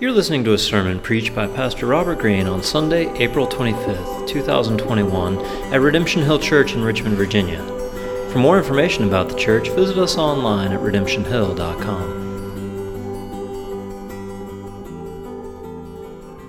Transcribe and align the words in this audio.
You're 0.00 0.10
listening 0.10 0.42
to 0.42 0.54
a 0.54 0.58
sermon 0.58 0.98
preached 0.98 1.36
by 1.36 1.46
Pastor 1.46 1.86
Robert 1.86 2.18
Greene 2.18 2.48
on 2.48 2.64
Sunday, 2.64 3.08
April 3.22 3.46
25th, 3.46 4.26
2021, 4.26 5.38
at 5.72 5.80
Redemption 5.80 6.20
Hill 6.20 6.40
Church 6.40 6.74
in 6.74 6.82
Richmond, 6.82 7.16
Virginia. 7.16 7.62
For 8.32 8.40
more 8.40 8.58
information 8.58 9.04
about 9.04 9.28
the 9.28 9.36
church, 9.36 9.68
visit 9.68 9.96
us 9.96 10.18
online 10.18 10.72
at 10.72 10.80
redemptionhill.com. 10.80 12.10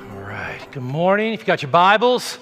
All 0.10 0.24
right. 0.24 0.68
Good 0.72 0.82
morning. 0.82 1.34
If 1.34 1.42
you 1.42 1.46
got 1.46 1.62
your 1.62 1.70
Bibles, 1.70 2.40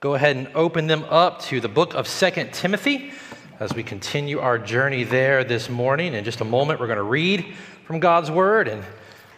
go 0.00 0.14
ahead 0.14 0.36
and 0.36 0.48
open 0.54 0.86
them 0.86 1.04
up 1.10 1.42
to 1.42 1.60
the 1.60 1.68
book 1.68 1.92
of 1.92 2.08
Second 2.08 2.54
Timothy 2.54 3.12
as 3.60 3.74
we 3.74 3.82
continue 3.82 4.38
our 4.38 4.58
journey 4.58 5.04
there 5.04 5.44
this 5.44 5.68
morning. 5.68 6.14
In 6.14 6.24
just 6.24 6.40
a 6.40 6.46
moment, 6.46 6.80
we're 6.80 6.86
going 6.86 6.96
to 6.96 7.02
read 7.02 7.54
from 7.84 8.00
God's 8.00 8.30
Word 8.30 8.66
and 8.66 8.82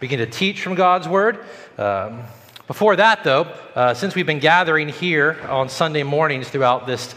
begin 0.01 0.19
to 0.19 0.27
teach 0.27 0.63
from 0.63 0.75
God's 0.75 1.07
Word. 1.07 1.45
Um, 1.77 2.23
before 2.67 2.97
that, 2.97 3.23
though, 3.23 3.43
uh, 3.75 3.93
since 3.93 4.15
we've 4.15 4.25
been 4.25 4.39
gathering 4.39 4.89
here 4.89 5.39
on 5.47 5.69
Sunday 5.69 6.05
mornings 6.05 6.49
throughout 6.49 6.87
this 6.87 7.15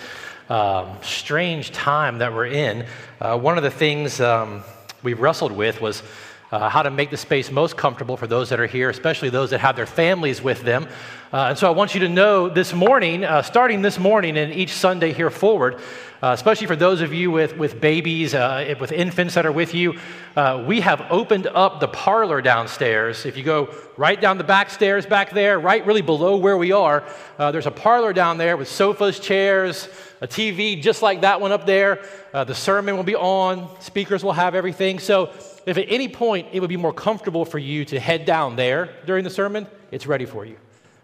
um, 0.50 0.90
strange 1.02 1.72
time 1.72 2.18
that 2.18 2.34
we're 2.34 2.48
in, 2.48 2.86
uh, 3.22 3.40
one 3.40 3.56
of 3.56 3.64
the 3.64 3.72
things 3.72 4.20
um, 4.20 4.64
we've 5.02 5.22
wrestled 5.22 5.54
with 5.54 5.80
was 5.80 6.04
uh, 6.52 6.68
how 6.68 6.84
to 6.84 6.92
make 6.92 7.10
the 7.10 7.16
space 7.16 7.50
most 7.50 7.78
comfortable 7.78 8.18
for 8.18 8.28
those 8.28 8.50
that 8.50 8.60
are 8.60 8.68
here, 8.68 8.90
especially 8.90 9.30
those 9.30 9.52
that 9.52 9.60
have 9.60 9.78
their 9.78 9.86
families 9.86 10.42
with 10.42 10.62
them. 10.64 10.86
Uh, 11.32 11.48
and 11.50 11.58
so 11.58 11.68
I 11.68 11.72
want 11.72 11.94
you 11.94 12.02
to 12.02 12.10
know 12.10 12.50
this 12.50 12.74
morning, 12.74 13.24
uh, 13.24 13.42
starting 13.44 13.82
this 13.82 13.98
morning 13.98 14.38
and 14.38 14.54
each 14.54 14.74
Sunday 14.74 15.14
here 15.14 15.30
forward, 15.30 15.80
uh, 16.24 16.32
especially 16.32 16.66
for 16.66 16.78
those 16.78 17.02
of 17.02 17.14
you 17.14 17.30
with, 17.30 17.58
with 17.58 17.82
babies, 17.82 18.34
uh, 18.34 18.74
with 18.80 18.94
infants 18.94 19.34
that 19.34 19.46
are 19.46 19.52
with 19.52 19.74
you, 19.74 20.00
uh, 20.38 20.64
we 20.66 20.80
have 20.80 21.06
opened 21.10 21.48
up 21.48 21.82
the 21.82 21.88
parlor 21.90 22.42
downstairs. 22.42 23.26
If 23.26 23.36
you 23.36 23.44
go 23.44 23.76
right 23.98 24.20
down 24.20 24.38
the 24.38 24.46
back 24.46 24.70
stairs 24.70 25.06
back 25.06 25.32
there, 25.32 25.60
right 25.60 25.86
really 25.86 26.02
below 26.02 26.38
where 26.38 26.58
we 26.58 26.72
are, 26.72 27.04
uh, 27.38 27.52
there's 27.52 27.66
a 27.66 27.72
parlor 27.72 28.14
down 28.14 28.38
there 28.38 28.56
with 28.56 28.70
sofas, 28.70 29.20
chairs, 29.20 29.90
a 30.22 30.28
TV 30.28 30.82
just 30.82 31.02
like 31.02 31.20
that 31.22 31.42
one 31.42 31.52
up 31.52 31.66
there. 31.66 32.02
Uh, 32.34 32.46
the 32.46 32.56
sermon 32.56 32.96
will 32.96 33.04
be 33.04 33.18
on, 33.18 33.70
speakers 33.82 34.24
will 34.24 34.32
have 34.32 34.56
everything. 34.56 35.00
So 35.00 35.30
if 35.66 35.78
at 35.78 35.88
any 35.90 36.08
point 36.08 36.48
it 36.54 36.62
would 36.62 36.70
be 36.70 36.78
more 36.78 36.94
comfortable 36.94 37.44
for 37.44 37.60
you 37.60 37.84
to 37.84 38.00
head 38.00 38.24
down 38.24 38.56
there 38.56 38.96
during 39.06 39.26
the 39.26 39.30
sermon, 39.30 39.68
it's 39.92 40.08
ready 40.08 40.26
for 40.26 40.46
you. 40.46 40.56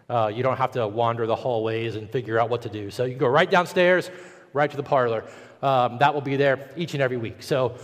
Uh, 0.08 0.32
you 0.34 0.42
don't 0.42 0.56
have 0.56 0.72
to 0.72 0.88
wander 0.88 1.26
the 1.26 1.36
hallways 1.36 1.94
and 1.94 2.08
figure 2.08 2.38
out 2.38 2.48
what 2.48 2.62
to 2.62 2.70
do. 2.70 2.90
So 2.90 3.04
you 3.04 3.16
go 3.16 3.28
right 3.28 3.48
downstairs, 3.48 4.10
right 4.52 4.70
to 4.70 4.76
the 4.76 4.82
parlor. 4.82 5.24
Um, 5.62 5.98
that 5.98 6.14
will 6.14 6.20
be 6.20 6.36
there 6.36 6.70
each 6.76 6.94
and 6.94 7.02
every 7.02 7.16
week. 7.16 7.42
So 7.42 7.76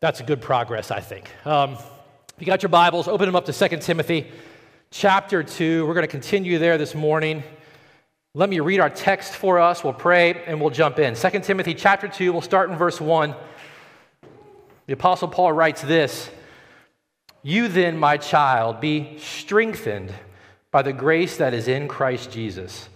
that's 0.00 0.20
a 0.20 0.24
good 0.24 0.40
progress, 0.40 0.90
I 0.90 1.00
think. 1.00 1.30
Um, 1.46 1.72
if 1.74 2.34
you 2.38 2.46
got 2.46 2.62
your 2.62 2.70
Bibles, 2.70 3.08
open 3.08 3.26
them 3.26 3.36
up 3.36 3.44
to 3.46 3.52
2 3.52 3.76
Timothy 3.78 4.30
chapter 4.90 5.42
2. 5.42 5.86
We're 5.86 5.94
going 5.94 6.06
to 6.06 6.10
continue 6.10 6.58
there 6.58 6.78
this 6.78 6.94
morning. 6.94 7.42
Let 8.34 8.48
me 8.48 8.60
read 8.60 8.80
our 8.80 8.90
text 8.90 9.34
for 9.34 9.58
us. 9.58 9.84
We'll 9.84 9.92
pray 9.92 10.42
and 10.46 10.60
we'll 10.60 10.70
jump 10.70 10.98
in. 10.98 11.14
2 11.14 11.40
Timothy 11.40 11.74
chapter 11.74 12.08
2, 12.08 12.32
we'll 12.32 12.40
start 12.40 12.70
in 12.70 12.76
verse 12.76 13.00
1. 13.00 13.34
The 14.86 14.94
Apostle 14.94 15.28
Paul 15.28 15.52
writes 15.52 15.82
this 15.82 16.30
You 17.42 17.68
then, 17.68 17.98
my 17.98 18.16
child, 18.16 18.80
be 18.80 19.18
strengthened 19.18 20.12
by 20.70 20.82
the 20.82 20.94
grace 20.94 21.36
that 21.36 21.52
is 21.52 21.68
in 21.68 21.88
Christ 21.88 22.32
Jesus 22.32 22.88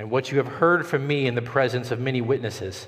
and 0.00 0.10
what 0.10 0.32
you 0.32 0.38
have 0.38 0.46
heard 0.46 0.86
from 0.86 1.06
me 1.06 1.26
in 1.26 1.34
the 1.34 1.42
presence 1.42 1.90
of 1.90 2.00
many 2.00 2.22
witnesses. 2.22 2.86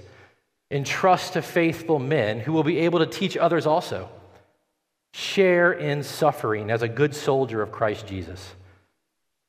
Entrust 0.71 1.35
to 1.35 1.43
faithful 1.43 1.99
men 1.99 2.41
who 2.41 2.55
will 2.55 2.63
be 2.63 2.79
able 2.79 3.01
to 3.01 3.07
teach 3.07 3.37
others 3.37 3.67
also. 3.67 4.09
Share 5.13 5.75
in 5.75 6.05
suffering 6.05 6.71
as 6.71 6.81
a 6.81 6.89
good 6.89 7.15
soldier 7.15 7.61
of 7.61 7.71
Christ 7.71 8.07
Jesus. 8.07 8.55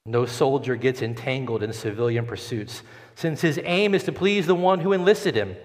No 0.05 0.25
soldier 0.25 0.75
gets 0.75 1.01
entangled 1.01 1.63
in 1.63 1.71
civilian 1.71 2.25
pursuits, 2.25 2.83
since 3.15 3.39
his 3.39 3.57
aim 3.63 3.95
is 3.95 4.03
to 4.03 4.11
please 4.11 4.45
the 4.45 4.55
one 4.55 4.81
who 4.81 4.91
enlisted 4.91 5.33
him. 5.33 5.55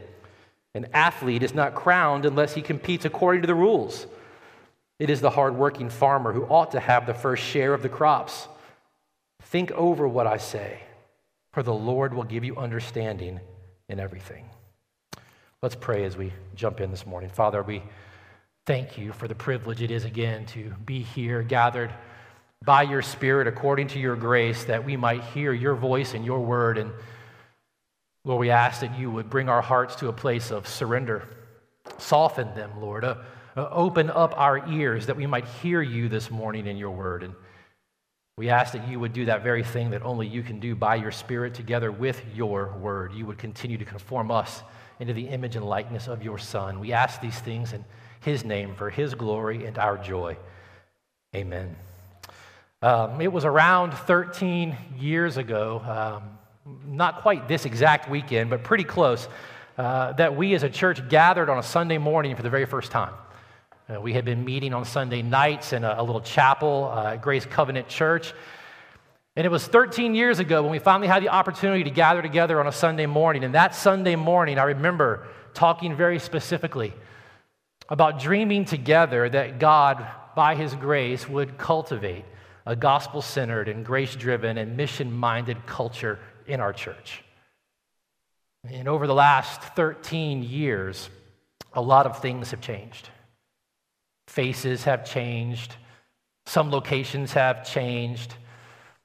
An 0.76 0.86
athlete 0.94 1.42
is 1.42 1.52
not 1.52 1.74
crowned 1.74 2.24
unless 2.24 2.54
he 2.54 2.62
competes 2.62 3.06
according 3.06 3.42
to 3.42 3.48
the 3.48 3.56
rules. 3.56 4.06
It 5.00 5.10
is 5.10 5.20
the 5.20 5.30
hardworking 5.30 5.90
farmer 5.90 6.32
who 6.32 6.44
ought 6.44 6.70
to 6.70 6.80
have 6.80 7.06
the 7.06 7.14
first 7.14 7.42
share 7.42 7.74
of 7.74 7.82
the 7.82 7.88
crops. 7.88 8.46
Think 9.42 9.72
over 9.72 10.06
what 10.06 10.28
I 10.28 10.36
say 10.36 10.82
for 11.58 11.64
the 11.64 11.74
Lord 11.74 12.14
will 12.14 12.22
give 12.22 12.44
you 12.44 12.56
understanding 12.56 13.40
in 13.88 13.98
everything. 13.98 14.48
Let's 15.60 15.74
pray 15.74 16.04
as 16.04 16.16
we 16.16 16.32
jump 16.54 16.80
in 16.80 16.92
this 16.92 17.04
morning. 17.04 17.30
Father, 17.30 17.64
we 17.64 17.82
thank 18.64 18.96
you 18.96 19.10
for 19.10 19.26
the 19.26 19.34
privilege 19.34 19.82
it 19.82 19.90
is 19.90 20.04
again 20.04 20.46
to 20.46 20.72
be 20.86 21.02
here 21.02 21.42
gathered 21.42 21.92
by 22.64 22.82
your 22.82 23.02
Spirit 23.02 23.48
according 23.48 23.88
to 23.88 23.98
your 23.98 24.14
grace 24.14 24.66
that 24.66 24.84
we 24.84 24.96
might 24.96 25.24
hear 25.24 25.52
your 25.52 25.74
voice 25.74 26.14
and 26.14 26.24
your 26.24 26.38
word. 26.38 26.78
And 26.78 26.92
Lord, 28.22 28.38
we 28.38 28.50
ask 28.50 28.80
that 28.82 28.96
you 28.96 29.10
would 29.10 29.28
bring 29.28 29.48
our 29.48 29.60
hearts 29.60 29.96
to 29.96 30.06
a 30.06 30.12
place 30.12 30.52
of 30.52 30.68
surrender, 30.68 31.26
soften 31.98 32.54
them, 32.54 32.70
Lord. 32.80 33.04
Uh, 33.04 33.16
uh, 33.56 33.68
open 33.72 34.10
up 34.10 34.32
our 34.38 34.64
ears 34.70 35.06
that 35.06 35.16
we 35.16 35.26
might 35.26 35.48
hear 35.60 35.82
you 35.82 36.08
this 36.08 36.30
morning 36.30 36.68
in 36.68 36.76
your 36.76 36.92
word. 36.92 37.24
And 37.24 37.34
we 38.38 38.50
ask 38.50 38.72
that 38.72 38.86
you 38.86 39.00
would 39.00 39.12
do 39.12 39.24
that 39.24 39.42
very 39.42 39.64
thing 39.64 39.90
that 39.90 40.02
only 40.02 40.24
you 40.24 40.44
can 40.44 40.60
do 40.60 40.76
by 40.76 40.94
your 40.94 41.10
Spirit 41.10 41.54
together 41.54 41.90
with 41.90 42.22
your 42.36 42.68
word. 42.80 43.12
You 43.12 43.26
would 43.26 43.36
continue 43.36 43.76
to 43.76 43.84
conform 43.84 44.30
us 44.30 44.62
into 45.00 45.12
the 45.12 45.26
image 45.26 45.56
and 45.56 45.64
likeness 45.64 46.06
of 46.06 46.22
your 46.22 46.38
Son. 46.38 46.78
We 46.78 46.92
ask 46.92 47.20
these 47.20 47.36
things 47.40 47.72
in 47.72 47.84
his 48.20 48.44
name 48.44 48.76
for 48.76 48.90
his 48.90 49.16
glory 49.16 49.66
and 49.66 49.76
our 49.76 49.98
joy. 49.98 50.36
Amen. 51.34 51.74
Um, 52.80 53.20
it 53.20 53.32
was 53.32 53.44
around 53.44 53.92
13 53.92 54.76
years 54.96 55.36
ago, 55.36 55.82
um, 55.84 56.38
not 56.86 57.22
quite 57.22 57.48
this 57.48 57.64
exact 57.64 58.08
weekend, 58.08 58.50
but 58.50 58.62
pretty 58.62 58.84
close, 58.84 59.26
uh, 59.78 60.12
that 60.12 60.36
we 60.36 60.54
as 60.54 60.62
a 60.62 60.70
church 60.70 61.08
gathered 61.08 61.50
on 61.50 61.58
a 61.58 61.62
Sunday 61.64 61.98
morning 61.98 62.36
for 62.36 62.42
the 62.42 62.50
very 62.50 62.66
first 62.66 62.92
time. 62.92 63.14
Uh, 63.90 63.98
we 63.98 64.12
had 64.12 64.24
been 64.24 64.44
meeting 64.44 64.74
on 64.74 64.84
Sunday 64.84 65.22
nights 65.22 65.72
in 65.72 65.82
a, 65.82 65.94
a 65.96 66.02
little 66.02 66.20
chapel 66.20 66.92
uh, 66.92 67.14
at 67.14 67.22
Grace 67.22 67.46
Covenant 67.46 67.88
Church. 67.88 68.34
And 69.34 69.46
it 69.46 69.50
was 69.50 69.66
13 69.66 70.14
years 70.14 70.40
ago 70.40 70.62
when 70.62 70.70
we 70.70 70.78
finally 70.78 71.08
had 71.08 71.22
the 71.22 71.30
opportunity 71.30 71.84
to 71.84 71.90
gather 71.90 72.20
together 72.20 72.60
on 72.60 72.66
a 72.66 72.72
Sunday 72.72 73.06
morning. 73.06 73.44
And 73.44 73.54
that 73.54 73.74
Sunday 73.74 74.14
morning, 74.14 74.58
I 74.58 74.64
remember 74.64 75.26
talking 75.54 75.96
very 75.96 76.18
specifically 76.18 76.92
about 77.88 78.20
dreaming 78.20 78.66
together 78.66 79.26
that 79.26 79.58
God, 79.58 80.06
by 80.36 80.54
His 80.54 80.74
grace, 80.74 81.26
would 81.26 81.56
cultivate 81.56 82.26
a 82.66 82.76
gospel 82.76 83.22
centered 83.22 83.68
and 83.68 83.86
grace 83.86 84.14
driven 84.14 84.58
and 84.58 84.76
mission 84.76 85.10
minded 85.10 85.64
culture 85.64 86.18
in 86.46 86.60
our 86.60 86.74
church. 86.74 87.24
And 88.64 88.86
over 88.86 89.06
the 89.06 89.14
last 89.14 89.62
13 89.62 90.42
years, 90.42 91.08
a 91.72 91.80
lot 91.80 92.04
of 92.04 92.20
things 92.20 92.50
have 92.50 92.60
changed. 92.60 93.08
Faces 94.28 94.84
have 94.84 95.06
changed. 95.06 95.74
Some 96.44 96.70
locations 96.70 97.32
have 97.32 97.64
changed. 97.64 98.34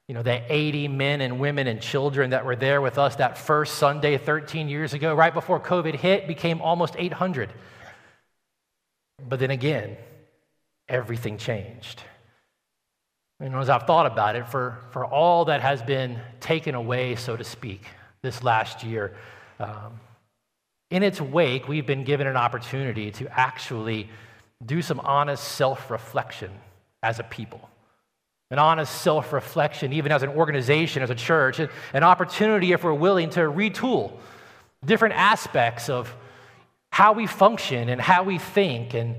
You 0.06 0.14
know, 0.14 0.22
the 0.22 0.42
80 0.52 0.88
men 0.88 1.22
and 1.22 1.40
women 1.40 1.66
and 1.66 1.80
children 1.80 2.30
that 2.30 2.44
were 2.44 2.56
there 2.56 2.82
with 2.82 2.98
us 2.98 3.16
that 3.16 3.38
first 3.38 3.76
Sunday 3.76 4.18
13 4.18 4.68
years 4.68 4.92
ago, 4.92 5.14
right 5.14 5.32
before 5.32 5.58
COVID 5.58 5.94
hit, 5.94 6.28
became 6.28 6.60
almost 6.60 6.94
800. 6.98 7.50
But 9.26 9.38
then 9.40 9.50
again, 9.50 9.96
everything 10.90 11.38
changed. 11.38 12.02
And 13.40 13.54
as 13.54 13.70
I've 13.70 13.84
thought 13.84 14.04
about 14.04 14.36
it, 14.36 14.46
for, 14.46 14.78
for 14.90 15.06
all 15.06 15.46
that 15.46 15.62
has 15.62 15.80
been 15.80 16.20
taken 16.40 16.74
away, 16.74 17.16
so 17.16 17.34
to 17.34 17.44
speak, 17.44 17.86
this 18.20 18.44
last 18.44 18.84
year, 18.84 19.16
um, 19.58 20.00
in 20.90 21.02
its 21.02 21.18
wake, 21.18 21.66
we've 21.66 21.86
been 21.86 22.04
given 22.04 22.26
an 22.26 22.36
opportunity 22.36 23.10
to 23.12 23.26
actually 23.38 24.10
do 24.64 24.82
some 24.82 25.00
honest 25.00 25.44
self 25.44 25.90
reflection 25.90 26.50
as 27.02 27.18
a 27.18 27.22
people. 27.22 27.68
An 28.50 28.58
honest 28.58 29.02
self 29.02 29.32
reflection, 29.32 29.92
even 29.92 30.12
as 30.12 30.22
an 30.22 30.30
organization, 30.30 31.02
as 31.02 31.10
a 31.10 31.14
church, 31.14 31.58
an 31.58 32.02
opportunity, 32.02 32.72
if 32.72 32.84
we're 32.84 32.94
willing, 32.94 33.30
to 33.30 33.40
retool 33.40 34.12
different 34.84 35.14
aspects 35.14 35.88
of 35.88 36.14
how 36.90 37.12
we 37.12 37.26
function 37.26 37.88
and 37.88 38.00
how 38.00 38.22
we 38.22 38.38
think. 38.38 38.94
And 38.94 39.16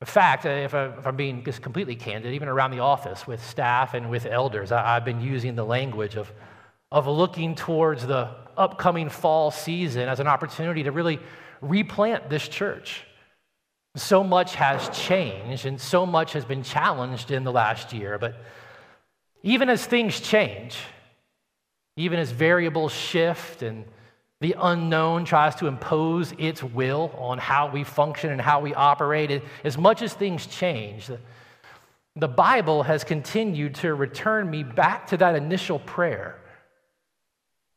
in 0.00 0.06
fact, 0.06 0.46
uh, 0.46 0.50
if, 0.50 0.74
uh, 0.74 0.92
I, 1.04 1.08
am 1.08 1.16
being 1.16 1.44
just 1.44 1.60
completely 1.60 1.96
candid, 1.96 2.32
even 2.32 2.48
around 2.48 2.70
the 2.70 2.78
office 2.78 3.26
with 3.26 3.44
staff 3.44 3.94
and 3.94 4.08
with 4.08 4.24
elders, 4.24 4.70
I've 4.70 5.04
been 5.04 5.20
using 5.20 5.56
the 5.56 5.64
language 5.64 6.14
of, 6.14 6.32
of 6.92 7.06
looking 7.06 7.54
towards 7.54 8.06
the 8.06 8.30
upcoming 8.56 9.08
fall 9.08 9.50
season 9.50 10.08
as 10.08 10.20
an 10.20 10.26
opportunity 10.26 10.84
to 10.84 10.92
really 10.92 11.18
replant 11.60 12.30
this 12.30 12.48
church 12.48 13.04
so 14.00 14.22
much 14.24 14.54
has 14.54 14.88
changed 14.90 15.66
and 15.66 15.80
so 15.80 16.04
much 16.06 16.32
has 16.32 16.44
been 16.44 16.62
challenged 16.62 17.30
in 17.30 17.44
the 17.44 17.52
last 17.52 17.92
year. 17.92 18.18
But 18.18 18.36
even 19.42 19.68
as 19.68 19.84
things 19.84 20.20
change, 20.20 20.78
even 21.96 22.18
as 22.18 22.30
variables 22.30 22.92
shift 22.92 23.62
and 23.62 23.84
the 24.40 24.54
unknown 24.58 25.24
tries 25.24 25.56
to 25.56 25.66
impose 25.66 26.32
its 26.38 26.62
will 26.62 27.12
on 27.18 27.38
how 27.38 27.70
we 27.70 27.82
function 27.82 28.30
and 28.30 28.40
how 28.40 28.60
we 28.60 28.72
operate, 28.74 29.42
as 29.64 29.76
much 29.76 30.00
as 30.02 30.14
things 30.14 30.46
change, 30.46 31.10
the 32.14 32.28
Bible 32.28 32.84
has 32.84 33.04
continued 33.04 33.76
to 33.76 33.94
return 33.94 34.48
me 34.50 34.62
back 34.62 35.08
to 35.08 35.16
that 35.16 35.34
initial 35.34 35.78
prayer 35.78 36.38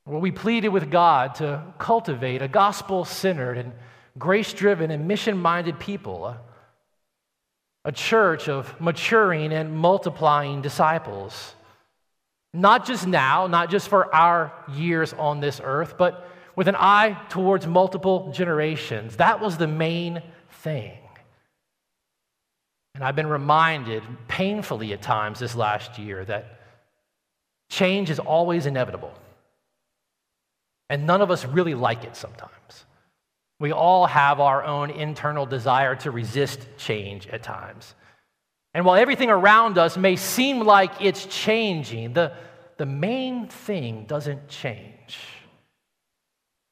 where 0.06 0.20
we 0.20 0.32
pleaded 0.32 0.70
with 0.70 0.90
God 0.90 1.36
to 1.36 1.64
cultivate 1.78 2.42
a 2.42 2.48
gospel 2.48 3.06
centered 3.06 3.58
and 3.58 3.72
grace 4.18 4.54
driven 4.54 4.92
and 4.92 5.08
mission 5.08 5.38
minded 5.38 5.80
people, 5.80 6.25
a, 6.25 6.40
a 7.86 7.92
church 7.92 8.50
of 8.50 8.80
maturing 8.80 9.54
and 9.54 9.74
multiplying 9.75 10.62
disciples. 10.62 11.56
Not 12.54 12.86
just 12.86 13.08
now, 13.08 13.48
not 13.48 13.69
just 13.69 13.88
for 13.88 14.13
our 14.13 14.54
years 14.74 15.13
on 15.13 15.40
this 15.40 15.62
earth, 15.63 15.96
but 15.98 16.28
with 16.56 16.68
an 16.68 16.75
eye 16.75 17.18
towards 17.30 17.66
multiple 17.66 18.31
generations. 18.34 19.16
That 19.18 19.40
was 19.40 19.58
the 19.58 19.68
main 19.68 20.22
thing. 20.50 20.98
And 22.94 23.04
I've 23.04 23.16
been 23.16 23.28
reminded 23.28 24.04
painfully 24.28 24.92
at 24.94 25.02
times 25.02 25.40
this 25.40 25.56
last 25.56 25.98
year 25.98 26.25
that 26.25 26.60
change 27.69 28.10
is 28.10 28.19
always 28.19 28.66
inevitable. 28.66 29.13
And 30.90 31.08
none 31.08 31.22
of 31.22 31.31
us 31.31 31.46
really 31.46 31.74
like 31.74 32.04
it 32.04 32.18
sometimes. 32.18 32.86
We 33.62 33.72
all 33.72 34.08
have 34.08 34.40
our 34.40 34.63
own 34.63 34.90
internal 34.90 35.46
desire 35.46 35.96
to 35.98 36.10
resist 36.10 36.68
change 36.78 37.28
at 37.28 37.44
times. 37.44 37.94
And 38.74 38.84
while 38.86 38.96
everything 38.96 39.30
around 39.30 39.78
us 39.78 39.98
may 39.98 40.16
seem 40.16 40.62
like 40.62 41.00
it's 41.00 41.28
changing, 41.28 42.13
the, 42.13 42.34
the 42.78 42.88
main 42.88 43.48
thing 43.50 44.06
doesn't 44.06 44.48
change 44.48 45.19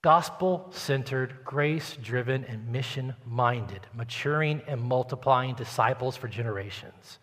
gospel 0.02 0.68
centered, 0.72 1.44
grace 1.44 1.96
driven, 2.02 2.44
and 2.46 2.72
mission 2.72 3.14
minded, 3.24 3.82
maturing 3.94 4.62
and 4.66 4.82
multiplying 4.82 5.54
disciples 5.54 6.16
for 6.16 6.28
generations. 6.28 7.20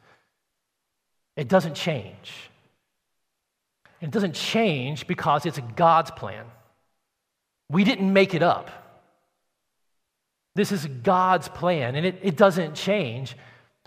It 1.37 1.49
doesn't 1.49 1.75
change. 1.75 2.51
It 4.01 4.13
doesn't 4.13 4.35
change 4.35 5.09
because 5.09 5.45
it's 5.45 5.59
God's 5.75 6.13
plan. 6.13 6.45
We 7.69 7.83
didn't 7.83 8.13
make 8.13 8.33
it 8.33 8.45
up. 8.45 8.86
This 10.57 10.73
is 10.73 10.87
God's 10.87 11.49
plan, 11.49 11.97
and 11.97 12.07
it, 12.07 12.19
it 12.23 12.35
doesn't 12.35 12.75
change. 12.75 13.37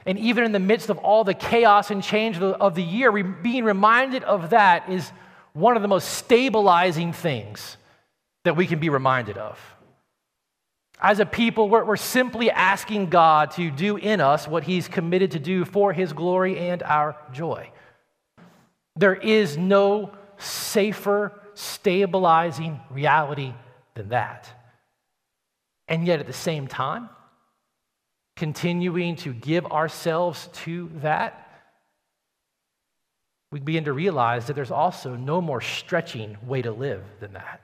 And 0.06 0.20
even 0.20 0.44
in 0.44 0.52
the 0.52 0.60
midst 0.60 0.92
of 0.92 1.00
all 1.00 1.24
the 1.24 1.34
chaos 1.34 1.90
and 1.90 2.04
change 2.04 2.36
of 2.36 2.42
the, 2.42 2.50
of 2.50 2.76
the 2.76 2.84
year, 2.84 3.12
being 3.12 3.64
reminded 3.64 4.24
of 4.24 4.52
that 4.52 4.88
is 4.88 5.12
one 5.54 5.76
of 5.76 5.82
the 5.82 5.88
most 5.88 6.10
stabilizing 6.10 7.12
things 7.12 7.76
that 8.44 8.56
we 8.56 8.68
can 8.68 8.78
be 8.78 8.90
reminded 8.90 9.36
of. 9.36 9.60
As 11.02 11.20
a 11.20 11.26
people, 11.26 11.70
we're, 11.70 11.84
we're 11.84 11.98
simply 11.98 12.52
asking 12.52 13.10
God 13.10 13.50
to 13.52 13.72
do 13.72 13.98
in 13.98 14.22
us 14.22 14.48
what 14.48 14.64
He's 14.64 14.88
committed 14.88 15.32
to 15.32 15.40
do 15.40 15.66
for 15.66 15.92
His 15.92 16.14
glory 16.14 16.60
and 16.60 16.84
our 16.84 17.18
joy. 17.34 17.72
There 18.96 19.16
is 19.16 19.58
no 19.58 20.12
safer, 20.38 21.34
stabilizing 21.56 22.80
reality 22.92 23.56
than 23.96 24.10
that. 24.10 24.59
And 25.90 26.06
yet, 26.06 26.20
at 26.20 26.28
the 26.28 26.34
same 26.34 26.68
time, 26.68 27.10
continuing 28.38 29.18
to 29.18 29.34
give 29.34 29.66
ourselves 29.66 30.48
to 30.54 30.90
that, 31.02 31.48
we 33.52 33.60
begin 33.60 33.86
to 33.86 33.94
realize 33.94 34.46
that 34.46 34.54
there's 34.54 34.72
also 34.72 35.16
no 35.16 35.42
more 35.42 35.60
stretching 35.60 36.38
way 36.46 36.62
to 36.62 36.72
live 36.72 37.04
than 37.20 37.34
that. 37.34 37.62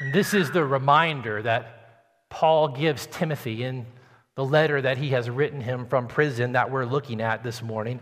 And 0.00 0.14
this 0.14 0.32
is 0.32 0.52
the 0.52 0.64
reminder 0.64 1.42
that 1.42 2.28
Paul 2.30 2.68
gives 2.68 3.06
Timothy 3.06 3.64
in 3.64 3.84
the 4.36 4.44
letter 4.44 4.80
that 4.80 4.96
he 4.96 5.08
has 5.10 5.28
written 5.28 5.60
him 5.60 5.86
from 5.86 6.06
prison 6.06 6.52
that 6.52 6.70
we're 6.70 6.86
looking 6.86 7.20
at 7.20 7.42
this 7.42 7.60
morning. 7.60 7.98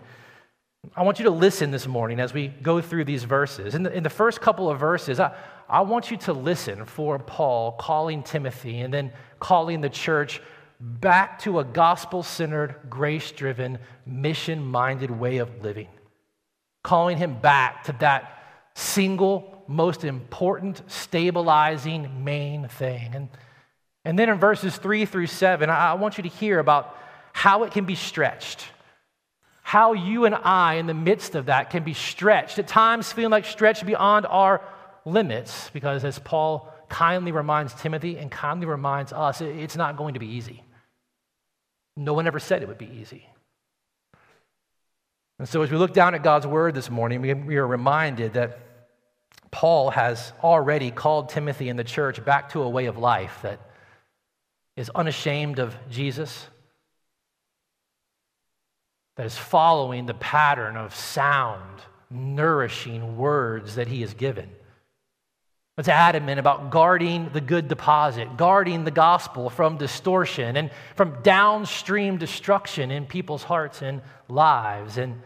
I 0.95 1.03
want 1.03 1.19
you 1.19 1.25
to 1.25 1.31
listen 1.31 1.71
this 1.71 1.87
morning 1.87 2.21
as 2.21 2.33
we 2.33 2.49
go 2.49 2.81
through 2.81 3.07
these 3.07 3.25
verses. 3.25 3.75
In 3.75 3.83
the, 3.83 3.93
in 3.93 4.03
the 4.03 4.11
first 4.11 4.41
couple 4.41 4.71
of 4.71 4.79
verses, 4.79 5.19
I, 5.19 5.35
I 5.69 5.83
want 5.83 6.11
you 6.11 6.17
to 6.19 6.33
listen 6.33 6.87
for 6.87 7.19
Paul 7.19 7.73
calling 7.73 8.23
Timothy 8.23 8.81
and 8.81 8.93
then 8.93 9.13
calling 9.39 9.83
the 9.83 9.91
church 9.91 10.41
back 10.81 11.41
to 11.41 11.59
a 11.59 11.65
gospel 11.65 12.23
centered, 12.23 12.77
grace 12.89 13.31
driven, 13.33 13.79
mission 14.07 14.65
minded 14.65 15.11
way 15.11 15.39
of 15.39 15.63
living. 15.63 15.89
Calling 16.83 17.19
him 17.19 17.39
back 17.39 17.85
to 17.85 17.93
that 18.01 18.43
single 18.75 19.65
most 19.67 20.05
important, 20.05 20.81
stabilizing 20.91 22.25
main 22.25 22.69
thing. 22.69 23.11
And, 23.15 23.29
and 24.05 24.19
then 24.19 24.31
in 24.31 24.39
verses 24.39 24.77
three 24.79 25.05
through 25.05 25.27
seven, 25.27 25.69
I, 25.69 25.91
I 25.91 25.95
want 25.95 26.17
you 26.17 26.23
to 26.23 26.29
hear 26.31 26.61
about 26.61 26.97
how 27.35 27.65
it 27.65 27.73
can 27.73 27.85
be 27.85 27.95
stretched. 27.95 28.65
How 29.63 29.93
you 29.93 30.25
and 30.25 30.35
I, 30.35 30.75
in 30.75 30.87
the 30.87 30.95
midst 30.95 31.35
of 31.35 31.47
that, 31.47 31.69
can 31.69 31.85
be 31.85 31.93
stretched, 31.93 32.59
at 32.59 32.69
times 32.69 33.13
feeling 33.13 33.33
like 33.33 33.45
stretched 33.45 33.85
beyond 33.85 34.25
our 34.25 34.63
limits, 35.09 35.71
because 35.73 36.05
as 36.05 36.19
Paul 36.19 36.73
kindly 36.89 37.33
reminds 37.33 37.75
Timothy 37.75 38.19
and 38.19 38.31
kindly 38.31 38.67
reminds 38.67 39.13
us, 39.13 39.41
it's 39.41 39.77
not 39.77 39.97
going 39.97 40.15
to 40.15 40.21
be 40.21 40.27
easy. 40.27 40.63
No 41.97 42.15
one 42.15 42.27
ever 42.27 42.39
said 42.39 42.63
it 42.63 42.69
would 42.69 42.79
be 42.79 42.91
easy. 43.01 43.27
And 45.39 45.49
so, 45.49 45.63
as 45.63 45.71
we 45.71 45.77
look 45.77 45.93
down 45.93 46.15
at 46.15 46.23
God's 46.23 46.47
word 46.47 46.75
this 46.75 46.91
morning, 46.91 47.21
we, 47.21 47.57
are 47.57 47.67
reminded 47.67 48.35
that 48.35 48.59
Paul 49.51 49.91
has 49.91 50.33
already 50.43 50.91
called 50.91 51.29
Timothy 51.29 51.69
and 51.69 51.79
the 51.79 51.85
church 51.85 52.25
back 52.25 52.51
to 52.51 52.63
a 52.63 52.69
way 52.69 52.87
of 52.87 52.99
life 52.99 53.39
that 53.43 53.61
is 54.77 54.91
unashamed 54.91 55.59
of 55.59 55.77
Jesus, 55.89 56.47
that 59.17 59.27
is 59.27 59.37
following 59.37 60.07
the 60.07 60.15
pattern 60.15 60.77
of 60.77 60.95
sound, 60.95 61.83
nourishing 62.11 63.17
words 63.17 63.77
that 63.77 63.89
he 63.89 64.01
has 64.01 64.15
given. 64.15 64.51
It's 65.79 65.89
adamant 65.89 66.41
about 66.41 66.71
guarding 66.71 67.31
the 67.33 67.41
good 67.41 67.69
deposit, 67.69 68.37
guarding 68.37 68.83
the 68.83 68.91
gospel 68.91 69.49
from 69.49 69.77
distortion 69.77 70.57
and 70.57 70.71
from 70.97 71.23
downstream 71.23 72.19
destruction 72.19 72.91
in 72.91 73.07
people's 73.07 73.45
hearts 73.45 73.81
and 73.81 74.03
lives. 74.29 74.99
And 74.99 75.23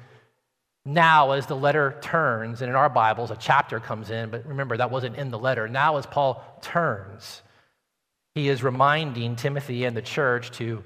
now, 0.85 1.31
as 1.31 1.47
the 1.47 1.57
letter 1.57 1.97
turns, 2.03 2.61
and 2.61 2.69
in 2.69 2.77
our 2.77 2.91
Bibles, 2.91 3.31
a 3.31 3.37
chapter 3.37 3.81
comes 3.81 4.11
in, 4.11 4.29
but 4.29 4.45
remember, 4.45 4.77
that 4.77 4.91
wasn't 4.91 5.17
in 5.17 5.31
the 5.31 5.39
letter. 5.39 5.69
Now, 5.69 5.97
as 5.97 6.05
Paul 6.05 6.45
turns, 6.61 7.41
he 8.35 8.51
is 8.51 8.63
reminding 8.63 9.37
Timothy 9.37 9.85
and 9.85 9.97
the 9.97 10.03
church 10.03 10.51
to 10.59 10.85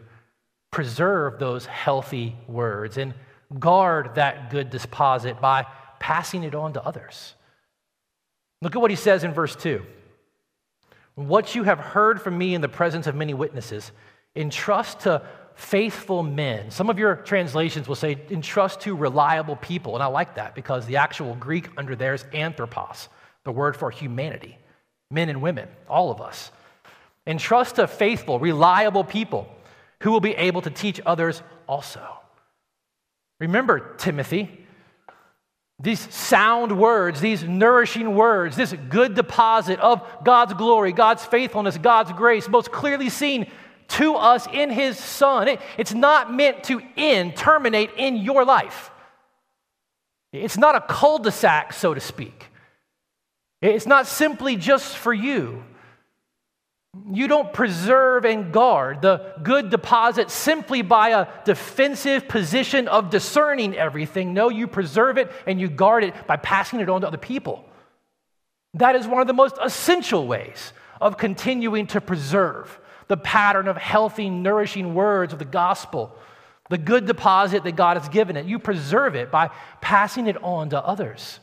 preserve 0.71 1.41
those 1.41 1.67
healthy 1.67 2.37
words 2.47 2.99
and 2.99 3.15
guard 3.59 4.15
that 4.15 4.51
good 4.51 4.71
deposit 4.71 5.41
by 5.41 5.67
passing 5.99 6.45
it 6.45 6.55
on 6.55 6.75
to 6.75 6.85
others. 6.85 7.35
Look 8.67 8.75
at 8.75 8.83
what 8.83 8.91
he 8.91 8.97
says 8.97 9.23
in 9.23 9.33
verse 9.33 9.55
2. 9.55 9.81
What 11.15 11.55
you 11.55 11.63
have 11.63 11.79
heard 11.79 12.21
from 12.21 12.37
me 12.37 12.53
in 12.53 12.61
the 12.61 12.69
presence 12.69 13.07
of 13.07 13.15
many 13.15 13.33
witnesses, 13.33 13.93
entrust 14.35 14.99
to 15.03 15.23
faithful 15.55 16.25
men. 16.25 16.73
Some 16.73 16.91
of 16.91 16.99
your 16.99 17.15
translations 17.15 17.87
will 17.87 17.95
say, 17.95 18.19
entrust 18.29 18.81
to 18.81 18.97
reliable 18.97 19.55
people. 19.55 19.95
And 19.95 20.03
I 20.03 20.07
like 20.07 20.35
that 20.35 20.57
because 20.57 20.85
the 20.85 20.97
actual 20.97 21.37
Greek 21.37 21.69
under 21.77 21.95
there 21.95 22.13
is 22.13 22.25
anthropos, 22.33 23.09
the 23.45 23.53
word 23.53 23.77
for 23.77 23.93
humanity, 23.93 24.59
men 25.13 25.29
and 25.29 25.41
women, 25.41 25.69
all 25.89 26.11
of 26.11 26.21
us. 26.21 26.51
Entrust 27.25 27.77
to 27.77 27.87
faithful, 27.87 28.41
reliable 28.41 29.05
people 29.05 29.49
who 30.03 30.11
will 30.11 30.19
be 30.19 30.35
able 30.35 30.63
to 30.63 30.71
teach 30.71 31.01
others 31.07 31.41
also. 31.69 32.05
Remember, 33.39 33.95
Timothy, 33.95 34.66
these 35.79 36.13
sound 36.15 36.79
words, 36.79 37.21
these 37.21 37.45
nourishing 37.45 38.15
words, 38.15 38.57
this 38.57 38.75
good 38.89 39.15
deposit 39.15 39.79
of 39.81 40.03
God's 40.25 40.55
glory, 40.55 40.93
God's 40.93 41.25
faithfulness, 41.25 41.77
God's 41.77 42.13
grace, 42.13 42.49
most 42.49 42.73
clearly 42.73 43.11
seen 43.11 43.51
to 43.89 44.15
us 44.15 44.47
in 44.53 44.71
his 44.71 44.99
son. 44.99 45.49
It, 45.49 45.61
it's 45.77 45.93
not 45.93 46.33
meant 46.33 46.65
to 46.65 46.81
end, 46.97 47.37
terminate 47.37 47.91
in 47.97 48.17
your 48.17 48.45
life. 48.45 48.91
It's 50.33 50.57
not 50.57 50.75
a 50.75 50.81
cul 50.81 51.19
de 51.19 51.31
sac, 51.31 51.73
so 51.73 51.95
to 51.95 52.01
speak. 52.01 52.47
It's 53.61 53.87
not 53.87 54.07
simply 54.07 54.57
just 54.57 54.97
for 54.97 55.13
you. 55.13 55.63
You 57.13 57.29
don't 57.29 57.53
preserve 57.53 58.25
and 58.25 58.53
guard 58.53 59.03
the 59.03 59.35
good 59.43 59.71
deposit 59.71 60.31
simply 60.31 60.83
by 60.83 61.11
a 61.11 61.27
defensive 61.45 62.29
position 62.29 62.89
of 62.89 63.11
discerning 63.11 63.77
everything. 63.77 64.35
No, 64.35 64.49
you 64.49 64.67
preserve 64.67 65.19
it 65.19 65.31
and 65.47 65.61
you 65.61 65.69
guard 65.69 66.05
it 66.05 66.27
by 66.27 66.37
passing 66.37 66.81
it 66.81 66.89
on 66.89 67.03
to 67.03 67.07
other 67.07 67.19
people. 67.19 67.65
That 68.75 68.95
is 68.97 69.07
one 69.07 69.21
of 69.21 69.27
the 69.27 69.33
most 69.33 69.57
essential 69.63 70.27
ways 70.27 70.73
of 71.01 71.17
continuing 71.17 71.87
to 71.89 72.01
preserve 72.01 72.79
the 73.09 73.17
pattern 73.17 73.69
of 73.69 73.77
healthy, 73.77 74.29
nourishing 74.29 74.95
words 74.95 75.33
of 75.33 75.39
the 75.39 75.45
gospel, 75.45 76.17
the 76.71 76.79
good 76.79 77.07
deposit 77.07 77.65
that 77.65 77.77
God 77.77 77.97
has 77.97 78.09
given 78.09 78.37
it. 78.37 78.47
You 78.47 78.59
preserve 78.59 79.15
it 79.15 79.31
by 79.31 79.51
passing 79.81 80.27
it 80.27 80.43
on 80.43 80.71
to 80.71 80.85
others. 80.85 81.41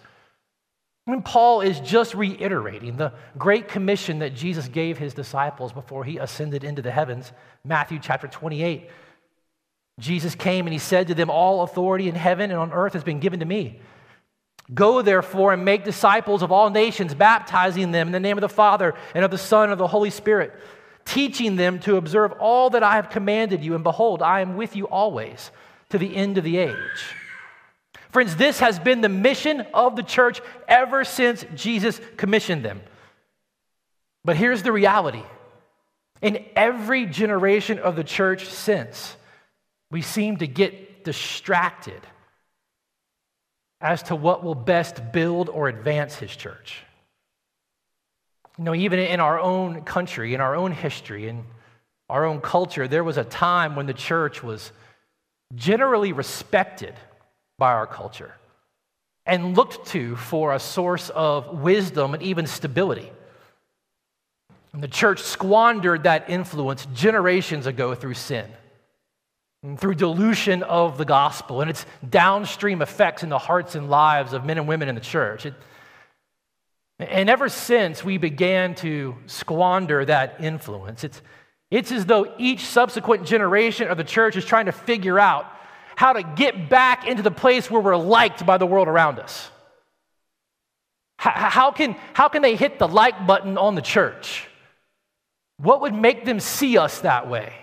And 1.06 1.24
Paul 1.24 1.62
is 1.62 1.80
just 1.82 2.16
reiterating 2.16 2.96
the 2.96 3.14
great 3.38 3.68
commission 3.68 4.20
that 4.20 4.36
Jesus 4.36 4.68
gave 4.70 4.98
his 4.98 5.14
disciples 5.14 5.74
before 5.74 6.06
he 6.06 6.18
ascended 6.18 6.64
into 6.64 6.82
the 6.82 6.92
heavens, 6.92 7.32
Matthew 7.66 8.00
chapter 8.02 8.28
28. 8.28 8.90
Jesus 10.00 10.34
came 10.34 10.66
and 10.66 10.74
he 10.74 10.80
said 10.80 11.08
to 11.08 11.16
them, 11.16 11.30
All 11.30 11.64
authority 11.64 12.08
in 12.08 12.16
heaven 12.16 12.52
and 12.52 12.60
on 12.60 12.72
earth 12.72 12.94
has 12.94 13.04
been 13.04 13.20
given 13.20 13.42
to 13.42 13.46
me. 13.46 13.82
Go 14.74 15.02
therefore 15.02 15.52
and 15.52 15.66
make 15.66 15.84
disciples 15.84 16.42
of 16.42 16.54
all 16.54 16.70
nations, 16.70 17.14
baptizing 17.14 17.92
them 17.92 18.08
in 18.08 18.14
the 18.14 18.20
name 18.20 18.38
of 18.38 18.42
the 18.42 18.50
Father 18.50 18.96
and 19.14 19.26
of 19.26 19.32
the 19.32 19.38
Son 19.38 19.64
and 19.64 19.74
of 19.74 19.78
the 19.78 19.88
Holy 19.88 20.10
Spirit, 20.10 20.54
teaching 21.04 21.58
them 21.58 21.80
to 21.80 21.98
observe 21.98 22.32
all 22.40 22.70
that 22.70 22.82
I 22.82 22.96
have 22.96 23.10
commanded 23.10 23.62
you. 23.62 23.76
And 23.76 23.84
behold, 23.84 24.22
I 24.22 24.40
am 24.40 24.56
with 24.56 24.78
you 24.78 24.88
always 24.88 25.52
to 25.90 25.98
the 25.98 26.16
end 26.16 26.38
of 26.38 26.46
the 26.46 26.58
age. 26.58 27.16
Friends, 28.14 28.36
this 28.36 28.60
has 28.60 28.78
been 28.78 29.02
the 29.02 29.10
mission 29.10 29.62
of 29.74 29.96
the 29.96 30.04
church 30.04 30.40
ever 30.68 31.04
since 31.04 31.44
Jesus 31.56 32.00
commissioned 32.16 32.64
them. 32.64 32.80
But 34.24 34.38
here's 34.38 34.62
the 34.62 34.72
reality 34.72 35.24
in 36.22 36.46
every 36.56 37.08
generation 37.08 37.80
of 37.80 37.96
the 37.96 38.04
church 38.04 38.46
since, 38.46 39.18
we 39.90 40.04
seem 40.04 40.38
to 40.38 40.48
get 40.48 41.04
distracted 41.04 42.00
as 43.82 44.04
to 44.04 44.16
what 44.16 44.44
will 44.44 44.56
best 44.56 45.12
build 45.12 45.50
or 45.50 45.68
advance 45.68 46.16
his 46.16 46.34
church. 46.34 46.84
You 48.60 48.64
know, 48.66 48.76
even 48.76 49.00
in 49.00 49.20
our 49.20 49.40
own 49.40 49.82
country, 49.82 50.36
in 50.36 50.40
our 50.40 50.56
own 50.56 50.72
history, 50.72 51.28
in 51.28 51.44
our 52.10 52.26
own 52.26 52.42
culture, 52.42 52.88
there 52.88 53.04
was 53.04 53.18
a 53.18 53.24
time 53.24 53.76
when 53.76 53.88
the 53.88 53.94
church 53.94 54.44
was 54.44 54.72
generally 55.56 56.14
respected 56.14 56.94
by 57.64 57.72
our 57.72 57.88
culture 57.88 58.34
and 59.26 59.56
looked 59.56 59.88
to 59.88 60.18
for 60.18 60.54
a 60.54 60.60
source 60.60 61.10
of 61.12 61.62
wisdom 61.62 62.14
and 62.14 62.22
even 62.22 62.46
stability. 62.46 63.10
And 64.74 64.84
the 64.84 64.90
church 64.90 65.22
squandered 65.22 66.04
that 66.04 66.30
influence 66.30 66.86
generations 66.94 67.66
ago 67.66 67.96
through 67.96 68.16
sin 68.16 68.50
through 69.78 69.96
dilution 69.96 70.62
of 70.64 70.98
the 70.98 71.06
gospel 71.06 71.62
and 71.62 71.70
its 71.70 71.86
downstream 72.10 72.82
effects 72.82 73.24
in 73.24 73.30
the 73.30 73.38
hearts 73.38 73.76
and 73.76 73.90
lives 73.90 74.34
of 74.34 74.44
men 74.44 74.58
and 74.58 74.68
women 74.68 74.90
in 74.90 74.96
the 74.96 75.08
church. 75.16 75.46
It, 75.46 75.54
and 77.00 77.30
ever 77.30 77.48
since 77.48 78.04
we 78.04 78.18
began 78.18 78.76
to 78.76 79.16
squander 79.26 80.04
that 80.04 80.36
influence, 80.42 81.06
it's, 81.06 81.22
it's 81.72 81.94
as 81.94 82.06
though 82.06 82.34
each 82.38 82.66
subsequent 82.66 83.26
generation 83.26 83.88
of 83.88 83.96
the 83.96 84.04
church 84.04 84.36
is 84.36 84.44
trying 84.44 84.66
to 84.66 84.74
figure 84.74 85.18
out 85.18 85.46
how 85.96 86.14
to 86.14 86.24
get 86.24 86.70
back 86.70 87.08
into 87.08 87.24
the 87.24 87.32
place 87.32 87.70
where 87.70 87.82
we're 87.82 87.98
liked 87.98 88.46
by 88.46 88.58
the 88.58 88.66
world 88.66 88.88
around 88.88 89.20
us. 89.20 89.50
How, 91.18 91.72
can, 91.72 91.96
how 92.14 92.28
can 92.28 92.42
they 92.42 92.56
hit 92.56 92.80
the 92.80 92.88
like 92.88 93.26
button 93.26 93.58
on 93.58 93.76
the 93.76 93.82
church? 93.82 94.48
What 95.58 95.82
would 95.82 95.94
make 95.94 96.26
them 96.26 96.40
see 96.40 96.78
us 96.78 97.00
that 97.02 97.30
way? 97.30 97.54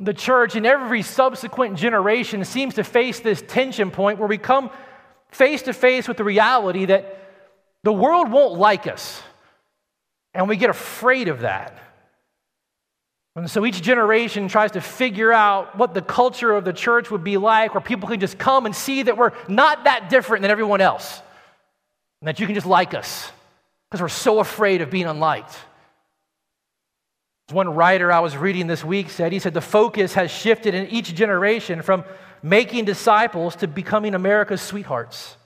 the 0.00 0.14
church 0.14 0.56
in 0.56 0.66
every 0.66 1.02
subsequent 1.02 1.76
generation 1.76 2.44
seems 2.44 2.74
to 2.74 2.84
face 2.84 3.20
this 3.20 3.42
tension 3.46 3.90
point 3.90 4.18
where 4.18 4.28
we 4.28 4.38
come 4.38 4.70
face 5.30 5.62
to 5.62 5.72
face 5.72 6.08
with 6.08 6.16
the 6.16 6.24
reality 6.24 6.86
that 6.86 7.16
the 7.84 7.92
world 7.92 8.30
won't 8.30 8.58
like 8.58 8.86
us. 8.86 9.22
And 10.34 10.48
we 10.48 10.56
get 10.56 10.70
afraid 10.70 11.28
of 11.28 11.40
that. 11.40 11.78
And 13.38 13.50
so 13.50 13.64
each 13.64 13.82
generation 13.82 14.48
tries 14.48 14.72
to 14.72 14.80
figure 14.80 15.32
out 15.32 15.78
what 15.78 15.94
the 15.94 16.02
culture 16.02 16.52
of 16.52 16.64
the 16.64 16.72
church 16.72 17.08
would 17.10 17.22
be 17.22 17.36
like, 17.36 17.72
where 17.72 17.80
people 17.80 18.08
can 18.08 18.18
just 18.18 18.36
come 18.36 18.66
and 18.66 18.74
see 18.74 19.02
that 19.04 19.16
we're 19.16 19.32
not 19.46 19.84
that 19.84 20.10
different 20.10 20.42
than 20.42 20.50
everyone 20.50 20.80
else, 20.80 21.22
and 22.20 22.26
that 22.26 22.40
you 22.40 22.46
can 22.46 22.56
just 22.56 22.66
like 22.66 22.94
us 22.94 23.30
because 23.88 24.02
we're 24.02 24.08
so 24.08 24.40
afraid 24.40 24.82
of 24.82 24.90
being 24.90 25.06
unliked. 25.06 25.56
One 27.50 27.74
writer 27.74 28.10
I 28.10 28.20
was 28.20 28.36
reading 28.36 28.66
this 28.66 28.84
week 28.84 29.08
said, 29.08 29.32
he 29.32 29.38
said, 29.38 29.54
the 29.54 29.60
focus 29.60 30.14
has 30.14 30.30
shifted 30.30 30.74
in 30.74 30.88
each 30.88 31.14
generation 31.14 31.80
from 31.80 32.04
making 32.42 32.86
disciples 32.86 33.54
to 33.56 33.68
becoming 33.68 34.14
America's 34.14 34.60
sweethearts. 34.60 35.36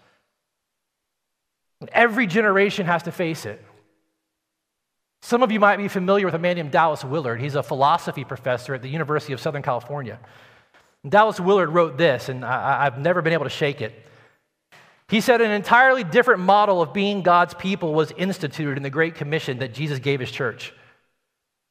Every 1.93 2.27
generation 2.27 2.87
has 2.87 3.03
to 3.03 3.13
face 3.13 3.45
it. 3.45 3.63
Some 5.23 5.45
of 5.45 5.52
you 5.52 5.61
might 5.61 5.76
be 5.76 5.87
familiar 5.87 6.26
with 6.26 6.35
a 6.35 6.38
man 6.38 6.57
named 6.57 6.73
Dallas 6.73 7.05
Willard. 7.05 7.41
He's 7.41 7.55
a 7.55 7.62
philosophy 7.62 8.25
professor 8.25 8.75
at 8.75 8.83
the 8.83 8.88
University 8.88 9.33
of 9.33 9.41
Southern 9.41 9.62
California. 9.62 10.19
Dallas 11.09 11.38
Willard 11.38 11.71
wrote 11.71 11.97
this, 11.97 12.29
and 12.29 12.45
I, 12.45 12.85
have 12.85 12.99
never 12.99 13.23
been 13.23 13.33
able 13.33 13.45
to 13.45 13.50
shake 13.50 13.81
it. 13.81 13.95
He 15.09 15.21
said 15.21 15.41
an 15.41 15.50
entirely 15.50 16.05
different 16.05 16.41
model 16.41 16.83
of 16.83 16.93
being 16.93 17.23
God's 17.23 17.55
people 17.55 17.95
was 17.95 18.12
instituted 18.17 18.76
in 18.76 18.83
the 18.83 18.91
Great 18.91 19.14
Commission 19.14 19.59
that 19.59 19.75
Jesus 19.75 20.00
gave 20.00 20.21
his 20.21 20.31
church. 20.31 20.73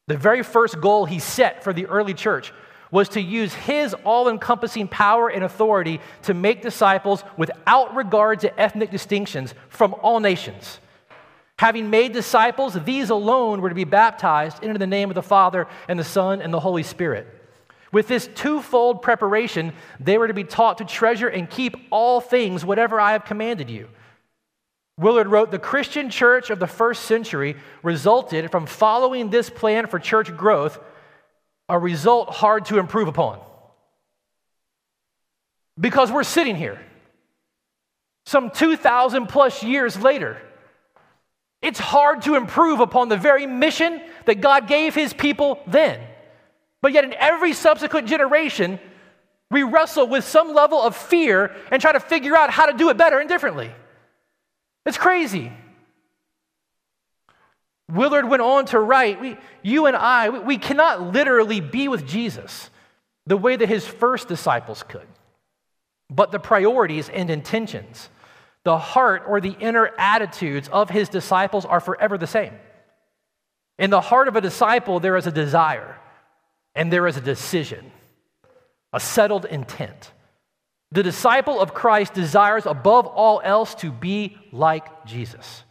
The 0.08 0.18
very 0.18 0.44
first 0.44 0.80
goal 0.80 1.06
he 1.06 1.20
set 1.20 1.64
for 1.64 1.74
the 1.74 1.88
early 1.88 2.14
church 2.14 2.54
was 2.90 3.10
to 3.10 3.22
use 3.22 3.54
his 3.54 3.94
all 4.06 4.30
encompassing 4.30 4.88
power 4.88 5.30
and 5.30 5.44
authority 5.44 6.00
to 6.24 6.34
make 6.34 6.62
disciples 6.62 7.24
without 7.38 7.96
regard 7.96 8.42
to 8.42 8.60
ethnic 8.60 8.92
distinctions 8.92 9.54
from 9.70 9.94
all 10.02 10.20
nations. 10.20 10.80
Having 11.62 11.92
made 11.92 12.12
disciples, 12.12 12.74
these 12.74 13.12
alone 13.12 13.62
were 13.62 13.70
to 13.70 13.76
be 13.76 13.84
baptized 13.84 14.64
into 14.64 14.80
the 14.80 14.88
name 14.88 15.12
of 15.12 15.14
the 15.14 15.22
Father 15.22 15.68
and 15.88 16.00
the 16.00 16.04
Son 16.04 16.42
and 16.42 16.52
the 16.52 16.60
Holy 16.60 16.82
Spirit. 16.82 17.28
With 17.92 18.08
this 18.08 18.28
twofold 18.34 19.04
preparation, 19.04 19.74
they 20.00 20.18
were 20.18 20.28
to 20.28 20.34
be 20.34 20.44
taught 20.44 20.80
to 20.80 20.86
treasure 20.86 21.28
and 21.28 21.48
keep 21.48 21.76
all 21.92 22.20
things, 22.20 22.66
whatever 22.66 23.00
I 23.00 23.12
have 23.12 23.26
commanded 23.26 23.70
you. 23.70 23.90
Willard 24.98 25.28
wrote 25.28 25.52
The 25.52 25.60
Christian 25.60 26.10
church 26.10 26.50
of 26.50 26.58
the 26.58 26.66
first 26.66 27.04
century 27.04 27.58
resulted 27.84 28.50
from 28.50 28.66
following 28.66 29.30
this 29.30 29.52
plan 29.52 29.86
for 29.86 30.00
church 30.00 30.36
growth, 30.36 30.80
a 31.70 31.78
result 31.78 32.32
hard 32.32 32.66
to 32.66 32.80
improve 32.80 33.08
upon. 33.08 33.40
Because 35.80 36.12
we're 36.12 36.24
sitting 36.24 36.56
here, 36.56 36.82
some 38.26 38.50
2,000 38.50 39.28
plus 39.28 39.62
years 39.62 39.96
later. 40.02 40.42
It's 41.62 41.80
hard 41.80 42.24
to 42.24 42.36
improve 42.36 42.80
upon 42.80 43.10
the 43.10 43.18
very 43.18 43.46
mission 43.46 44.02
that 44.26 44.42
God 44.42 44.68
gave 44.68 44.96
his 44.96 45.14
people 45.14 45.60
then. 45.68 46.02
But 46.82 46.94
yet, 46.94 47.04
in 47.04 47.14
every 47.14 47.54
subsequent 47.54 48.08
generation, 48.08 48.80
we 49.52 49.64
wrestle 49.64 50.08
with 50.08 50.24
some 50.24 50.54
level 50.54 50.82
of 50.82 50.96
fear 50.96 51.56
and 51.70 51.82
try 51.82 51.92
to 51.92 52.00
figure 52.00 52.36
out 52.36 52.50
how 52.50 52.66
to 52.66 52.78
do 52.78 52.90
it 52.90 52.98
better 52.98 53.20
and 53.20 53.30
differently. 53.30 53.72
It's 54.86 54.98
crazy. 54.98 55.52
Willard 57.92 58.28
went 58.28 58.42
on 58.42 58.66
to 58.68 58.80
write 58.80 59.20
we, 59.22 59.38
You 59.62 59.86
and 59.86 59.96
I, 59.96 60.30
we, 60.30 60.40
we 60.40 60.58
cannot 60.58 61.14
literally 61.14 61.60
be 61.60 61.88
with 61.88 62.08
Jesus 62.08 62.70
the 63.28 63.38
way 63.38 63.56
that 63.56 63.70
his 63.70 63.86
first 63.86 64.28
disciples 64.28 64.84
could. 64.84 65.08
But 66.10 66.32
the 66.32 66.40
priorities 66.40 67.10
and 67.10 67.30
intentions, 67.30 68.10
the 68.64 68.78
heart 68.78 69.24
or 69.28 69.42
the 69.42 69.56
inner 69.60 69.92
attitudes 69.98 70.70
of 70.70 70.90
his 70.90 71.10
disciples 71.10 71.66
are 71.66 71.80
forever 71.80 72.18
the 72.18 72.28
same. 72.28 72.54
In 73.80 73.90
the 73.90 74.02
heart 74.02 74.28
of 74.28 74.36
a 74.36 74.42
disciple, 74.42 75.00
there 75.00 75.18
is 75.18 75.26
a 75.26 75.32
desire 75.32 75.98
and 76.76 76.92
there 76.92 77.08
is 77.08 77.18
a 77.18 77.22
decision, 77.22 77.92
a 78.94 79.00
settled 79.00 79.46
intent. 79.46 80.12
The 80.92 81.04
disciple 81.04 81.60
of 81.60 81.74
Christ 81.74 82.14
desires 82.14 82.66
above 82.66 83.08
all 83.08 83.42
else 83.44 83.76
to 83.76 83.92
be 83.92 84.38
like 84.52 85.06
Jesus. 85.06 85.64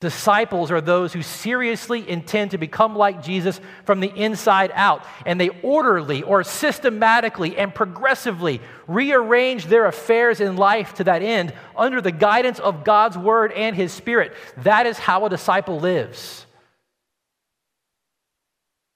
Disciples 0.00 0.70
are 0.70 0.80
those 0.80 1.12
who 1.12 1.22
seriously 1.22 2.08
intend 2.08 2.52
to 2.52 2.58
become 2.58 2.94
like 2.94 3.20
Jesus 3.20 3.60
from 3.84 3.98
the 3.98 4.14
inside 4.14 4.70
out, 4.74 5.04
and 5.26 5.40
they 5.40 5.48
orderly 5.62 6.22
or 6.22 6.44
systematically 6.44 7.56
and 7.56 7.74
progressively 7.74 8.60
rearrange 8.86 9.66
their 9.66 9.86
affairs 9.86 10.40
in 10.40 10.56
life 10.56 10.94
to 10.94 11.04
that 11.04 11.22
end 11.22 11.52
under 11.76 12.00
the 12.00 12.12
guidance 12.12 12.60
of 12.60 12.84
God's 12.84 13.18
Word 13.18 13.50
and 13.50 13.74
His 13.74 13.92
Spirit. 13.92 14.34
That 14.58 14.86
is 14.86 14.98
how 14.98 15.26
a 15.26 15.30
disciple 15.30 15.80
lives. 15.80 16.46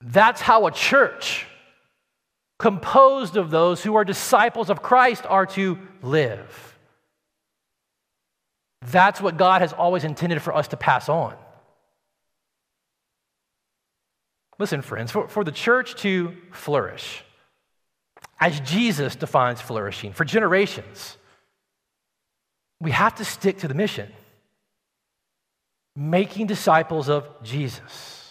That's 0.01 0.41
how 0.41 0.67
a 0.69 0.71
church 0.71 1.47
composed 2.61 3.37
of 3.37 3.51
those 3.51 3.83
who 3.83 3.97
are 3.97 4.05
disciples 4.05 4.71
of 4.71 4.83
Christ 4.83 5.27
are 5.27 5.47
to 5.47 5.79
live. 6.01 6.72
That's 8.87 9.21
what 9.21 9.37
God 9.37 9.63
has 9.63 9.73
always 9.73 10.05
intended 10.05 10.43
for 10.43 10.55
us 10.55 10.69
to 10.69 10.77
pass 10.77 11.09
on. 11.09 11.35
Listen, 14.59 14.83
friends, 14.83 15.11
for, 15.11 15.29
for 15.29 15.45
the 15.45 15.53
church 15.53 15.95
to 16.03 16.37
flourish, 16.51 17.25
as 18.41 18.61
Jesus 18.61 19.17
defines 19.17 19.61
flourishing 19.61 20.13
for 20.13 20.25
generations, 20.25 21.17
we 22.81 22.91
have 22.91 23.15
to 23.17 23.25
stick 23.25 23.59
to 23.59 23.69
the 23.69 23.75
mission 23.75 24.13
making 25.95 26.47
disciples 26.47 27.09
of 27.09 27.29
Jesus. 27.43 28.22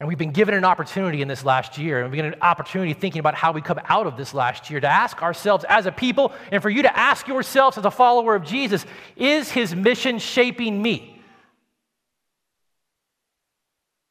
And 0.00 0.08
we've 0.08 0.16
been 0.16 0.32
given 0.32 0.54
an 0.54 0.64
opportunity 0.64 1.20
in 1.20 1.28
this 1.28 1.44
last 1.44 1.76
year, 1.76 2.00
and 2.00 2.10
we've 2.10 2.16
been 2.22 2.32
an 2.32 2.40
opportunity 2.40 2.94
thinking 2.94 3.20
about 3.20 3.34
how 3.34 3.52
we 3.52 3.60
come 3.60 3.78
out 3.84 4.06
of 4.06 4.16
this 4.16 4.32
last 4.32 4.70
year 4.70 4.80
to 4.80 4.88
ask 4.88 5.22
ourselves 5.22 5.62
as 5.68 5.84
a 5.84 5.92
people, 5.92 6.32
and 6.50 6.62
for 6.62 6.70
you 6.70 6.82
to 6.82 6.98
ask 6.98 7.28
yourselves 7.28 7.76
as 7.76 7.84
a 7.84 7.90
follower 7.90 8.34
of 8.34 8.42
Jesus, 8.42 8.86
is 9.14 9.50
his 9.50 9.74
mission 9.74 10.18
shaping 10.18 10.80
me? 10.80 11.22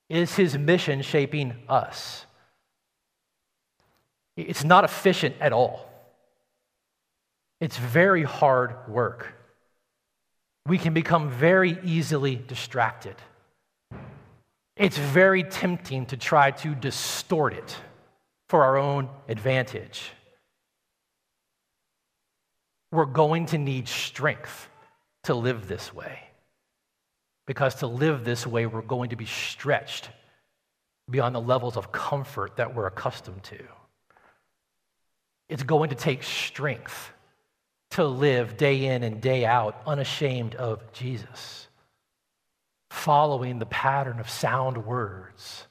Is 0.10 0.36
his 0.36 0.56
mission 0.56 1.02
shaping 1.02 1.56
us? 1.68 2.26
It's 4.38 4.64
not 4.64 4.84
efficient 4.84 5.36
at 5.42 5.54
all. 5.54 5.90
It's 7.60 7.78
very 7.78 8.24
hard 8.24 8.88
work. 8.88 9.34
We 10.68 10.78
can 10.78 10.94
become 10.94 11.32
very 11.32 11.80
easily 11.84 12.36
distracted. 12.36 13.16
It's 14.80 14.98
very 14.98 15.44
tempting 15.44 16.06
to 16.08 16.18
try 16.18 16.52
to 16.52 16.74
distort 16.74 17.54
it 17.54 17.78
for 18.48 18.64
our 18.64 18.78
own 18.78 19.10
advantage. 19.28 20.10
We're 22.92 23.06
going 23.06 23.48
to 23.48 23.58
need 23.58 23.90
strength 23.90 24.70
to 25.26 25.36
live 25.36 25.68
this 25.68 25.94
way. 25.94 26.22
Because 27.46 27.76
to 27.76 27.88
live 27.88 28.24
this 28.24 28.48
way, 28.48 28.68
we're 28.68 28.82
going 28.82 29.10
to 29.10 29.18
be 29.18 29.26
stretched 29.26 30.10
beyond 31.10 31.36
the 31.36 31.42
levels 31.42 31.76
of 31.76 31.92
comfort 31.92 32.56
that 32.56 32.74
we're 32.74 32.88
accustomed 32.88 33.44
to. 33.44 33.60
It's 35.50 35.64
going 35.64 35.90
to 35.90 35.96
take 35.96 36.24
strength 36.24 37.12
to 37.92 38.06
live 38.06 38.56
day 38.56 38.86
in 38.86 39.04
and 39.04 39.20
day 39.20 39.46
out 39.46 39.82
unashamed 39.86 40.56
of 40.56 40.90
Jesus, 40.94 41.68
following 42.90 43.60
the 43.60 43.66
pattern 43.66 44.20
of 44.20 44.30
sound 44.30 44.86
words, 44.86 45.68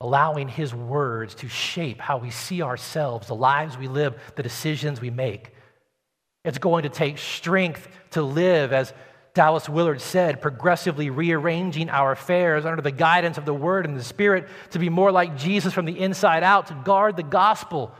allowing 0.00 0.48
His 0.48 0.74
words 0.74 1.34
to 1.36 1.48
shape 1.48 2.00
how 2.00 2.18
we 2.18 2.30
see 2.30 2.62
ourselves, 2.62 3.28
the 3.28 3.34
lives 3.34 3.78
we 3.78 3.88
live, 3.88 4.14
the 4.36 4.42
decisions 4.42 5.00
we 5.00 5.10
make. 5.10 5.52
It's 6.44 6.58
going 6.58 6.84
to 6.84 6.88
take 6.88 7.18
strength 7.18 7.88
to 8.10 8.22
live, 8.22 8.72
as 8.72 8.92
Dallas 9.34 9.68
Willard 9.68 10.00
said, 10.00 10.40
progressively 10.40 11.10
rearranging 11.10 11.90
our 11.90 12.12
affairs 12.12 12.64
under 12.64 12.80
the 12.80 12.90
guidance 12.90 13.36
of 13.36 13.44
the 13.44 13.54
Word 13.54 13.84
and 13.84 13.96
the 13.96 14.04
Spirit 14.04 14.48
to 14.70 14.78
be 14.78 14.88
more 14.88 15.12
like 15.12 15.36
Jesus 15.36 15.74
from 15.74 15.84
the 15.84 16.00
inside 16.00 16.42
out, 16.42 16.68
to 16.68 16.74
guard 16.74 17.16
the 17.16 17.22
gospel 17.22 17.92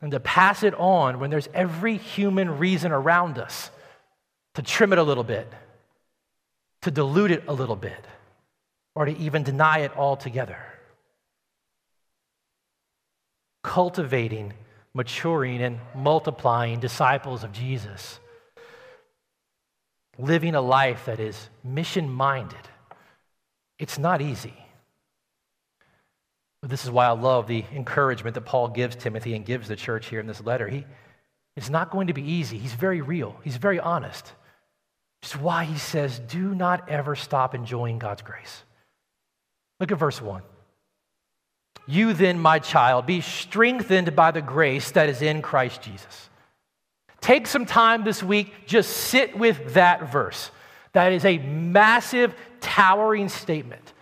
and 0.00 0.12
to 0.12 0.20
pass 0.20 0.62
it 0.62 0.74
on 0.74 1.18
when 1.18 1.30
there's 1.30 1.48
every 1.54 1.96
human 1.96 2.58
reason 2.58 2.92
around 2.92 3.38
us 3.38 3.70
to 4.54 4.62
trim 4.62 4.92
it 4.92 4.98
a 4.98 5.02
little 5.02 5.24
bit, 5.24 5.50
to 6.82 6.90
dilute 6.90 7.30
it 7.30 7.44
a 7.48 7.52
little 7.52 7.76
bit, 7.76 8.04
or 8.94 9.06
to 9.06 9.16
even 9.18 9.42
deny 9.42 9.78
it 9.78 9.96
altogether. 9.96 10.58
Cultivating, 13.62 14.52
maturing, 14.92 15.62
and 15.62 15.78
multiplying 15.94 16.80
disciples 16.80 17.44
of 17.44 17.52
Jesus. 17.52 18.18
Living 20.18 20.54
a 20.54 20.60
life 20.60 21.06
that 21.06 21.20
is 21.20 21.48
mission 21.64 22.10
minded. 22.10 22.58
It's 23.78 23.98
not 23.98 24.20
easy. 24.20 24.54
But 26.60 26.70
this 26.70 26.84
is 26.84 26.90
why 26.90 27.06
I 27.06 27.12
love 27.12 27.46
the 27.46 27.64
encouragement 27.74 28.34
that 28.34 28.42
Paul 28.42 28.68
gives 28.68 28.94
Timothy 28.94 29.34
and 29.34 29.44
gives 29.44 29.68
the 29.68 29.76
church 29.76 30.06
here 30.06 30.20
in 30.20 30.26
this 30.26 30.40
letter. 30.40 30.68
He, 30.68 30.84
it's 31.56 31.70
not 31.70 31.90
going 31.90 32.06
to 32.08 32.12
be 32.12 32.22
easy. 32.22 32.58
He's 32.58 32.74
very 32.74 33.00
real, 33.00 33.36
he's 33.42 33.56
very 33.56 33.80
honest. 33.80 34.32
Is 35.22 35.36
why 35.36 35.64
he 35.64 35.78
says, 35.78 36.18
Do 36.18 36.54
not 36.54 36.88
ever 36.88 37.14
stop 37.14 37.54
enjoying 37.54 37.98
God's 37.98 38.22
grace. 38.22 38.62
Look 39.78 39.92
at 39.92 39.98
verse 39.98 40.20
1. 40.20 40.42
You 41.86 42.12
then, 42.12 42.38
my 42.38 42.58
child, 42.58 43.06
be 43.06 43.20
strengthened 43.20 44.14
by 44.14 44.30
the 44.30 44.42
grace 44.42 44.90
that 44.92 45.08
is 45.08 45.22
in 45.22 45.42
Christ 45.42 45.82
Jesus. 45.82 46.28
Take 47.20 47.46
some 47.46 47.66
time 47.66 48.04
this 48.04 48.22
week, 48.22 48.66
just 48.66 48.90
sit 48.90 49.36
with 49.36 49.74
that 49.74 50.10
verse. 50.10 50.50
That 50.92 51.12
is 51.12 51.24
a 51.24 51.38
massive, 51.38 52.34
towering 52.60 53.28
statement 53.28 53.92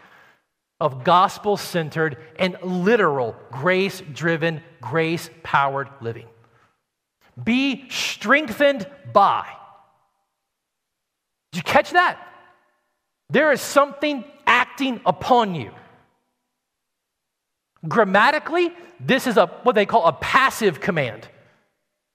of 0.81 1.05
gospel 1.05 1.57
centered 1.57 2.17
and 2.39 2.57
literal, 2.63 3.37
grace 3.53 4.03
driven, 4.13 4.63
grace 4.81 5.29
powered 5.43 5.89
living. 6.01 6.27
Be 7.43 7.89
strengthened 7.91 8.87
by. 9.13 9.47
Did 11.53 11.59
you 11.59 11.63
catch 11.63 11.91
that? 11.91 12.19
There 13.29 13.53
is 13.53 13.61
something 13.61 14.25
acting 14.47 15.01
upon 15.07 15.55
you. 15.55 15.71
Grammatically, 17.89 18.73
this 18.99 19.27
is 19.27 19.37
a 19.37 19.47
what 19.63 19.75
they 19.75 19.87
call 19.87 20.07
a 20.07 20.13
passive 20.13 20.81
command. 20.81 21.29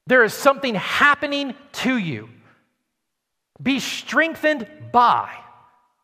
There 0.08 0.24
is 0.24 0.34
something 0.34 0.76
happening 0.76 1.56
to 1.74 1.98
you. 1.98 2.30
Be 3.62 3.80
strengthened 3.80 4.67
by. 4.91 5.32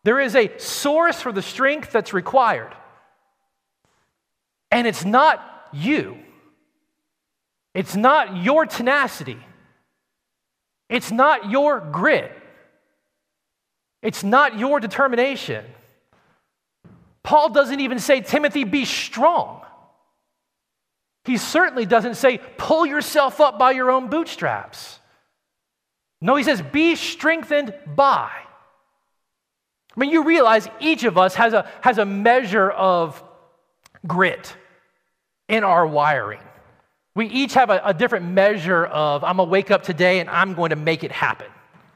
There 0.03 0.19
is 0.19 0.35
a 0.35 0.57
source 0.57 1.21
for 1.21 1.31
the 1.31 1.41
strength 1.41 1.91
that's 1.91 2.13
required. 2.13 2.73
And 4.71 4.87
it's 4.87 5.05
not 5.05 5.67
you, 5.73 6.17
it's 7.73 7.95
not 7.95 8.37
your 8.37 8.65
tenacity, 8.65 9.37
it's 10.89 11.11
not 11.11 11.49
your 11.49 11.79
grit, 11.79 12.31
it's 14.01 14.23
not 14.23 14.57
your 14.57 14.79
determination. 14.79 15.65
Paul 17.23 17.49
doesn't 17.49 17.79
even 17.79 17.99
say, 17.99 18.21
Timothy, 18.21 18.63
be 18.63 18.85
strong. 18.85 19.61
He 21.25 21.37
certainly 21.37 21.85
doesn't 21.85 22.15
say, 22.15 22.39
pull 22.57 22.85
yourself 22.85 23.39
up 23.39 23.59
by 23.59 23.71
your 23.71 23.91
own 23.91 24.07
bootstraps. 24.09 24.99
No, 26.19 26.35
he 26.35 26.43
says, 26.43 26.61
be 26.61 26.95
strengthened 26.95 27.73
by. 27.95 28.31
I 29.95 29.99
mean, 29.99 30.09
you 30.09 30.23
realize 30.23 30.67
each 30.79 31.03
of 31.03 31.17
us 31.17 31.35
has 31.35 31.53
a, 31.53 31.69
has 31.81 31.97
a 31.97 32.05
measure 32.05 32.71
of 32.71 33.21
grit 34.07 34.55
in 35.47 35.63
our 35.63 35.85
wiring. 35.85 36.41
We 37.13 37.27
each 37.27 37.53
have 37.55 37.69
a, 37.69 37.81
a 37.83 37.93
different 37.93 38.25
measure 38.27 38.85
of, 38.85 39.23
I'm 39.23 39.37
going 39.37 39.47
to 39.47 39.51
wake 39.51 39.69
up 39.69 39.83
today 39.83 40.21
and 40.21 40.29
I'm 40.29 40.53
going 40.53 40.69
to 40.69 40.75
make 40.75 41.03
it 41.03 41.11
happen. 41.11 41.47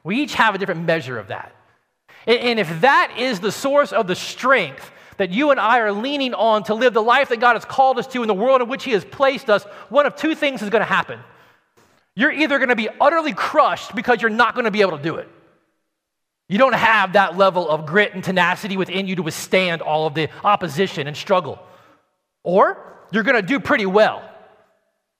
We 0.03 0.17
each 0.17 0.35
have 0.35 0.53
a 0.53 0.57
different 0.57 0.85
measure 0.85 1.17
of 1.17 1.29
that. 1.29 1.54
And, 2.27 2.59
if 2.59 2.81
that 2.81 3.15
is 3.17 3.39
the 3.39 3.51
source 3.51 3.93
of 3.93 4.07
the 4.07 4.15
strength 4.15 4.91
that 5.17 5.31
you 5.31 5.51
and 5.51 5.59
I 5.59 5.79
are 5.79 5.91
leaning 5.91 6.33
on 6.33 6.63
to 6.63 6.73
live 6.73 6.93
the 6.93 7.01
life 7.01 7.29
that 7.29 7.39
God 7.39 7.53
has 7.53 7.65
called 7.65 7.99
us 7.99 8.07
to 8.07 8.21
in 8.21 8.27
the 8.27 8.33
world 8.33 8.61
in 8.61 8.67
which 8.67 8.83
He 8.83 8.91
has 8.91 9.05
placed 9.05 9.49
us, 9.49 9.63
one 9.89 10.05
of 10.05 10.15
two 10.15 10.35
things 10.35 10.61
is 10.61 10.69
going 10.69 10.81
to 10.81 10.85
happen. 10.85 11.19
You're 12.15 12.31
either 12.31 12.57
going 12.57 12.69
to 12.69 12.75
be 12.75 12.89
utterly 12.99 13.33
crushed 13.33 13.95
because 13.95 14.21
you're 14.21 14.31
not 14.31 14.55
going 14.55 14.65
to 14.65 14.71
be 14.71 14.81
able 14.81 14.97
to 14.97 15.03
do 15.03 15.15
it. 15.17 15.29
You 16.47 16.57
don't 16.57 16.75
have 16.75 17.13
that 17.13 17.37
level 17.37 17.69
of 17.69 17.85
grit 17.85 18.13
and 18.13 18.23
tenacity 18.23 18.77
within 18.77 19.07
you 19.07 19.15
to 19.15 19.23
withstand 19.23 19.81
all 19.81 20.05
of 20.05 20.13
the 20.13 20.29
opposition 20.43 21.07
and 21.07 21.17
struggle. 21.17 21.59
Or 22.43 22.77
you're 23.11 23.23
going 23.23 23.35
to 23.35 23.41
do 23.41 23.59
pretty 23.59 23.85
well. 23.85 24.29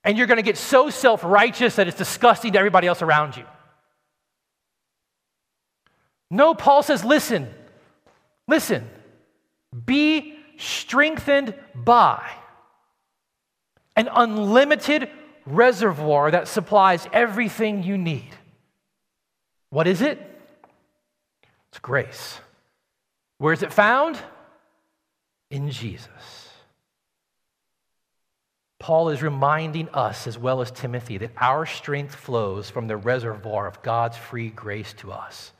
And 0.04 0.18
you're 0.18 0.28
going 0.28 0.38
to 0.38 0.44
get 0.44 0.58
so 0.58 0.92
self 0.92 1.24
righteous 1.24 1.78
that 1.78 1.88
it's 1.88 1.98
disgusting 1.98 2.54
to 2.54 2.60
everybody 2.60 2.88
else 2.88 3.02
around 3.02 3.36
you. 3.36 3.46
No, 6.36 6.54
Paul 6.54 6.84
says, 6.84 7.06
listen, 7.06 7.48
listen, 8.46 8.90
be 9.86 10.38
strengthened 10.58 11.56
by 11.74 12.30
an 13.96 14.10
unlimited 14.12 15.10
reservoir 15.46 16.32
that 16.32 16.50
supplies 16.50 17.08
everything 17.14 17.84
you 17.84 17.98
need. 17.98 18.36
What 19.70 19.88
is 19.88 20.02
it? 20.02 20.20
It's 21.70 21.80
grace. 21.80 22.42
Where 23.38 23.54
is 23.54 23.64
it 23.64 23.72
found? 23.72 24.20
In 25.50 25.72
Jesus. 25.72 26.50
Paul 28.78 29.08
is 29.08 29.24
reminding 29.24 29.88
us, 29.94 30.28
as 30.28 30.38
well 30.38 30.60
as 30.60 30.70
Timothy, 30.70 31.18
that 31.18 31.32
our 31.38 31.66
strength 31.66 32.14
flows 32.14 32.70
from 32.70 32.88
the 32.88 32.98
reservoir 32.98 33.68
of 33.68 33.82
God's 33.82 34.18
free 34.18 34.50
grace 34.50 34.92
to 34.98 35.14
us. 35.14 35.54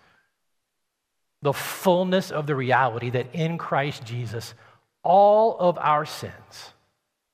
The 1.42 1.54
fullness 1.54 2.32
of 2.32 2.48
the 2.48 2.56
reality 2.56 3.12
that 3.12 3.28
in 3.34 3.58
Christ 3.58 4.04
Jesus, 4.04 4.54
all 5.04 5.58
of 5.60 5.78
our 5.78 6.06
sins, 6.06 6.74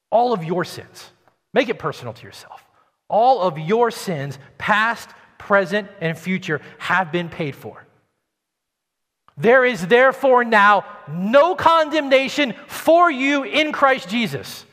all 0.10 0.34
of 0.34 0.44
your 0.44 0.66
sins, 0.66 1.10
make 1.54 1.70
it 1.70 1.80
personal 1.80 2.14
to 2.14 2.24
yourself, 2.24 2.64
all 3.08 3.42
of 3.42 3.58
your 3.58 3.92
sins, 3.92 4.38
past, 4.58 5.10
present, 5.38 5.88
and 6.02 6.18
future, 6.18 6.62
have 6.78 7.12
been 7.12 7.30
paid 7.30 7.56
for. 7.56 7.86
There 9.38 9.66
is 9.66 9.88
therefore 9.88 10.44
now 10.44 10.86
no 11.10 11.56
condemnation 11.56 12.54
for 12.68 13.10
you 13.10 13.44
in 13.44 13.72
Christ 13.72 14.10
Jesus. 14.10 14.66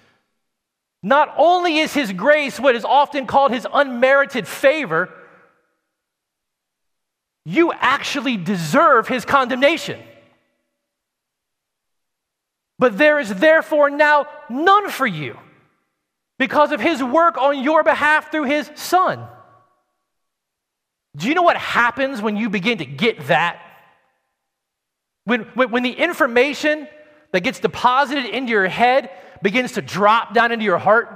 Not 1.02 1.32
only 1.36 1.78
is 1.78 1.94
his 1.94 2.12
grace 2.12 2.58
what 2.58 2.74
is 2.74 2.84
often 2.84 3.26
called 3.26 3.52
his 3.52 3.66
unmerited 3.72 4.46
favor, 4.48 5.08
you 7.48 7.72
actually 7.72 8.36
deserve 8.36 9.08
his 9.08 9.24
condemnation. 9.24 9.98
But 12.78 12.98
there 12.98 13.18
is 13.18 13.34
therefore 13.34 13.88
now 13.88 14.26
none 14.50 14.90
for 14.90 15.06
you 15.06 15.38
because 16.38 16.72
of 16.72 16.80
his 16.80 17.02
work 17.02 17.38
on 17.38 17.62
your 17.64 17.82
behalf 17.82 18.30
through 18.30 18.44
his 18.44 18.70
son. 18.74 19.26
Do 21.16 21.26
you 21.26 21.34
know 21.34 21.40
what 21.40 21.56
happens 21.56 22.20
when 22.20 22.36
you 22.36 22.50
begin 22.50 22.78
to 22.78 22.84
get 22.84 23.28
that? 23.28 23.62
When, 25.24 25.44
when, 25.54 25.70
when 25.70 25.82
the 25.82 25.92
information 25.92 26.86
that 27.32 27.40
gets 27.40 27.60
deposited 27.60 28.26
into 28.26 28.52
your 28.52 28.68
head 28.68 29.10
begins 29.40 29.72
to 29.72 29.80
drop 29.80 30.34
down 30.34 30.52
into 30.52 30.66
your 30.66 30.78
heart, 30.78 31.08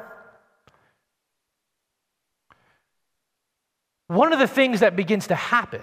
one 4.06 4.32
of 4.32 4.38
the 4.38 4.48
things 4.48 4.80
that 4.80 4.96
begins 4.96 5.26
to 5.26 5.34
happen 5.34 5.82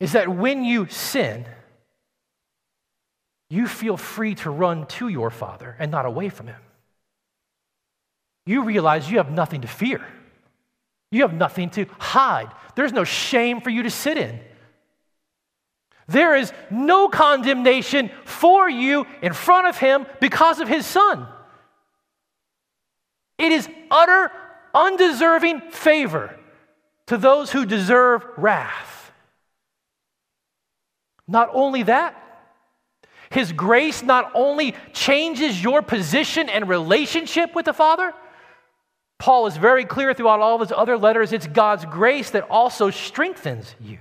is 0.00 0.12
that 0.12 0.28
when 0.28 0.64
you 0.64 0.86
sin, 0.88 1.46
you 3.50 3.66
feel 3.66 3.96
free 3.96 4.34
to 4.36 4.50
run 4.50 4.86
to 4.86 5.08
your 5.08 5.30
Father 5.30 5.76
and 5.78 5.90
not 5.90 6.06
away 6.06 6.28
from 6.28 6.48
Him. 6.48 6.60
You 8.46 8.64
realize 8.64 9.10
you 9.10 9.18
have 9.18 9.30
nothing 9.30 9.62
to 9.62 9.68
fear, 9.68 10.04
you 11.10 11.22
have 11.22 11.34
nothing 11.34 11.70
to 11.70 11.86
hide. 11.98 12.50
There's 12.74 12.92
no 12.92 13.04
shame 13.04 13.60
for 13.60 13.70
you 13.70 13.84
to 13.84 13.90
sit 13.90 14.18
in. 14.18 14.40
There 16.06 16.34
is 16.34 16.52
no 16.70 17.08
condemnation 17.08 18.10
for 18.24 18.68
you 18.68 19.06
in 19.22 19.32
front 19.32 19.68
of 19.68 19.78
Him 19.78 20.06
because 20.20 20.60
of 20.60 20.68
His 20.68 20.84
Son. 20.84 21.26
It 23.38 23.52
is 23.52 23.68
utter, 23.90 24.30
undeserving 24.74 25.70
favor 25.70 26.38
to 27.06 27.16
those 27.16 27.50
who 27.50 27.64
deserve 27.64 28.24
wrath. 28.36 28.93
Not 31.26 31.50
only 31.52 31.84
that, 31.84 32.20
His 33.30 33.52
grace 33.52 34.02
not 34.02 34.30
only 34.34 34.74
changes 34.92 35.62
your 35.62 35.82
position 35.82 36.48
and 36.48 36.68
relationship 36.68 37.54
with 37.54 37.64
the 37.64 37.72
Father, 37.72 38.12
Paul 39.18 39.46
is 39.46 39.56
very 39.56 39.84
clear 39.84 40.12
throughout 40.12 40.40
all 40.40 40.56
of 40.56 40.60
his 40.60 40.72
other 40.76 40.98
letters 40.98 41.32
it's 41.32 41.46
God's 41.46 41.84
grace 41.86 42.30
that 42.30 42.48
also 42.50 42.90
strengthens 42.90 43.74
you. 43.80 43.98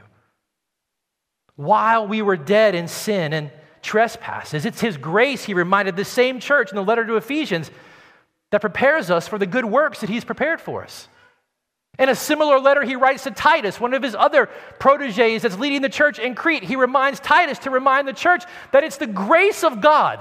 While 1.55 2.07
we 2.07 2.21
were 2.21 2.35
dead 2.35 2.75
in 2.75 2.87
sin 2.87 3.31
and 3.31 3.51
trespasses, 3.81 4.65
it's 4.65 4.81
His 4.81 4.97
grace, 4.97 5.43
he 5.43 5.53
reminded 5.53 5.95
the 5.95 6.05
same 6.05 6.39
church 6.39 6.71
in 6.71 6.75
the 6.75 6.83
letter 6.83 7.05
to 7.05 7.15
Ephesians, 7.15 7.69
that 8.51 8.61
prepares 8.61 9.09
us 9.09 9.27
for 9.27 9.37
the 9.37 9.45
good 9.45 9.65
works 9.65 10.01
that 10.01 10.09
He's 10.09 10.23
prepared 10.23 10.59
for 10.59 10.83
us. 10.83 11.07
In 11.99 12.09
a 12.09 12.15
similar 12.15 12.59
letter, 12.59 12.83
he 12.83 12.95
writes 12.95 13.23
to 13.23 13.31
Titus, 13.31 13.79
one 13.79 13.93
of 13.93 14.01
his 14.01 14.15
other 14.15 14.47
proteges 14.79 15.43
that's 15.43 15.59
leading 15.59 15.83
the 15.83 15.89
church 15.89 16.17
in 16.17 16.33
Crete. 16.33 16.63
He 16.63 16.75
reminds 16.75 17.19
Titus 17.19 17.59
to 17.59 17.69
remind 17.69 18.07
the 18.07 18.13
church 18.13 18.43
that 18.71 18.83
it's 18.83 18.97
the 18.97 19.07
grace 19.07 19.63
of 19.63 19.79
God 19.79 20.19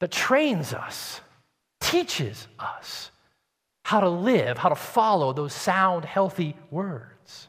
that 0.00 0.10
trains 0.10 0.74
us, 0.74 1.20
teaches 1.80 2.46
us 2.58 3.10
how 3.84 4.00
to 4.00 4.08
live, 4.08 4.58
how 4.58 4.68
to 4.68 4.74
follow 4.74 5.32
those 5.32 5.54
sound, 5.54 6.04
healthy 6.04 6.56
words. 6.70 7.48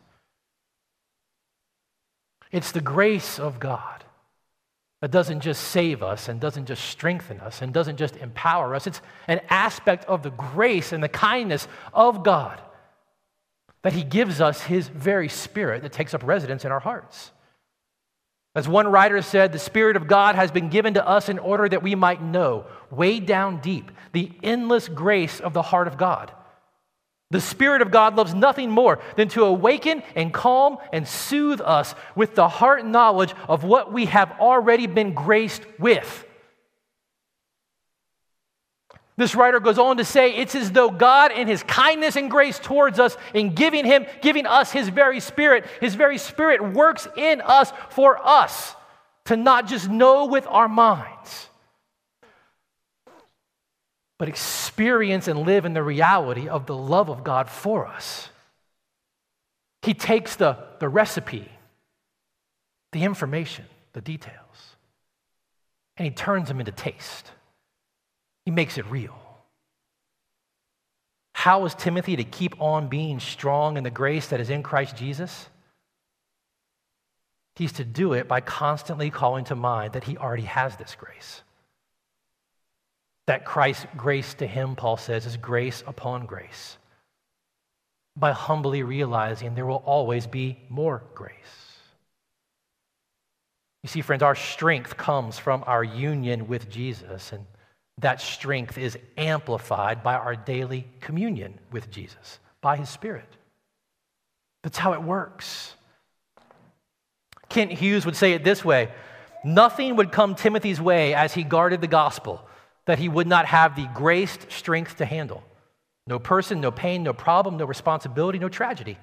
It's 2.52 2.72
the 2.72 2.82
grace 2.82 3.39
of 3.39 3.60
God 3.60 4.04
that 5.02 5.12
doesn't 5.12 5.40
just 5.42 5.64
save 5.64 6.04
us 6.04 6.30
and 6.30 6.40
doesn't 6.40 6.68
just 6.68 6.86
strengthen 6.86 7.40
us 7.40 7.62
and 7.62 7.74
doesn't 7.74 7.98
just 7.98 8.16
empower 8.18 8.76
us. 8.76 8.86
It's 8.86 9.02
an 9.28 9.42
aspect 9.50 10.06
of 10.06 10.22
the 10.22 10.30
grace 10.30 10.92
and 10.92 11.04
the 11.04 11.10
kindness 11.10 11.68
of 11.94 12.24
God 12.24 12.62
that 13.82 13.94
He 13.94 14.04
gives 14.04 14.40
us 14.40 14.62
His 14.62 14.88
very 14.88 15.28
Spirit 15.28 15.82
that 15.82 15.92
takes 15.92 16.14
up 16.14 16.24
residence 16.24 16.66
in 16.66 16.72
our 16.72 16.80
hearts. 16.80 17.32
As 18.54 18.68
one 18.68 18.88
writer 18.88 19.22
said, 19.22 19.52
the 19.52 19.60
Spirit 19.60 19.96
of 19.96 20.08
God 20.08 20.36
has 20.36 20.52
been 20.52 20.70
given 20.70 20.94
to 20.94 21.08
us 21.08 21.30
in 21.30 21.40
order 21.40 21.68
that 21.68 21.82
we 21.82 21.96
might 21.96 22.22
know, 22.22 22.66
way 22.92 23.20
down 23.20 23.60
deep, 23.60 23.92
the 24.12 24.32
endless 24.44 24.88
grace 24.88 25.40
of 25.40 25.54
the 25.54 25.62
heart 25.62 25.88
of 25.88 25.98
God. 25.98 26.32
The 27.32 27.41
Spirit 27.41 27.82
of 27.82 27.91
God 27.91 28.15
loves 28.15 28.34
nothing 28.34 28.70
more 28.70 29.00
than 29.15 29.30
to 29.30 29.46
awaken 29.46 30.04
and 30.15 30.34
calm 30.34 30.78
and 30.94 31.08
soothe 31.08 31.62
us 31.62 31.96
with 32.15 32.36
the 32.36 32.48
heart 32.48 32.86
knowledge 32.86 33.34
of 33.48 33.63
what 33.63 33.91
we 33.91 34.06
have 34.06 34.32
already 34.39 34.86
been 34.86 35.13
graced 35.13 35.63
with. 35.80 36.26
This 39.17 39.36
writer 39.36 39.60
goes 39.60 39.78
on 39.78 39.98
to 39.98 40.06
say 40.06 40.36
it's 40.36 40.56
as 40.56 40.72
though 40.72 40.89
God, 40.89 41.32
in 41.32 41.48
his 41.48 41.63
kindness 41.63 42.15
and 42.15 42.30
grace 42.30 42.60
towards 42.60 43.00
us, 43.00 43.15
in 43.34 43.54
giving 43.54 43.86
him, 43.86 44.06
giving 44.22 44.46
us 44.46 44.72
his 44.72 44.89
very 44.89 45.20
spirit, 45.20 45.65
his 45.80 45.96
very 45.96 46.17
spirit 46.17 46.74
works 46.74 47.08
in 47.15 47.39
us 47.41 47.72
for 47.89 48.17
us 48.28 48.76
to 49.26 49.38
not 49.38 49.67
just 49.67 49.89
know 49.89 50.26
with 50.26 50.48
our 50.48 50.67
minds, 50.67 51.48
but 54.22 54.30
experience 54.30 55.28
and 55.28 55.48
live 55.48 55.66
in 55.66 55.74
the 55.74 55.82
reality 55.82 56.48
of 56.48 56.68
the 56.68 56.78
love 56.78 57.10
of 57.10 57.24
God 57.24 57.50
for 57.50 57.88
us. 57.88 58.30
He 59.82 59.96
takes 59.96 60.36
the, 60.36 60.60
the 60.80 60.88
recipe, 60.88 61.50
the 62.92 63.02
information, 63.04 63.66
the 63.94 64.02
details, 64.02 64.76
and 65.98 66.06
he 66.06 66.12
turns 66.12 66.50
them 66.50 66.60
into 66.60 66.72
taste. 66.72 67.32
He 68.46 68.52
makes 68.52 68.78
it 68.78 68.86
real. 68.92 69.20
How 71.34 71.66
is 71.66 71.74
Timothy 71.74 72.16
to 72.16 72.24
keep 72.24 72.62
on 72.62 72.90
being 72.90 73.20
strong 73.20 73.76
in 73.76 73.84
the 73.84 73.90
grace 73.90 74.28
that 74.28 74.40
is 74.40 74.52
in 74.52 74.62
Christ 74.62 74.96
Jesus? 74.96 75.50
He's 77.56 77.72
to 77.72 77.84
do 77.84 78.14
it 78.14 78.28
by 78.28 78.42
constantly 78.42 79.10
calling 79.10 79.46
to 79.46 79.56
mind 79.56 79.94
that 79.94 80.04
he 80.04 80.16
already 80.16 80.44
has 80.44 80.76
this 80.76 80.94
grace. 80.94 81.42
That 83.28 83.46
Christ's 83.46 83.86
grace 83.96 84.34
to 84.36 84.48
him, 84.48 84.76
Paul 84.76 84.98
says, 84.98 85.26
is 85.26 85.38
grace 85.38 85.84
upon 85.86 86.26
grace. 86.26 86.78
By 88.16 88.32
humbly 88.32 88.84
realizing 88.84 89.56
there 89.56 89.66
will 89.66 89.84
always 89.86 90.28
be 90.28 90.60
more 90.70 91.04
grace. 91.14 91.36
You 93.84 93.90
see, 93.90 94.02
friends, 94.02 94.22
our 94.22 94.36
strength 94.36 94.98
comes 94.98 95.40
from 95.40 95.64
our 95.66 95.84
union 95.84 96.48
with 96.48 96.70
Jesus, 96.70 97.32
and 97.32 97.46
that 98.00 98.22
strength 98.22 98.78
is 98.78 98.98
amplified 99.18 100.04
by 100.04 100.16
our 100.16 100.36
daily 100.36 100.88
communion 101.00 101.60
with 101.72 101.90
Jesus, 101.90 102.40
by 102.62 102.78
his 102.78 102.90
Spirit. 102.90 103.38
That's 104.64 104.78
how 104.78 104.94
it 104.94 105.02
works. 105.02 105.76
Kent 107.50 107.72
Hughes 107.72 108.06
would 108.06 108.16
say 108.16 108.34
it 108.34 108.44
this 108.44 108.64
way 108.64 108.92
Nothing 109.44 109.96
would 109.96 110.12
come 110.12 110.36
Timothy's 110.36 110.80
way 110.80 111.16
as 111.16 111.34
he 111.34 111.44
guarded 111.44 111.82
the 111.82 111.88
gospel 111.88 112.48
that 112.86 113.00
he 113.00 113.10
would 113.10 113.28
not 113.28 113.46
have 113.46 113.76
the 113.76 113.88
graced 113.94 114.52
strength 114.52 114.98
to 114.98 115.06
handle. 115.06 115.44
No 116.08 116.20
person, 116.20 116.62
no 116.62 116.72
pain, 116.72 117.04
no 117.04 117.13
problem, 117.13 117.58
no 117.58 117.65
responsibility, 117.65 118.39
no 118.39 118.50
tragedy. 118.50 118.98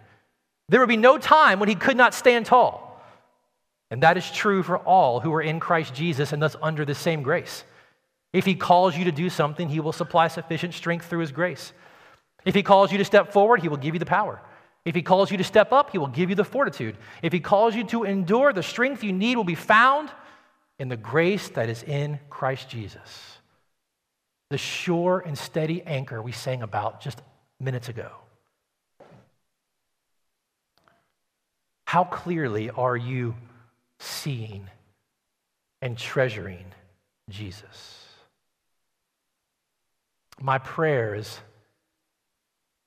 There 0.68 0.80
would 0.80 0.88
be 0.88 0.96
no 0.96 1.18
time 1.18 1.60
when 1.60 1.68
he 1.68 1.74
could 1.74 1.96
not 1.96 2.14
stand 2.14 2.46
tall. 2.46 2.84
And 3.90 4.02
that 4.02 4.18
is 4.18 4.30
true 4.30 4.62
for 4.62 4.76
all 4.78 5.20
who 5.20 5.32
are 5.32 5.40
in 5.40 5.60
Christ 5.60 5.94
Jesus 5.94 6.32
and 6.32 6.42
thus 6.42 6.56
under 6.60 6.84
the 6.84 6.94
same 6.94 7.22
grace. 7.22 7.64
If 8.32 8.44
he 8.44 8.54
calls 8.54 8.96
you 8.96 9.04
to 9.04 9.12
do 9.12 9.30
something, 9.30 9.68
he 9.68 9.80
will 9.80 9.92
supply 9.92 10.28
sufficient 10.28 10.74
strength 10.74 11.06
through 11.06 11.20
his 11.20 11.32
grace. 11.32 11.72
If 12.44 12.54
he 12.54 12.62
calls 12.62 12.92
you 12.92 12.98
to 12.98 13.04
step 13.04 13.32
forward, 13.32 13.62
he 13.62 13.68
will 13.68 13.78
give 13.78 13.94
you 13.94 13.98
the 13.98 14.06
power. 14.06 14.42
If 14.84 14.94
he 14.94 15.02
calls 15.02 15.30
you 15.30 15.38
to 15.38 15.44
step 15.44 15.72
up, 15.72 15.90
he 15.90 15.98
will 15.98 16.08
give 16.08 16.28
you 16.28 16.36
the 16.36 16.44
fortitude. 16.44 16.96
If 17.22 17.32
he 17.32 17.40
calls 17.40 17.74
you 17.74 17.84
to 17.84 18.04
endure, 18.04 18.52
the 18.52 18.62
strength 18.62 19.02
you 19.02 19.12
need 19.12 19.36
will 19.36 19.44
be 19.44 19.54
found 19.54 20.10
in 20.78 20.88
the 20.88 20.96
grace 20.96 21.48
that 21.50 21.70
is 21.70 21.82
in 21.82 22.20
Christ 22.28 22.68
Jesus 22.68 23.38
the 24.50 24.58
sure 24.58 25.22
and 25.24 25.37
steady 25.37 25.82
anchor 25.82 26.22
we 26.22 26.32
sang 26.32 26.62
about 26.62 27.00
just 27.00 27.20
minutes 27.61 27.88
ago. 27.88 28.11
How 31.87 32.04
clearly 32.04 32.70
are 32.70 32.96
you 32.96 33.34
seeing 33.98 34.68
and 35.80 35.96
treasuring 35.96 36.66
Jesus? 37.30 38.04
My 40.40 40.58
prayer 40.58 41.14
is 41.14 41.40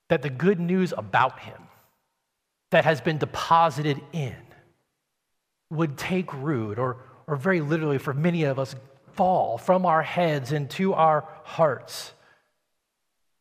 that 0.10 0.22
the 0.22 0.30
good 0.30 0.60
news 0.60 0.94
about 0.96 1.40
him 1.40 1.62
that 2.70 2.86
has 2.86 3.02
been 3.02 3.18
deposited 3.18 4.02
in 4.14 4.36
would 5.70 5.98
take 5.98 6.34
root, 6.34 6.78
or, 6.78 6.98
or 7.28 7.36
very 7.36 7.62
literally 7.62 7.98
for 7.98 8.14
many 8.14 8.44
of 8.44 8.60
us, 8.60 8.76
fall 9.16 9.58
from 9.58 9.86
our 9.86 10.02
heads 10.02 10.52
into 10.52 10.94
our 10.94 11.28
hearts, 11.44 12.14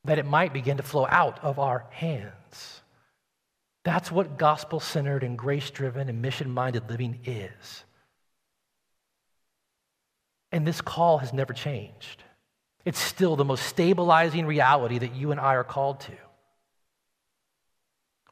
that 0.05 0.19
it 0.19 0.27
might 0.27 0.53
begin 0.53 0.77
to 0.79 0.83
flow 0.83 1.07
out 1.09 1.39
of 1.43 1.59
our 1.59 1.87
hands. 1.91 2.81
That's 3.85 4.11
what 4.13 4.39
gospel 4.39 4.81
centered 4.81 5.23
and 5.23 5.39
grace 5.39 5.71
driven 5.71 6.09
and 6.09 6.21
mission 6.21 6.51
minded 6.51 6.89
living 6.91 7.21
is. 7.25 7.85
And 10.53 10.67
this 10.67 10.81
call 10.81 11.19
has 11.19 11.33
never 11.33 11.53
changed. 11.53 12.23
It's 12.85 12.99
still 12.99 13.37
the 13.37 13.45
most 13.45 13.67
stabilizing 13.67 14.47
reality 14.47 14.99
that 14.99 15.15
you 15.15 15.31
and 15.31 15.41
I 15.41 15.55
are 15.55 15.65
called 15.65 16.01
to. 16.01 16.13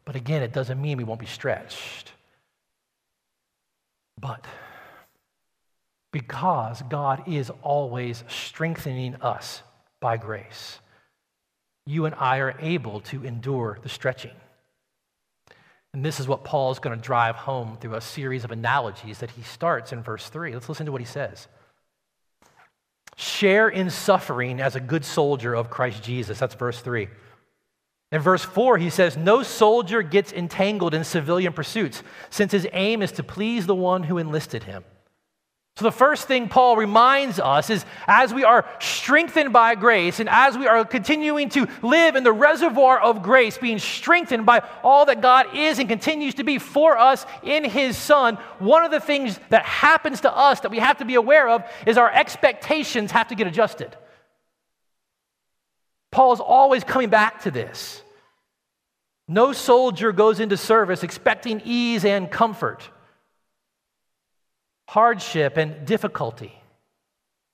But 0.05 0.17
again, 0.17 0.43
it 0.43 0.53
doesn't 0.53 0.81
mean 0.81 0.97
we 0.97 1.05
won't 1.05 1.21
be 1.21 1.27
stretched. 1.27 2.13
But 4.21 4.47
because 6.19 6.83
God 6.89 7.29
is 7.29 7.49
always 7.63 8.25
strengthening 8.27 9.15
us 9.23 9.63
by 10.01 10.17
grace. 10.17 10.81
You 11.87 12.07
and 12.07 12.15
I 12.17 12.39
are 12.39 12.57
able 12.59 13.03
to 13.03 13.25
endure 13.25 13.79
the 13.85 13.89
stretching. 13.89 14.33
And 15.95 16.05
this 16.05 16.19
is 16.19 16.27
what 16.27 16.43
Paul 16.43 16.73
is 16.73 16.81
going 16.81 16.99
to 16.99 17.01
drive 17.01 17.37
home 17.37 17.79
through 17.81 17.95
a 17.95 18.01
series 18.01 18.43
of 18.43 18.51
analogies 18.51 19.19
that 19.19 19.31
he 19.31 19.43
starts 19.43 19.93
in 19.93 20.03
verse 20.03 20.29
3. 20.29 20.55
Let's 20.55 20.69
listen 20.69 20.87
to 20.87 20.93
what 20.93 21.01
he 21.01 21.07
says. 21.07 21.47
Share 23.15 23.69
in 23.69 23.89
suffering 23.89 24.61
as 24.61 24.75
a 24.75 24.81
good 24.81 25.05
soldier 25.05 25.55
of 25.55 25.71
Christ 25.71 26.03
Jesus. 26.03 26.41
That's 26.41 26.57
verse 26.57 26.81
3. 26.81 27.07
In 28.11 28.21
verse 28.21 28.43
4, 28.43 28.79
he 28.79 28.91
says, 28.91 29.17
No 29.17 29.45
soldier 29.45 30.03
gets 30.03 30.33
entangled 30.33 30.95
in 30.95 31.05
civilian 31.05 31.53
pursuits, 31.53 32.03
since 32.29 32.51
his 32.51 32.67
aim 32.73 33.03
is 33.03 33.13
to 33.13 33.23
please 33.23 33.67
the 33.67 33.75
one 33.77 34.03
who 34.03 34.19
enlisted 34.19 34.65
him. 34.65 34.83
So, 35.79 35.85
the 35.85 35.93
first 35.93 36.27
thing 36.27 36.49
Paul 36.49 36.77
reminds 36.77 37.39
us 37.39 37.71
is 37.71 37.85
as 38.09 38.35
we 38.35 38.43
are 38.43 38.67
strengthened 38.81 39.53
by 39.53 39.77
grace 39.77 40.19
and 40.19 40.29
as 40.29 40.59
we 40.59 40.67
are 40.67 40.85
continuing 40.85 41.51
to 41.51 41.69
live 41.83 42.17
in 42.17 42.25
the 42.25 42.33
reservoir 42.33 42.99
of 42.99 43.23
grace, 43.23 43.57
being 43.57 43.79
strengthened 43.79 44.45
by 44.45 44.65
all 44.83 45.07
that 45.07 45.21
God 45.21 45.55
is 45.55 45.79
and 45.79 45.89
continues 45.89 46.35
to 46.35 46.43
be 46.43 46.59
for 46.59 46.99
us 46.99 47.25
in 47.45 47.63
His 47.63 47.97
Son, 47.97 48.39
one 48.59 48.85
of 48.85 48.91
the 48.91 48.99
things 48.99 49.39
that 49.51 49.65
happens 49.65 50.23
to 50.23 50.37
us 50.37 50.59
that 50.63 50.73
we 50.73 50.81
have 50.81 50.99
to 50.99 51.05
be 51.05 51.15
aware 51.15 51.49
of 51.49 51.63
is 51.87 51.97
our 51.97 52.11
expectations 52.13 53.13
have 53.13 53.29
to 53.29 53.37
get 53.37 53.47
adjusted. 53.47 53.97
Paul 56.11 56.33
is 56.33 56.41
always 56.41 56.83
coming 56.83 57.09
back 57.09 57.43
to 57.43 57.53
this. 57.53 58.03
No 59.29 59.53
soldier 59.53 60.11
goes 60.11 60.41
into 60.41 60.57
service 60.57 61.05
expecting 61.05 61.63
ease 61.65 62.05
and 62.05 62.29
comfort 62.29 62.91
hardship 64.89 65.59
and 65.59 65.85
difficulty, 65.85 66.51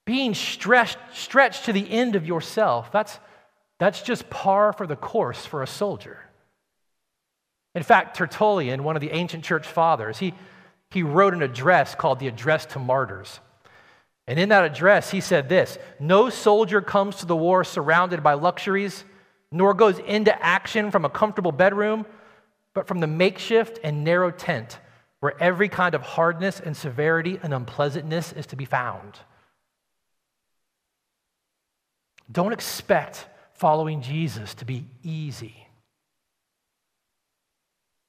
being 0.05 0.35
stretched, 0.35 0.99
stretched 1.13 1.65
to 1.65 1.73
the 1.73 1.91
end 1.91 2.15
of 2.15 2.25
yourself. 2.25 2.93
That's, 2.93 3.19
that's 3.81 4.03
just 4.03 4.31
par 4.31 4.73
for 4.73 4.87
the 4.87 4.95
course 4.95 5.45
for 5.45 5.61
a 5.61 5.67
soldier. 5.67 6.21
In 7.75 7.83
fact, 7.83 8.17
Tertullian, 8.17 8.85
one 8.85 8.95
of 8.95 9.01
the 9.01 9.11
ancient 9.11 9.43
church 9.43 9.67
fathers, 9.67 10.19
he, 10.19 10.33
he 10.93 11.03
wrote 11.03 11.35
an 11.35 11.43
address 11.43 11.97
called 11.97 12.21
the 12.21 12.29
Address 12.29 12.67
to 12.67 12.79
Martyrs. 12.79 13.41
And 14.29 14.39
in 14.39 14.51
that 14.51 14.65
address, 14.65 15.11
he 15.11 15.21
said 15.21 15.49
this 15.49 15.77
No 15.99 16.31
soldier 16.31 16.81
comes 16.81 17.17
to 17.17 17.27
the 17.27 17.35
war 17.35 17.65
surrounded 17.65 18.23
by 18.23 18.35
luxuries, 18.35 19.03
nor 19.51 19.75
goes 19.75 19.99
into 19.99 20.41
action 20.41 20.93
from 20.93 21.05
a 21.05 21.11
comfortable 21.11 21.51
bedroom, 21.51 22.07
but 22.75 22.87
from 22.87 23.01
the 23.01 23.09
makeshift 23.09 23.81
and 23.83 24.05
narrow 24.05 24.31
tent 24.31 24.79
where 25.25 25.43
every 25.43 25.71
kind 25.71 25.95
of 25.95 26.03
hardness 26.03 26.61
and 26.61 26.77
severity 26.77 27.41
and 27.43 27.55
unpleasantness 27.55 28.35
is 28.35 28.45
to 28.45 28.57
be 28.57 28.67
found. 28.67 29.19
Don't 32.31 32.53
expect 32.53 33.27
following 33.55 34.03
Jesus 34.03 34.53
to 34.57 34.67
be 34.67 34.85
easy. 35.03 35.67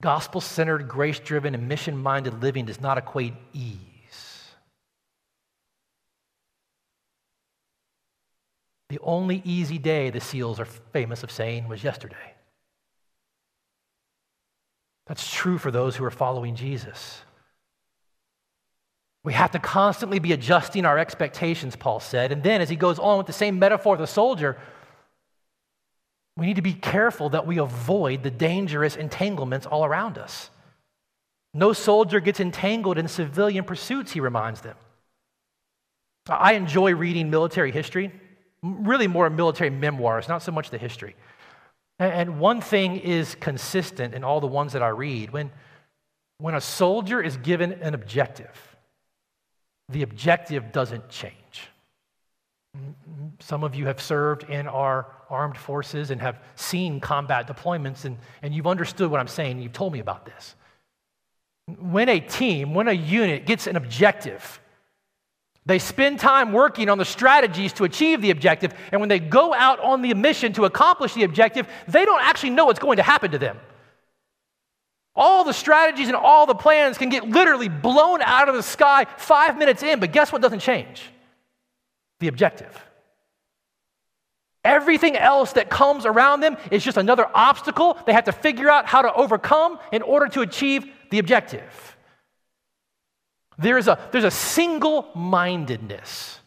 Gospel 0.01 0.41
centered, 0.41 0.89
grace 0.89 1.19
driven, 1.19 1.55
and 1.55 1.69
mission 1.69 1.95
minded 1.97 2.41
living 2.41 2.65
does 2.65 2.81
not 2.81 2.97
equate 2.97 3.33
ease. 3.53 3.79
The 8.89 8.99
only 8.99 9.41
easy 9.45 9.77
day 9.77 10.09
the 10.09 10.19
SEALs 10.19 10.59
are 10.59 10.65
famous 10.65 11.23
of 11.23 11.31
saying 11.31 11.69
was 11.69 11.81
yesterday. 11.81 12.34
That's 15.07 15.31
true 15.31 15.57
for 15.57 15.71
those 15.71 15.95
who 15.95 16.03
are 16.03 16.11
following 16.11 16.55
Jesus. 16.55 17.21
We 19.23 19.33
have 19.33 19.51
to 19.51 19.59
constantly 19.59 20.19
be 20.19 20.33
adjusting 20.33 20.85
our 20.85 20.97
expectations, 20.97 21.75
Paul 21.75 21.99
said. 21.99 22.31
And 22.31 22.43
then, 22.43 22.61
as 22.61 22.69
he 22.69 22.75
goes 22.75 22.99
on 22.99 23.17
with 23.17 23.27
the 23.27 23.33
same 23.33 23.57
metaphor 23.57 23.93
of 23.95 23.99
the 23.99 24.07
soldier, 24.07 24.57
we 26.37 26.45
need 26.45 26.57
to 26.57 26.61
be 26.61 26.73
careful 26.73 27.29
that 27.29 27.47
we 27.47 27.57
avoid 27.57 28.23
the 28.23 28.31
dangerous 28.31 28.95
entanglements 28.95 29.65
all 29.65 29.85
around 29.85 30.17
us. 30.17 30.49
No 31.53 31.71
soldier 31.71 32.19
gets 32.19 32.39
entangled 32.39 32.97
in 32.97 33.07
civilian 33.07 33.63
pursuits, 33.63 34.11
he 34.11 34.19
reminds 34.19 34.61
them. 34.61 34.75
I 36.27 36.53
enjoy 36.53 36.93
reading 36.93 37.29
military 37.29 37.71
history, 37.71 38.11
really 38.61 39.07
more 39.07 39.29
military 39.29 39.69
memoirs, 39.69 40.27
not 40.27 40.43
so 40.43 40.51
much 40.51 40.69
the 40.69 40.77
history. 40.77 41.15
And 41.99 42.39
one 42.39 42.59
thing 42.59 42.97
is 42.97 43.35
consistent 43.35 44.13
in 44.13 44.23
all 44.23 44.41
the 44.41 44.47
ones 44.47 44.73
that 44.73 44.83
I 44.83 44.89
read 44.89 45.31
when, 45.31 45.51
when 46.39 46.53
a 46.53 46.61
soldier 46.61 47.21
is 47.21 47.37
given 47.37 47.71
an 47.73 47.93
objective, 47.93 48.75
the 49.89 50.01
objective 50.01 50.71
doesn't 50.71 51.07
change. 51.09 51.69
Some 53.39 53.63
of 53.63 53.75
you 53.75 53.85
have 53.85 54.01
served 54.01 54.49
in 54.49 54.67
our 54.67 55.07
armed 55.29 55.57
forces 55.57 56.11
and 56.11 56.19
have 56.19 56.39
seen 56.55 56.99
combat 56.99 57.47
deployments, 57.47 58.03
and, 58.03 58.17
and 58.41 58.53
you've 58.53 58.67
understood 58.67 59.09
what 59.09 59.21
I'm 59.21 59.27
saying. 59.27 59.61
You've 59.61 59.71
told 59.71 59.93
me 59.93 59.99
about 59.99 60.25
this. 60.25 60.55
When 61.79 62.09
a 62.09 62.19
team, 62.19 62.73
when 62.73 62.89
a 62.89 62.93
unit 62.93 63.45
gets 63.45 63.67
an 63.67 63.77
objective, 63.77 64.59
they 65.65 65.79
spend 65.79 66.19
time 66.19 66.51
working 66.51 66.89
on 66.89 66.97
the 66.97 67.05
strategies 67.05 67.73
to 67.73 67.85
achieve 67.85 68.21
the 68.21 68.29
objective, 68.29 68.73
and 68.91 69.01
when 69.01 69.09
they 69.09 69.19
go 69.19 69.53
out 69.53 69.79
on 69.79 70.01
the 70.01 70.13
mission 70.13 70.53
to 70.53 70.65
accomplish 70.65 71.13
the 71.13 71.23
objective, 71.23 71.67
they 71.87 72.05
don't 72.05 72.21
actually 72.21 72.51
know 72.51 72.65
what's 72.65 72.79
going 72.79 72.97
to 72.97 73.03
happen 73.03 73.31
to 73.31 73.39
them. 73.39 73.57
All 75.15 75.43
the 75.43 75.53
strategies 75.53 76.07
and 76.07 76.15
all 76.15 76.45
the 76.45 76.55
plans 76.55 76.97
can 76.97 77.09
get 77.09 77.27
literally 77.27 77.69
blown 77.69 78.21
out 78.21 78.49
of 78.49 78.55
the 78.55 78.61
sky 78.61 79.05
five 79.17 79.57
minutes 79.57 79.81
in, 79.81 79.99
but 79.99 80.11
guess 80.11 80.31
what 80.31 80.41
doesn't 80.41 80.59
change? 80.59 81.09
The 82.19 82.27
objective. 82.27 82.77
Everything 84.63 85.15
else 85.15 85.53
that 85.53 85.69
comes 85.69 86.05
around 86.05 86.41
them 86.41 86.57
is 86.69 86.83
just 86.83 86.97
another 86.97 87.27
obstacle 87.33 87.97
they 88.05 88.13
have 88.13 88.25
to 88.25 88.31
figure 88.31 88.69
out 88.69 88.85
how 88.87 89.03
to 89.03 89.13
overcome 89.13 89.79
in 89.91 90.01
order 90.01 90.27
to 90.27 90.41
achieve 90.41 90.85
the 91.11 91.19
objective. 91.19 91.94
There's 93.57 93.87
a, 93.87 93.99
there's 94.11 94.23
a 94.23 94.31
single 94.31 95.09
mindedness 95.15 96.39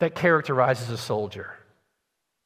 that 0.00 0.14
characterizes 0.14 0.90
a 0.90 0.98
soldier, 0.98 1.54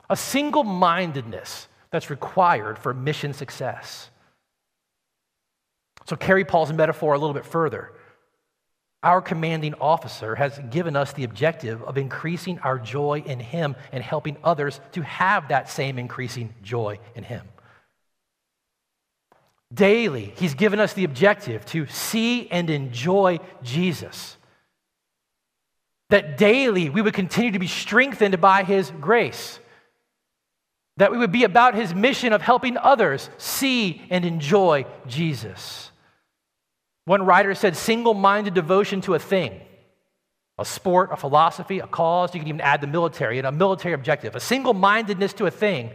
a 0.09 0.16
single 0.16 0.64
mindedness 0.64 1.68
that's 1.90 2.11
required 2.11 2.79
for 2.79 2.94
mission 2.94 3.33
success. 3.33 4.11
So, 6.07 6.16
carry 6.16 6.44
Paul's 6.44 6.72
metaphor 6.72 7.14
a 7.14 7.18
little 7.18 7.35
bit 7.35 7.44
further. 7.44 7.92
Our 9.03 9.22
commanding 9.22 9.74
officer 9.81 10.35
has 10.35 10.59
given 10.70 10.94
us 10.94 11.12
the 11.14 11.24
objective 11.24 11.83
of 11.85 11.96
increasing 11.96 12.59
our 12.59 12.79
joy 12.79 13.22
in 13.24 13.40
him 13.40 13.74
and 13.92 14.05
helping 14.05 14.37
others 14.44 14.81
to 14.92 15.03
have 15.03 15.48
that 15.48 15.70
same 15.70 15.98
increasing 15.98 16.53
joy 16.62 16.98
in 17.14 17.24
him. 17.24 17.48
Daily, 19.72 20.35
He's 20.37 20.54
given 20.54 20.80
us 20.80 20.94
the 20.94 21.04
objective 21.04 21.64
to 21.66 21.87
see 21.87 22.50
and 22.50 22.68
enjoy 22.68 23.38
Jesus. 23.62 24.37
That 26.09 26.37
daily 26.37 26.90
we 26.90 27.02
would 27.02 27.14
continue 27.14 27.52
to 27.52 27.59
be 27.61 27.68
strengthened 27.68 28.40
by 28.40 28.64
His 28.64 28.90
grace. 29.00 29.61
That 30.96 31.12
we 31.12 31.18
would 31.18 31.30
be 31.30 31.44
about 31.44 31.76
His 31.76 31.94
mission 31.94 32.33
of 32.33 32.42
helping 32.42 32.76
others 32.76 33.30
see 33.38 34.02
and 34.11 34.24
enjoy 34.24 34.87
Jesus. 35.06 35.92
One 37.04 37.24
writer 37.24 37.54
said 37.54 37.76
single 37.76 38.14
minded 38.14 38.54
devotion 38.54 39.00
to 39.02 39.14
a 39.14 39.20
thing, 39.20 39.61
a 40.59 40.64
sport, 40.64 41.11
a 41.12 41.16
philosophy, 41.16 41.78
a 41.78 41.87
cause, 41.87 42.35
you 42.35 42.40
can 42.40 42.48
even 42.48 42.61
add 42.61 42.80
the 42.80 42.87
military, 42.88 43.38
and 43.38 43.46
a 43.46 43.52
military 43.52 43.94
objective. 43.94 44.35
A 44.35 44.40
single 44.40 44.74
mindedness 44.74 45.33
to 45.35 45.46
a 45.46 45.50
thing 45.50 45.90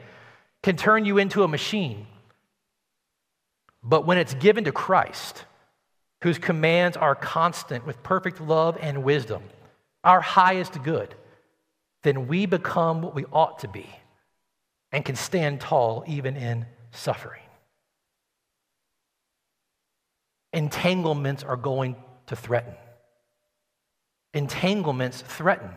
can 0.64 0.78
turn 0.78 1.04
you 1.04 1.18
into 1.18 1.44
a 1.44 1.48
machine 1.48 2.08
but 3.86 4.06
when 4.06 4.18
it's 4.18 4.34
given 4.34 4.64
to 4.64 4.72
Christ, 4.72 5.46
whose 6.24 6.40
commands 6.40 6.98
are 6.98 7.14
constant 7.14 7.86
with 7.86 8.02
perfect 8.02 8.42
love 8.42 8.78
and 8.82 9.04
wisdom, 9.04 9.44
our 10.04 10.22
highest 10.22 10.82
good, 10.84 11.14
then 12.02 12.28
we 12.28 12.48
become 12.48 13.04
what 13.04 13.14
we 13.14 13.26
ought 13.26 13.60
to 13.60 13.68
be 13.68 13.88
and 14.92 15.06
can 15.06 15.16
stand 15.16 15.62
tall 15.62 16.04
even 16.08 16.36
in 16.36 16.66
suffering. 16.92 17.42
Entanglements 20.52 21.44
are 21.44 21.58
going 21.58 21.96
to 22.28 22.36
threaten. 22.36 22.74
Entanglements 24.34 25.22
threaten 25.22 25.70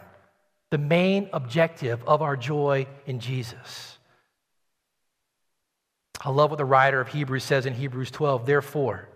the 0.71 0.79
main 0.79 1.29
objective 1.33 2.03
of 2.05 2.23
our 2.23 2.37
joy 2.37 2.87
in 3.07 3.21
Jesus. 3.21 3.97
I 6.20 6.31
love 6.31 6.50
what 6.50 6.57
the 6.57 6.64
writer 6.64 7.00
of 7.00 7.09
Hebrews 7.09 7.44
says 7.44 7.66
in 7.66 7.74
Hebrews 7.74 8.11
12. 8.11 8.44
Therefore, 8.46 9.09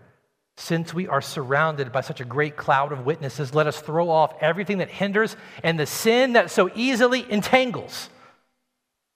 since 0.56 0.94
we 0.94 1.08
are 1.08 1.20
surrounded 1.20 1.92
by 1.92 2.02
such 2.02 2.20
a 2.20 2.24
great 2.24 2.56
cloud 2.56 2.92
of 2.92 3.06
witnesses, 3.06 3.54
let 3.54 3.66
us 3.66 3.80
throw 3.80 4.10
off 4.10 4.34
everything 4.40 4.78
that 4.78 4.90
hinders 4.90 5.36
and 5.62 5.78
the 5.78 5.86
sin 5.86 6.34
that 6.34 6.50
so 6.50 6.70
easily 6.74 7.30
entangles. 7.30 8.08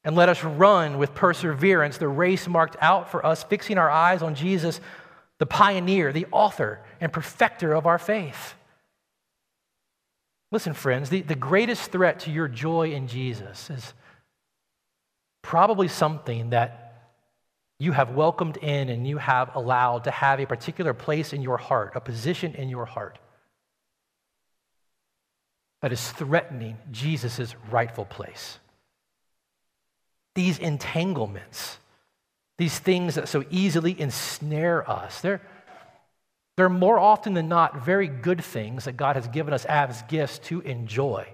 And 0.02 0.16
let 0.16 0.28
us 0.28 0.42
run 0.42 0.98
with 0.98 1.14
perseverance 1.14 1.98
the 1.98 2.08
race 2.08 2.48
marked 2.48 2.76
out 2.80 3.10
for 3.10 3.24
us, 3.24 3.42
fixing 3.42 3.76
our 3.76 3.90
eyes 3.90 4.22
on 4.22 4.34
Jesus, 4.34 4.80
the 5.38 5.46
pioneer, 5.46 6.12
the 6.12 6.26
author, 6.32 6.80
and 7.00 7.12
perfecter 7.12 7.72
of 7.74 7.86
our 7.86 7.98
faith. 7.98 8.54
Listen, 10.52 10.74
friends, 10.74 11.10
the, 11.10 11.22
the 11.22 11.34
greatest 11.34 11.90
threat 11.90 12.20
to 12.20 12.30
your 12.30 12.48
joy 12.48 12.92
in 12.92 13.08
Jesus 13.08 13.68
is 13.68 13.94
probably 15.42 15.88
something 15.88 16.50
that 16.50 16.85
you 17.78 17.92
have 17.92 18.10
welcomed 18.10 18.56
in 18.56 18.88
and 18.88 19.06
you 19.06 19.18
have 19.18 19.54
allowed 19.54 20.04
to 20.04 20.10
have 20.10 20.40
a 20.40 20.46
particular 20.46 20.94
place 20.94 21.32
in 21.32 21.42
your 21.42 21.58
heart, 21.58 21.92
a 21.94 22.00
position 22.00 22.54
in 22.54 22.68
your 22.68 22.86
heart 22.86 23.18
that 25.82 25.92
is 25.92 26.10
threatening 26.12 26.78
Jesus' 26.90 27.54
rightful 27.70 28.06
place. 28.06 28.58
These 30.34 30.58
entanglements 30.58 31.78
these 32.58 32.78
things 32.78 33.16
that 33.16 33.28
so 33.28 33.44
easily 33.50 33.98
ensnare 33.98 34.88
us. 34.90 35.20
They're, 35.20 35.42
they're 36.56 36.68
more 36.68 36.98
often 36.98 37.34
than 37.34 37.48
not 37.48 37.84
very 37.84 38.08
good 38.08 38.42
things 38.42 38.84
that 38.84 38.96
God 38.96 39.16
has 39.16 39.28
given 39.28 39.52
us 39.52 39.64
as 39.66 40.02
gifts 40.02 40.38
to 40.40 40.60
enjoy. 40.62 41.26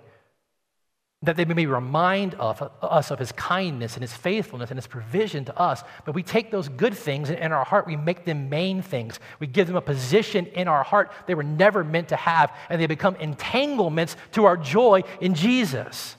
That 1.23 1.37
they 1.37 1.45
may 1.45 1.67
remind 1.67 2.35
of, 2.35 2.69
us 2.83 3.11
of 3.11 3.19
his 3.19 3.31
kindness 3.33 3.95
and 3.95 4.03
his 4.03 4.13
faithfulness 4.13 4.71
and 4.71 4.79
his 4.79 4.89
provision 4.89 5.45
to 5.45 5.57
us. 5.57 5.85
But 6.05 6.15
we 6.15 6.23
take 6.23 6.51
those 6.51 6.69
good 6.69 6.95
things 6.95 7.31
and 7.31 7.39
in 7.39 7.53
our 7.53 7.65
heart, 7.65 7.87
we 7.87 7.97
make 7.97 8.25
them 8.25 8.49
main 8.49 8.83
things. 8.83 9.21
We 9.39 9.47
give 9.47 9.69
them 9.69 9.77
a 9.77 9.81
position 9.81 10.47
in 10.47 10.67
our 10.67 10.83
heart 10.83 11.13
they 11.27 11.35
were 11.35 11.43
never 11.43 11.85
meant 11.85 12.09
to 12.09 12.17
have, 12.17 12.53
and 12.69 12.81
they 12.81 12.87
become 12.87 13.17
entanglements 13.17 14.17
to 14.33 14.45
our 14.45 14.57
joy 14.57 15.03
in 15.21 15.35
Jesus. 15.35 16.17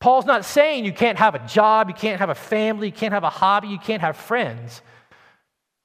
Paul's 0.00 0.26
not 0.26 0.44
saying 0.44 0.84
you 0.84 0.92
can't 0.92 1.18
have 1.18 1.34
a 1.34 1.46
job, 1.46 1.88
you 1.88 1.94
can't 1.94 2.20
have 2.20 2.28
a 2.28 2.34
family, 2.34 2.88
you 2.88 2.92
can't 2.92 3.14
have 3.14 3.24
a 3.24 3.30
hobby, 3.30 3.68
you 3.68 3.78
can't 3.78 4.02
have 4.02 4.16
friends. 4.16 4.82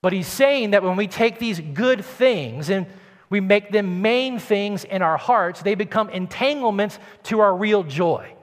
But 0.02 0.14
he's 0.14 0.28
saying 0.28 0.72
that 0.72 0.84
when 0.84 0.96
we 0.96 1.08
take 1.08 1.40
these 1.40 1.60
good 1.60 2.04
things 2.04 2.70
and 2.70 2.86
we 3.30 3.40
make 3.40 3.72
them 3.72 4.02
main 4.02 4.40
things 4.40 4.84
in 4.84 5.02
our 5.02 5.18
hearts, 5.18 5.62
they 5.62 5.76
become 5.76 6.10
entanglements 6.10 6.98
to 7.24 7.40
our 7.40 7.56
real 7.56 7.84
joy. 7.84 8.34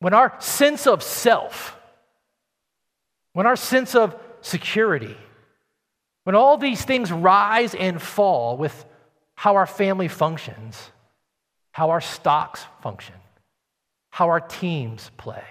When 0.00 0.14
our 0.14 0.34
sense 0.40 0.86
of 0.86 1.02
self, 1.02 1.76
when 3.32 3.46
our 3.46 3.56
sense 3.56 3.94
of 3.94 4.16
security, 4.40 5.16
when 6.24 6.34
all 6.34 6.58
these 6.58 6.84
things 6.84 7.12
rise 7.12 7.74
and 7.74 8.00
fall 8.00 8.56
with 8.56 8.84
how 9.34 9.56
our 9.56 9.66
family 9.66 10.08
functions, 10.08 10.90
how 11.72 11.90
our 11.90 12.00
stocks 12.00 12.64
function, 12.82 13.14
how 14.10 14.28
our 14.28 14.40
teams 14.40 15.10
play, 15.16 15.44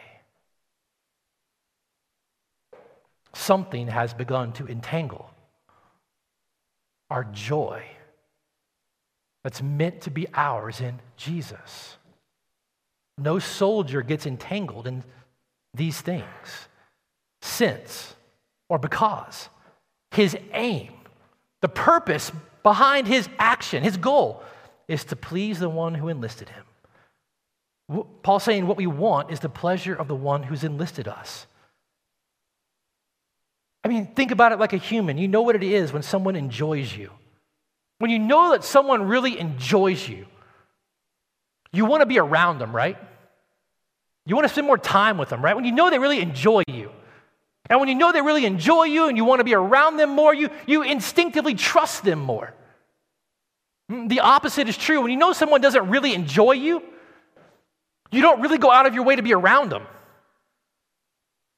something 3.34 3.88
has 3.88 4.14
begun 4.14 4.52
to 4.54 4.68
entangle 4.68 5.30
our 7.10 7.24
joy 7.26 7.84
that's 9.44 9.62
meant 9.62 10.02
to 10.02 10.12
be 10.12 10.28
ours 10.34 10.82
in 10.82 11.00
Jesus. 11.18 11.98
No 13.18 13.40
soldier 13.40 14.02
gets 14.02 14.26
entangled 14.26 14.88
in 14.88 15.04
these 15.74 16.00
things 16.02 16.68
since 17.42 18.16
or 18.70 18.78
because 18.78 19.50
his 20.12 20.38
aim, 20.54 20.94
the 21.62 21.70
purpose 21.70 22.32
behind 22.64 23.08
his 23.08 23.28
action, 23.38 23.84
his 23.84 23.98
goal 23.98 24.44
is 24.88 25.04
to 25.06 25.16
please 25.16 25.60
the 25.60 25.70
one 25.70 25.96
who 25.96 26.08
enlisted 26.08 26.50
him. 26.50 28.06
Paul's 28.22 28.44
saying 28.44 28.68
what 28.68 28.78
we 28.78 28.88
want 28.88 29.32
is 29.32 29.40
the 29.40 29.50
pleasure 29.50 29.96
of 29.96 30.08
the 30.08 30.16
one 30.16 30.44
who's 30.44 30.64
enlisted 30.64 31.08
us. 31.08 31.48
I 33.84 33.88
mean, 33.88 34.08
think 34.08 34.32
about 34.32 34.52
it 34.52 34.60
like 34.60 34.74
a 34.74 34.78
human. 34.78 35.18
You 35.18 35.28
know 35.28 35.42
what 35.42 35.56
it 35.56 35.64
is 35.64 35.94
when 35.94 36.04
someone 36.04 36.36
enjoys 36.36 36.96
you. 36.96 37.12
When 38.00 38.12
you 38.12 38.20
know 38.20 38.52
that 38.52 38.64
someone 38.64 39.04
really 39.04 39.40
enjoys 39.40 40.08
you, 40.08 40.26
you 41.72 41.86
want 41.86 42.02
to 42.02 42.06
be 42.06 42.20
around 42.20 42.60
them, 42.60 42.76
right? 42.76 42.98
You 44.26 44.36
want 44.36 44.46
to 44.46 44.50
spend 44.50 44.68
more 44.68 44.78
time 44.78 45.18
with 45.18 45.30
them, 45.30 45.44
right? 45.44 45.56
When 45.56 45.66
you 45.66 45.72
know 45.72 45.90
they 45.90 46.00
really 46.00 46.20
enjoy 46.20 46.64
you. 46.68 46.92
And 47.70 47.80
when 47.80 47.90
you 47.90 47.96
know 47.96 48.12
they 48.12 48.22
really 48.22 48.46
enjoy 48.46 48.84
you 48.86 49.08
and 49.08 49.18
you 49.18 49.26
want 49.26 49.40
to 49.40 49.44
be 49.44 49.54
around 49.54 49.98
them 49.98 50.10
more, 50.10 50.34
you, 50.34 50.50
you 50.66 50.82
instinctively 50.82 51.54
trust 51.54 52.04
them 52.04 52.20
more. 52.20 52.54
Mm, 53.92 54.10
the 54.10 54.22
opposite 54.22 54.68
is 54.68 54.78
true. 54.78 55.02
When 55.02 55.12
you 55.12 55.18
know 55.18 55.34
someone 55.34 55.62
doesn't 55.62 55.90
really 55.90 56.14
enjoy 56.14 56.54
you, 56.54 56.82
you 58.12 58.22
don't 58.22 58.42
really 58.42 58.58
go 58.58 58.72
out 58.72 58.88
of 58.88 58.96
your 58.96 59.04
way 59.04 59.16
to 59.16 59.22
be 59.22 59.34
around 59.34 59.70
them. 59.70 59.84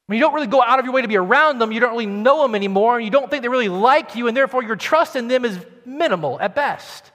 When 0.07 0.17
you 0.17 0.23
don't 0.23 0.33
really 0.33 0.47
go 0.47 0.61
out 0.61 0.79
of 0.79 0.85
your 0.85 0.93
way 0.93 1.01
to 1.01 1.07
be 1.07 1.17
around 1.17 1.59
them, 1.59 1.71
you 1.71 1.79
don't 1.79 1.91
really 1.91 2.05
know 2.05 2.41
them 2.41 2.55
anymore, 2.55 2.97
and 2.97 3.05
you 3.05 3.11
don't 3.11 3.29
think 3.29 3.43
they 3.43 3.49
really 3.49 3.69
like 3.69 4.15
you, 4.15 4.27
and 4.27 4.35
therefore 4.35 4.63
your 4.63 4.75
trust 4.75 5.15
in 5.15 5.27
them 5.27 5.45
is 5.45 5.57
minimal 5.85 6.39
at 6.39 6.53
best. 6.55 7.11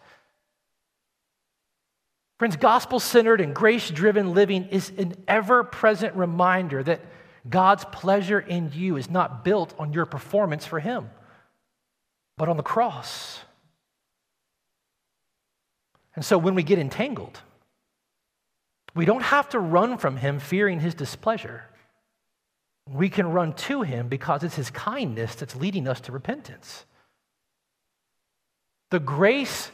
Friends, 2.38 2.57
gospel 2.57 3.01
centered 3.01 3.40
and 3.40 3.55
grace 3.55 3.90
driven 3.90 4.35
living 4.35 4.68
is 4.68 4.92
an 4.99 5.14
ever 5.27 5.64
present 5.64 6.14
reminder 6.14 6.83
that 6.83 7.01
God's 7.49 7.85
pleasure 7.87 8.40
in 8.40 8.72
you 8.75 8.96
is 8.96 9.11
not 9.11 9.44
built 9.44 9.75
on 9.79 9.92
your 9.92 10.07
performance 10.07 10.66
for 10.66 10.81
Him, 10.81 11.11
but 12.37 12.49
on 12.49 12.57
the 12.57 12.62
cross. 12.62 13.40
And 16.14 16.25
so 16.25 16.38
when 16.38 16.55
we 16.55 16.62
get 16.62 16.79
entangled, 16.79 17.40
we 18.94 19.05
don't 19.05 19.22
have 19.22 19.51
to 19.51 19.61
run 19.61 19.99
from 19.99 20.16
Him 20.16 20.38
fearing 20.38 20.81
His 20.81 20.94
displeasure 20.94 21.64
we 22.92 23.09
can 23.09 23.33
run 23.33 23.53
to 23.53 23.83
him 23.83 24.09
because 24.09 24.44
it's 24.44 24.55
his 24.55 24.70
kindness 24.70 25.35
that's 25.35 25.57
leading 25.57 25.88
us 25.88 26.01
to 26.03 26.12
repentance. 26.12 26.85
The 28.90 29.01
grace 29.01 29.70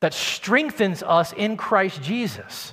that 0.00 0.14
strengthens 0.14 1.02
us 1.02 1.32
in 1.32 1.56
Christ 1.56 2.02
Jesus 2.02 2.72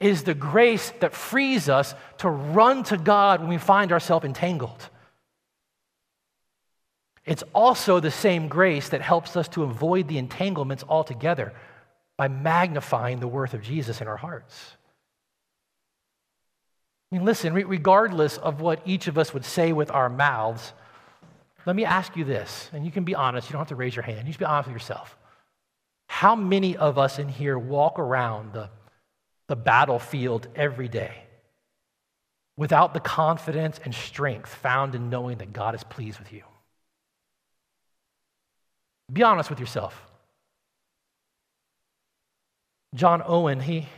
is 0.00 0.22
the 0.22 0.34
grace 0.34 0.92
that 1.00 1.14
frees 1.14 1.68
us 1.68 1.94
to 2.18 2.28
run 2.28 2.82
to 2.84 2.96
God 2.96 3.40
when 3.40 3.48
we 3.48 3.58
find 3.58 3.92
ourselves 3.92 4.26
entangled. 4.26 4.88
It's 7.24 7.42
also 7.54 7.98
the 7.98 8.10
same 8.10 8.48
grace 8.48 8.90
that 8.90 9.00
helps 9.00 9.36
us 9.36 9.48
to 9.48 9.64
avoid 9.64 10.06
the 10.06 10.18
entanglements 10.18 10.84
altogether 10.88 11.52
by 12.16 12.28
magnifying 12.28 13.20
the 13.20 13.28
worth 13.28 13.52
of 13.52 13.62
Jesus 13.62 14.00
in 14.00 14.06
our 14.06 14.16
hearts. 14.16 14.75
I 17.10 17.16
mean, 17.16 17.24
listen, 17.24 17.54
regardless 17.54 18.36
of 18.38 18.60
what 18.60 18.80
each 18.84 19.06
of 19.06 19.16
us 19.16 19.32
would 19.32 19.44
say 19.44 19.72
with 19.72 19.90
our 19.90 20.08
mouths, 20.08 20.72
let 21.64 21.76
me 21.76 21.84
ask 21.84 22.16
you 22.16 22.24
this, 22.24 22.70
and 22.72 22.84
you 22.84 22.90
can 22.90 23.04
be 23.04 23.14
honest. 23.14 23.48
You 23.48 23.52
don't 23.52 23.60
have 23.60 23.68
to 23.68 23.76
raise 23.76 23.94
your 23.94 24.04
hand. 24.04 24.20
You 24.20 24.26
just 24.26 24.38
be 24.38 24.44
honest 24.44 24.68
with 24.68 24.74
yourself. 24.74 25.16
How 26.08 26.36
many 26.36 26.76
of 26.76 26.98
us 26.98 27.18
in 27.18 27.28
here 27.28 27.58
walk 27.58 27.98
around 27.98 28.52
the, 28.52 28.70
the 29.48 29.56
battlefield 29.56 30.48
every 30.54 30.88
day 30.88 31.24
without 32.56 32.94
the 32.94 33.00
confidence 33.00 33.80
and 33.84 33.92
strength 33.94 34.54
found 34.54 34.94
in 34.94 35.10
knowing 35.10 35.38
that 35.38 35.52
God 35.52 35.74
is 35.74 35.84
pleased 35.84 36.18
with 36.18 36.32
you? 36.32 36.42
Be 39.12 39.22
honest 39.22 39.50
with 39.50 39.60
yourself. 39.60 40.00
John 42.94 43.22
Owen, 43.24 43.60
he, 43.60 43.88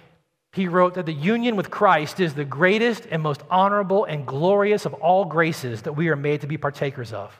he 0.52 0.66
wrote 0.66 0.94
that 0.94 1.06
the 1.06 1.12
union 1.12 1.56
with 1.56 1.70
Christ 1.70 2.20
is 2.20 2.34
the 2.34 2.44
greatest 2.44 3.06
and 3.10 3.22
most 3.22 3.42
honorable 3.50 4.04
and 4.04 4.26
glorious 4.26 4.86
of 4.86 4.94
all 4.94 5.24
graces 5.24 5.82
that 5.82 5.92
we 5.92 6.08
are 6.08 6.16
made 6.16 6.40
to 6.40 6.46
be 6.46 6.56
partakers 6.56 7.12
of. 7.12 7.38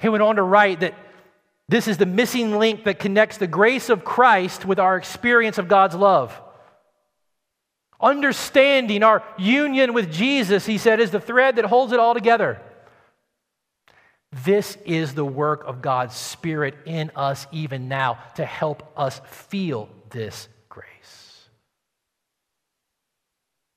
He 0.00 0.08
went 0.08 0.22
on 0.22 0.36
to 0.36 0.42
write 0.42 0.80
that 0.80 0.94
this 1.68 1.88
is 1.88 1.98
the 1.98 2.06
missing 2.06 2.58
link 2.58 2.84
that 2.84 2.98
connects 2.98 3.38
the 3.38 3.46
grace 3.46 3.88
of 3.88 4.04
Christ 4.04 4.64
with 4.64 4.78
our 4.78 4.96
experience 4.96 5.58
of 5.58 5.68
God's 5.68 5.94
love. 5.94 6.40
Understanding 8.00 9.02
our 9.02 9.22
union 9.38 9.94
with 9.94 10.12
Jesus, 10.12 10.66
he 10.66 10.78
said, 10.78 11.00
is 11.00 11.10
the 11.10 11.20
thread 11.20 11.56
that 11.56 11.64
holds 11.64 11.92
it 11.92 11.98
all 11.98 12.14
together. 12.14 12.60
This 14.44 14.76
is 14.84 15.14
the 15.14 15.24
work 15.24 15.64
of 15.66 15.80
God's 15.80 16.14
Spirit 16.14 16.74
in 16.84 17.10
us 17.16 17.46
even 17.52 17.88
now 17.88 18.18
to 18.34 18.44
help 18.44 18.92
us 18.96 19.20
feel 19.24 19.88
this 20.10 20.48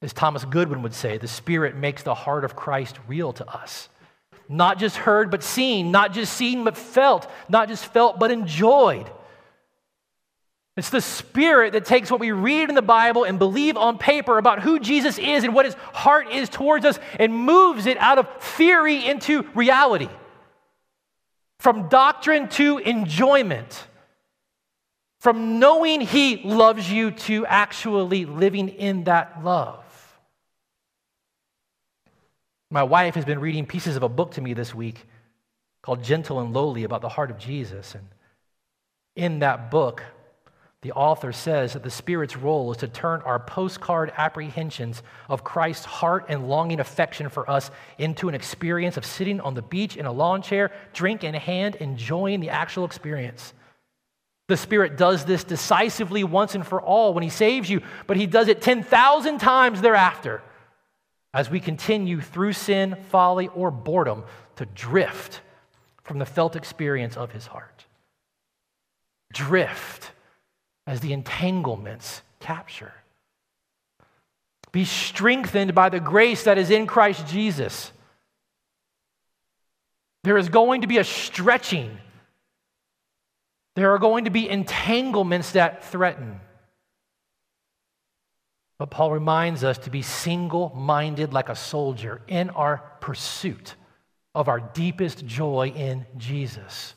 As 0.01 0.13
Thomas 0.13 0.45
Goodwin 0.45 0.81
would 0.81 0.93
say, 0.93 1.17
the 1.17 1.27
Spirit 1.27 1.75
makes 1.75 2.03
the 2.03 2.15
heart 2.15 2.45
of 2.45 2.55
Christ 2.55 2.97
real 3.07 3.33
to 3.33 3.47
us. 3.47 3.89
Not 4.47 4.79
just 4.79 4.95
heard, 4.95 5.29
but 5.29 5.43
seen. 5.43 5.91
Not 5.91 6.13
just 6.13 6.33
seen, 6.33 6.63
but 6.63 6.77
felt. 6.77 7.29
Not 7.49 7.67
just 7.67 7.85
felt, 7.85 8.17
but 8.17 8.31
enjoyed. 8.31 9.09
It's 10.77 10.89
the 10.89 11.01
Spirit 11.01 11.73
that 11.73 11.83
takes 11.83 12.09
what 12.09 12.21
we 12.21 12.31
read 12.31 12.69
in 12.69 12.75
the 12.75 12.81
Bible 12.81 13.25
and 13.25 13.37
believe 13.37 13.75
on 13.75 13.97
paper 13.97 14.37
about 14.37 14.61
who 14.61 14.79
Jesus 14.79 15.19
is 15.19 15.43
and 15.43 15.53
what 15.53 15.65
his 15.65 15.75
heart 15.93 16.31
is 16.31 16.47
towards 16.47 16.85
us 16.85 16.97
and 17.19 17.33
moves 17.33 17.85
it 17.85 17.97
out 17.97 18.17
of 18.17 18.29
theory 18.41 19.05
into 19.05 19.43
reality. 19.53 20.07
From 21.59 21.89
doctrine 21.89 22.47
to 22.49 22.77
enjoyment. 22.77 23.85
From 25.19 25.59
knowing 25.59 25.99
he 25.99 26.37
loves 26.45 26.89
you 26.89 27.11
to 27.11 27.45
actually 27.45 28.23
living 28.23 28.69
in 28.69 29.03
that 29.03 29.43
love. 29.43 29.78
My 32.71 32.83
wife 32.83 33.15
has 33.15 33.25
been 33.25 33.39
reading 33.39 33.65
pieces 33.65 33.95
of 33.95 34.03
a 34.03 34.09
book 34.09 34.31
to 34.31 34.41
me 34.41 34.53
this 34.53 34.75
week 34.75 35.07
called 35.81 36.03
Gentle 36.03 36.39
and 36.39 36.53
Lowly 36.53 36.83
about 36.83 37.01
the 37.01 37.09
heart 37.09 37.31
of 37.31 37.39
Jesus. 37.39 37.95
And 37.95 38.07
in 39.15 39.39
that 39.39 39.71
book, 39.71 40.03
the 40.81 40.91
author 40.91 41.33
says 41.33 41.73
that 41.73 41.83
the 41.83 41.89
Spirit's 41.89 42.37
role 42.37 42.71
is 42.71 42.77
to 42.77 42.87
turn 42.87 43.21
our 43.23 43.39
postcard 43.39 44.13
apprehensions 44.15 45.01
of 45.27 45.43
Christ's 45.43 45.85
heart 45.85 46.25
and 46.29 46.47
longing 46.47 46.79
affection 46.79 47.27
for 47.27 47.49
us 47.49 47.71
into 47.97 48.29
an 48.29 48.35
experience 48.35 48.97
of 48.97 49.05
sitting 49.05 49.41
on 49.41 49.55
the 49.55 49.61
beach 49.63 49.97
in 49.97 50.05
a 50.05 50.11
lawn 50.11 50.43
chair, 50.43 50.71
drink 50.93 51.23
in 51.23 51.33
hand, 51.33 51.75
enjoying 51.75 52.39
the 52.39 52.51
actual 52.51 52.85
experience. 52.85 53.53
The 54.47 54.57
Spirit 54.57 54.95
does 54.95 55.25
this 55.25 55.43
decisively 55.43 56.23
once 56.23 56.53
and 56.53 56.65
for 56.65 56.81
all 56.81 57.15
when 57.15 57.23
He 57.23 57.29
saves 57.29 57.67
you, 57.67 57.81
but 58.05 58.15
He 58.15 58.27
does 58.27 58.47
it 58.47 58.61
10,000 58.61 59.39
times 59.39 59.81
thereafter 59.81 60.43
as 61.33 61.49
we 61.49 61.59
continue 61.59 62.21
through 62.21 62.53
sin, 62.53 62.97
folly, 63.09 63.47
or 63.49 63.71
boredom 63.71 64.23
to 64.55 64.65
drift 64.65 65.41
from 66.03 66.19
the 66.19 66.25
felt 66.25 66.55
experience 66.55 67.15
of 67.15 67.31
his 67.31 67.47
heart. 67.47 67.85
Drift 69.31 70.11
as 70.87 71.01
the 71.01 71.13
entanglements 71.13 72.23
capture. 72.39 72.93
Be 74.71 74.85
strengthened 74.85 75.75
by 75.75 75.89
the 75.89 75.99
grace 75.99 76.43
that 76.43 76.57
is 76.57 76.69
in 76.69 76.87
Christ 76.87 77.27
Jesus. 77.27 77.91
There 80.23 80.37
is 80.37 80.49
going 80.49 80.81
to 80.81 80.87
be 80.87 80.97
a 80.97 81.03
stretching. 81.03 81.97
There 83.75 83.93
are 83.93 83.99
going 83.99 84.25
to 84.25 84.31
be 84.31 84.49
entanglements 84.49 85.53
that 85.53 85.83
threaten. 85.85 86.39
But 88.79 88.89
Paul 88.89 89.11
reminds 89.11 89.63
us 89.63 89.77
to 89.79 89.89
be 89.89 90.01
single 90.01 90.73
minded 90.73 91.33
like 91.33 91.49
a 91.49 91.55
soldier 91.55 92.21
in 92.27 92.49
our 92.51 92.77
pursuit 93.01 93.75
of 94.33 94.47
our 94.47 94.61
deepest 94.61 95.25
joy 95.25 95.73
in 95.75 96.05
Jesus. 96.17 96.95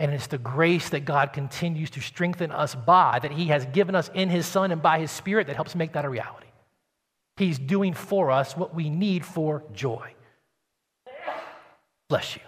And 0.00 0.12
it's 0.12 0.26
the 0.26 0.38
grace 0.38 0.88
that 0.90 1.04
God 1.04 1.32
continues 1.32 1.90
to 1.90 2.00
strengthen 2.00 2.50
us 2.50 2.74
by, 2.74 3.18
that 3.20 3.32
He 3.32 3.46
has 3.46 3.66
given 3.66 3.94
us 3.94 4.10
in 4.14 4.30
His 4.30 4.46
Son 4.46 4.72
and 4.72 4.82
by 4.82 4.98
His 4.98 5.10
Spirit 5.10 5.46
that 5.46 5.56
helps 5.56 5.74
make 5.74 5.92
that 5.92 6.04
a 6.06 6.08
reality. 6.08 6.46
He's 7.36 7.58
doing 7.58 7.92
for 7.92 8.30
us 8.30 8.56
what 8.56 8.74
we 8.74 8.88
need 8.88 9.24
for 9.24 9.62
joy. 9.74 10.14
Bless 12.08 12.36
you. 12.36 12.42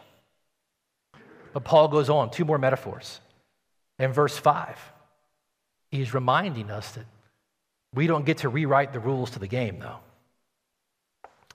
But 1.52 1.64
Paul 1.64 1.88
goes 1.88 2.08
on, 2.08 2.30
two 2.30 2.44
more 2.44 2.58
metaphors. 2.58 3.20
In 3.98 4.12
verse 4.12 4.38
5, 4.38 4.78
he's 5.90 6.14
reminding 6.14 6.70
us 6.70 6.92
that 6.92 7.04
we 7.94 8.06
don't 8.06 8.24
get 8.24 8.38
to 8.38 8.48
rewrite 8.48 8.92
the 8.92 9.00
rules 9.00 9.30
to 9.30 9.38
the 9.38 9.46
game, 9.46 9.78
though. 9.78 9.98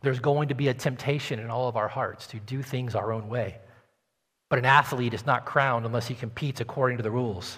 There's 0.02 0.20
going 0.20 0.50
to 0.50 0.56
be 0.56 0.68
a 0.68 0.74
temptation 0.74 1.40
in 1.40 1.50
all 1.50 1.68
of 1.68 1.78
our 1.78 1.88
hearts 1.88 2.28
to 2.28 2.40
do 2.40 2.62
things 2.62 2.96
our 2.96 3.14
own 3.14 3.30
way. 3.30 3.58
But 4.50 4.60
an 4.60 4.66
athlete 4.66 5.14
is 5.14 5.26
not 5.26 5.46
crowned 5.46 5.86
unless 5.86 6.08
he 6.08 6.14
competes 6.14 6.62
according 6.62 6.98
to 6.98 7.04
the 7.04 7.12
rules. 7.12 7.58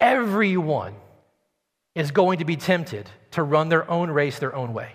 Everyone 0.00 0.94
is 1.94 2.10
going 2.10 2.38
to 2.38 2.44
be 2.44 2.56
tempted 2.56 3.10
to 3.32 3.42
run 3.42 3.68
their 3.68 3.90
own 3.90 4.10
race 4.10 4.38
their 4.38 4.54
own 4.54 4.72
way. 4.72 4.92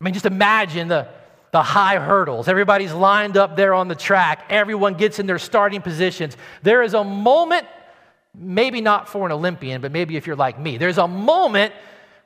I 0.00 0.04
mean, 0.04 0.14
just 0.14 0.26
imagine 0.26 0.88
the, 0.88 1.08
the 1.52 1.62
high 1.62 1.98
hurdles. 1.98 2.48
Everybody's 2.48 2.92
lined 2.92 3.36
up 3.36 3.56
there 3.56 3.72
on 3.72 3.88
the 3.88 3.94
track. 3.94 4.46
Everyone 4.50 4.94
gets 4.94 5.18
in 5.18 5.26
their 5.26 5.38
starting 5.38 5.82
positions. 5.82 6.36
There 6.62 6.82
is 6.82 6.94
a 6.94 7.04
moment, 7.04 7.66
maybe 8.38 8.80
not 8.80 9.08
for 9.08 9.26
an 9.26 9.32
Olympian, 9.32 9.80
but 9.80 9.92
maybe 9.92 10.16
if 10.16 10.26
you're 10.26 10.36
like 10.36 10.58
me, 10.58 10.76
there's 10.76 10.98
a 10.98 11.08
moment 11.08 11.72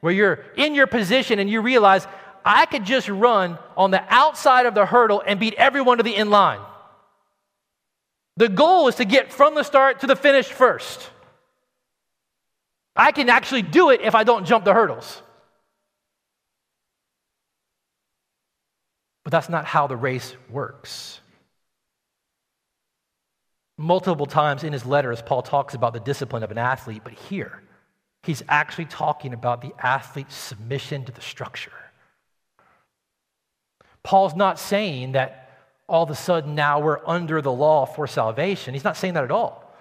where 0.01 0.13
you're 0.13 0.45
in 0.57 0.75
your 0.75 0.87
position 0.87 1.39
and 1.39 1.49
you 1.49 1.61
realize, 1.61 2.07
I 2.45 2.67
could 2.67 2.85
just 2.85 3.09
run 3.09 3.59
on 3.77 3.91
the 3.91 4.03
outside 4.09 4.67
of 4.67 4.75
the 4.75 4.87
hurdle 4.87 5.23
and 5.25 5.39
beat 5.39 5.55
everyone 5.55 5.99
to 5.99 6.03
the 6.03 6.17
end 6.17 6.31
line. 6.31 6.61
The 8.37 8.49
goal 8.49 8.89
is 8.89 8.97
to 8.97 9.05
get 9.05 9.33
from 9.33 9.55
the 9.55 9.63
start 9.63 10.01
to 10.01 10.07
the 10.07 10.17
finish 10.17 10.47
first. 10.47 11.11
I 12.97 13.13
can 13.13 13.29
actually 13.29 13.63
do 13.63 13.91
it 13.91 14.01
if 14.01 14.15
I 14.15 14.25
don't 14.25 14.47
jump 14.47 14.65
the 14.65 14.75
hurdles. 14.75 15.23
But 19.25 19.33
that's 19.33 19.49
not 19.49 19.67
how 19.67 19.87
the 19.87 19.97
race 19.97 20.35
works. 20.49 21.21
Multiple 23.81 24.27
times 24.27 24.63
in 24.63 24.75
his 24.75 24.85
letters, 24.85 25.23
Paul 25.23 25.41
talks 25.41 25.73
about 25.73 25.95
the 25.95 26.01
discipline 26.01 26.43
of 26.43 26.51
an 26.51 26.59
athlete, 26.59 27.01
but 27.03 27.15
here, 27.15 27.63
he's 28.23 28.43
actually 28.47 28.85
talking 28.85 29.33
about 29.33 29.63
the 29.63 29.73
athlete's 29.79 30.35
submission 30.35 31.07
to 31.07 31.13
the 31.13 31.23
structure. 31.23 31.73
Paul's 34.03 34.37
not 34.37 34.59
saying 34.59 35.13
that 35.13 35.63
all 35.89 36.03
of 36.03 36.11
a 36.11 36.15
sudden 36.15 36.55
now 36.55 36.79
we're 36.79 37.01
under 37.07 37.41
the 37.41 37.51
law 37.51 37.87
for 37.87 38.07
salvation. 38.07 38.75
He's 38.75 38.85
not 38.85 38.99
saying 38.99 39.15
that 39.15 39.25
at 39.25 39.31
all. 39.31 39.75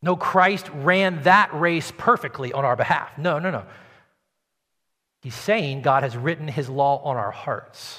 No, 0.00 0.14
Christ 0.14 0.70
ran 0.72 1.24
that 1.24 1.52
race 1.52 1.92
perfectly 1.98 2.52
on 2.52 2.64
our 2.64 2.76
behalf. 2.76 3.18
No, 3.18 3.40
no, 3.40 3.50
no. 3.50 3.64
He's 5.22 5.34
saying 5.34 5.82
God 5.82 6.04
has 6.04 6.16
written 6.16 6.46
his 6.46 6.68
law 6.68 7.02
on 7.02 7.16
our 7.16 7.32
hearts. 7.32 7.98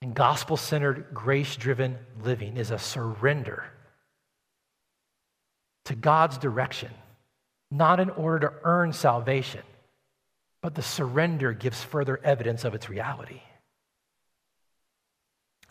And 0.00 0.14
gospel 0.14 0.56
centered, 0.56 1.06
grace 1.12 1.56
driven 1.56 1.98
living 2.22 2.56
is 2.56 2.70
a 2.70 2.78
surrender 2.78 3.64
to 5.86 5.94
God's 5.94 6.38
direction, 6.38 6.90
not 7.70 7.98
in 7.98 8.10
order 8.10 8.48
to 8.48 8.54
earn 8.62 8.92
salvation, 8.92 9.62
but 10.60 10.74
the 10.74 10.82
surrender 10.82 11.52
gives 11.52 11.82
further 11.82 12.20
evidence 12.22 12.64
of 12.64 12.74
its 12.74 12.88
reality. 12.88 13.40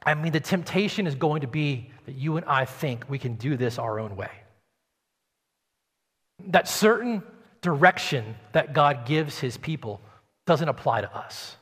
I 0.04 0.14
mean, 0.14 0.32
the 0.32 0.40
temptation 0.40 1.08
is 1.08 1.16
going 1.16 1.42
to 1.42 1.48
be 1.48 1.92
that 2.06 2.16
you 2.16 2.38
and 2.38 2.46
I 2.46 2.66
think 2.66 3.06
we 3.10 3.20
can 3.20 3.36
do 3.36 3.58
this 3.58 3.78
our 3.78 4.00
own 4.00 4.16
way. 4.16 4.32
That 6.48 6.68
certain 6.68 7.24
direction 7.62 8.36
that 8.54 8.74
God 8.74 9.06
gives 9.06 9.40
his 9.40 9.58
people 9.58 10.02
doesn't 10.46 10.70
apply 10.70 11.02
to 11.02 11.16
us. 11.16 11.58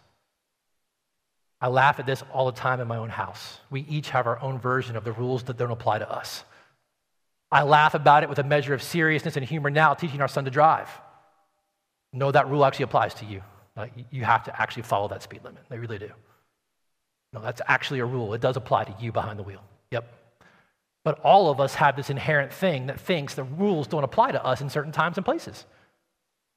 I 1.65 1.67
laugh 1.67 1.99
at 1.99 2.05
this 2.05 2.23
all 2.31 2.45
the 2.45 2.51
time 2.51 2.79
in 2.79 2.87
my 2.87 2.97
own 2.97 3.09
house. 3.09 3.57
We 3.71 3.81
each 3.89 4.11
have 4.11 4.27
our 4.27 4.39
own 4.39 4.59
version 4.59 4.95
of 4.95 5.03
the 5.03 5.11
rules 5.11 5.41
that 5.45 5.57
don't 5.57 5.71
apply 5.71 5.97
to 5.97 6.07
us. 6.07 6.43
I 7.51 7.63
laugh 7.63 7.95
about 7.95 8.21
it 8.21 8.29
with 8.29 8.37
a 8.37 8.43
measure 8.43 8.75
of 8.75 8.83
seriousness 8.83 9.35
and 9.35 9.43
humor 9.43 9.71
now, 9.71 9.95
teaching 9.95 10.21
our 10.21 10.27
son 10.27 10.45
to 10.45 10.51
drive. 10.51 10.87
No, 12.13 12.31
that 12.31 12.51
rule 12.51 12.63
actually 12.65 12.83
applies 12.83 13.15
to 13.15 13.25
you. 13.25 13.41
Like, 13.75 13.93
you 14.11 14.23
have 14.23 14.43
to 14.43 14.61
actually 14.61 14.83
follow 14.83 15.07
that 15.07 15.23
speed 15.23 15.43
limit. 15.43 15.63
They 15.67 15.79
really 15.79 15.97
do. 15.97 16.11
No, 17.33 17.41
that's 17.41 17.63
actually 17.67 17.99
a 18.01 18.05
rule. 18.05 18.35
It 18.35 18.41
does 18.41 18.57
apply 18.57 18.83
to 18.83 18.95
you 18.99 19.11
behind 19.11 19.39
the 19.39 19.43
wheel. 19.43 19.63
Yep. 19.89 20.07
But 21.03 21.19
all 21.21 21.49
of 21.49 21.59
us 21.59 21.73
have 21.73 21.95
this 21.95 22.11
inherent 22.11 22.53
thing 22.53 22.85
that 22.85 22.99
thinks 22.99 23.33
the 23.33 23.43
rules 23.43 23.87
don't 23.87 24.03
apply 24.03 24.33
to 24.33 24.45
us 24.45 24.61
in 24.61 24.69
certain 24.69 24.91
times 24.91 25.17
and 25.17 25.25
places. 25.25 25.65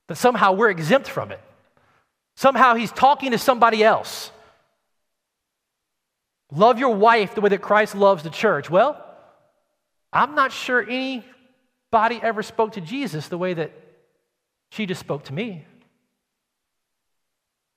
That 0.08 0.16
somehow 0.16 0.52
we're 0.52 0.68
exempt 0.68 1.08
from 1.08 1.32
it. 1.32 1.40
Somehow 2.36 2.74
he's 2.74 2.92
talking 2.92 3.30
to 3.30 3.38
somebody 3.38 3.82
else. 3.82 4.32
Love 6.52 6.78
your 6.78 6.94
wife 6.94 7.34
the 7.34 7.40
way 7.40 7.50
that 7.50 7.60
Christ 7.60 7.94
loves 7.94 8.22
the 8.22 8.30
church. 8.30 8.70
Well, 8.70 9.04
I'm 10.12 10.34
not 10.34 10.52
sure 10.52 10.82
anybody 10.82 12.20
ever 12.22 12.42
spoke 12.42 12.72
to 12.72 12.80
Jesus 12.80 13.28
the 13.28 13.38
way 13.38 13.54
that 13.54 13.72
she 14.70 14.86
just 14.86 15.00
spoke 15.00 15.24
to 15.24 15.34
me. 15.34 15.64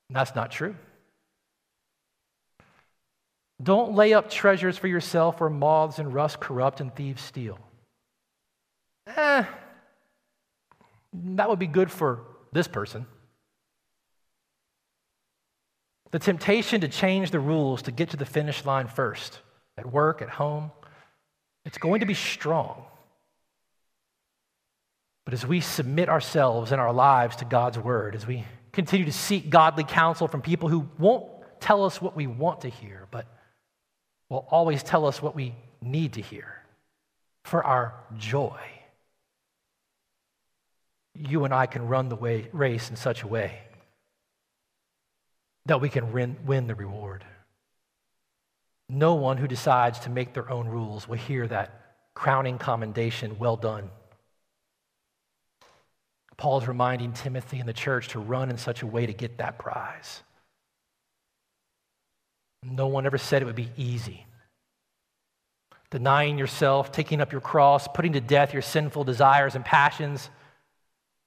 And 0.10 0.16
that's 0.16 0.36
not 0.36 0.52
true. 0.52 0.76
Don't 3.62 3.94
lay 3.94 4.14
up 4.14 4.30
treasures 4.30 4.78
for 4.78 4.88
yourself 4.88 5.40
where 5.40 5.50
moths 5.50 6.00
and 6.00 6.14
rust 6.14 6.40
corrupt 6.40 6.82
and 6.82 6.96
thieves 6.96 7.22
steal. 7.22 7.60
Eh, 9.08 9.44
that 11.14 11.50
would 11.50 11.60
be 11.60 11.68
good 11.68 11.92
for 11.92 12.22
this 12.52 12.68
person. 12.68 13.06
The 16.12 16.20
temptation 16.20 16.82
to 16.82 16.90
change 16.90 17.32
the 17.32 17.40
rules 17.40 17.84
to 17.84 17.92
get 17.92 18.10
to 18.10 18.18
the 18.18 18.26
finish 18.26 18.66
line 18.66 18.88
first, 18.88 19.40
at 19.78 19.92
work, 19.92 20.22
at 20.22 20.30
home, 20.30 20.72
it's 21.66 21.78
going 21.78 22.02
to 22.02 22.06
be 22.06 22.14
strong. 22.14 22.84
But 25.24 25.34
as 25.34 25.46
we 25.46 25.62
submit 25.62 26.10
ourselves 26.10 26.74
and 26.74 26.82
our 26.82 26.92
lives 26.92 27.38
to 27.38 27.46
God's 27.46 27.80
word, 27.80 28.16
as 28.16 28.28
we 28.28 28.44
continue 28.74 29.06
to 29.06 29.12
seek 29.14 29.50
godly 29.50 29.86
counsel 29.86 30.28
from 30.28 30.42
people 30.42 30.68
who 30.68 30.90
won't 31.00 31.26
tell 31.62 31.86
us 31.86 32.02
what 32.02 32.16
we 32.16 32.28
want 32.28 32.62
to 32.62 32.70
hear, 32.70 33.08
but 33.12 33.26
will 34.28 34.46
always 34.50 34.84
tell 34.84 35.06
us 35.06 35.22
what 35.22 35.36
we 35.36 35.56
need 35.82 36.14
to 36.14 36.22
hear 36.22 36.56
for 37.46 37.64
our 37.64 37.94
joy, 38.18 38.60
you 41.16 41.46
and 41.46 41.54
I 41.54 41.68
can 41.68 41.88
run 41.88 42.10
the 42.10 42.16
way, 42.16 42.50
race 42.52 42.90
in 42.90 42.96
such 42.96 43.24
a 43.24 43.28
way 43.28 43.60
that 45.66 45.82
we 45.82 45.90
can 45.90 46.12
win, 46.12 46.68
the 46.68 46.76
reward. 46.76 47.24
No 48.90 49.16
one 49.16 49.38
who 49.38 49.48
decides 49.48 50.00
to 50.00 50.10
make 50.10 50.34
their 50.34 50.50
own 50.50 50.68
rules 50.68 51.08
will 51.08 51.18
hear 51.18 51.48
that 51.48 51.96
crowning 52.14 52.58
commendation, 52.58 53.40
well 53.40 53.56
done. 53.56 53.90
Paul 56.38 56.60
is 56.60 56.68
reminding 56.68 57.14
Timothy 57.14 57.60
and 57.60 57.70
the 57.70 57.74
church 57.74 58.10
to 58.10 58.20
run 58.20 58.50
in 58.50 58.58
such 58.58 58.82
a 58.82 58.88
way 58.88 59.06
to 59.06 59.14
get 59.14 59.38
that 59.38 59.60
prize. 59.60 60.24
No 62.64 62.88
one 62.88 63.06
ever 63.06 63.18
said 63.18 63.42
it 63.42 63.46
would 63.46 63.56
be 63.56 63.72
easy. 63.78 64.26
Denying 65.90 66.38
yourself, 66.38 66.92
taking 66.92 67.22
up 67.22 67.32
your 67.32 67.42
cross, 67.42 67.88
putting 67.88 68.14
to 68.14 68.22
death 68.22 68.54
your 68.54 68.62
sinful 68.62 69.04
desires 69.04 69.56
and 69.56 69.64
passions, 69.64 70.30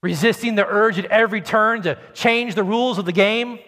resisting 0.01 0.55
the 0.55 0.67
urge 0.67 0.99
at 0.99 1.05
every 1.05 1.41
turn 1.41 1.81
to 1.83 1.97
change 2.13 2.55
the 2.55 2.63
rules 2.63 2.97
of 2.97 3.05
the 3.05 3.11
game. 3.11 3.59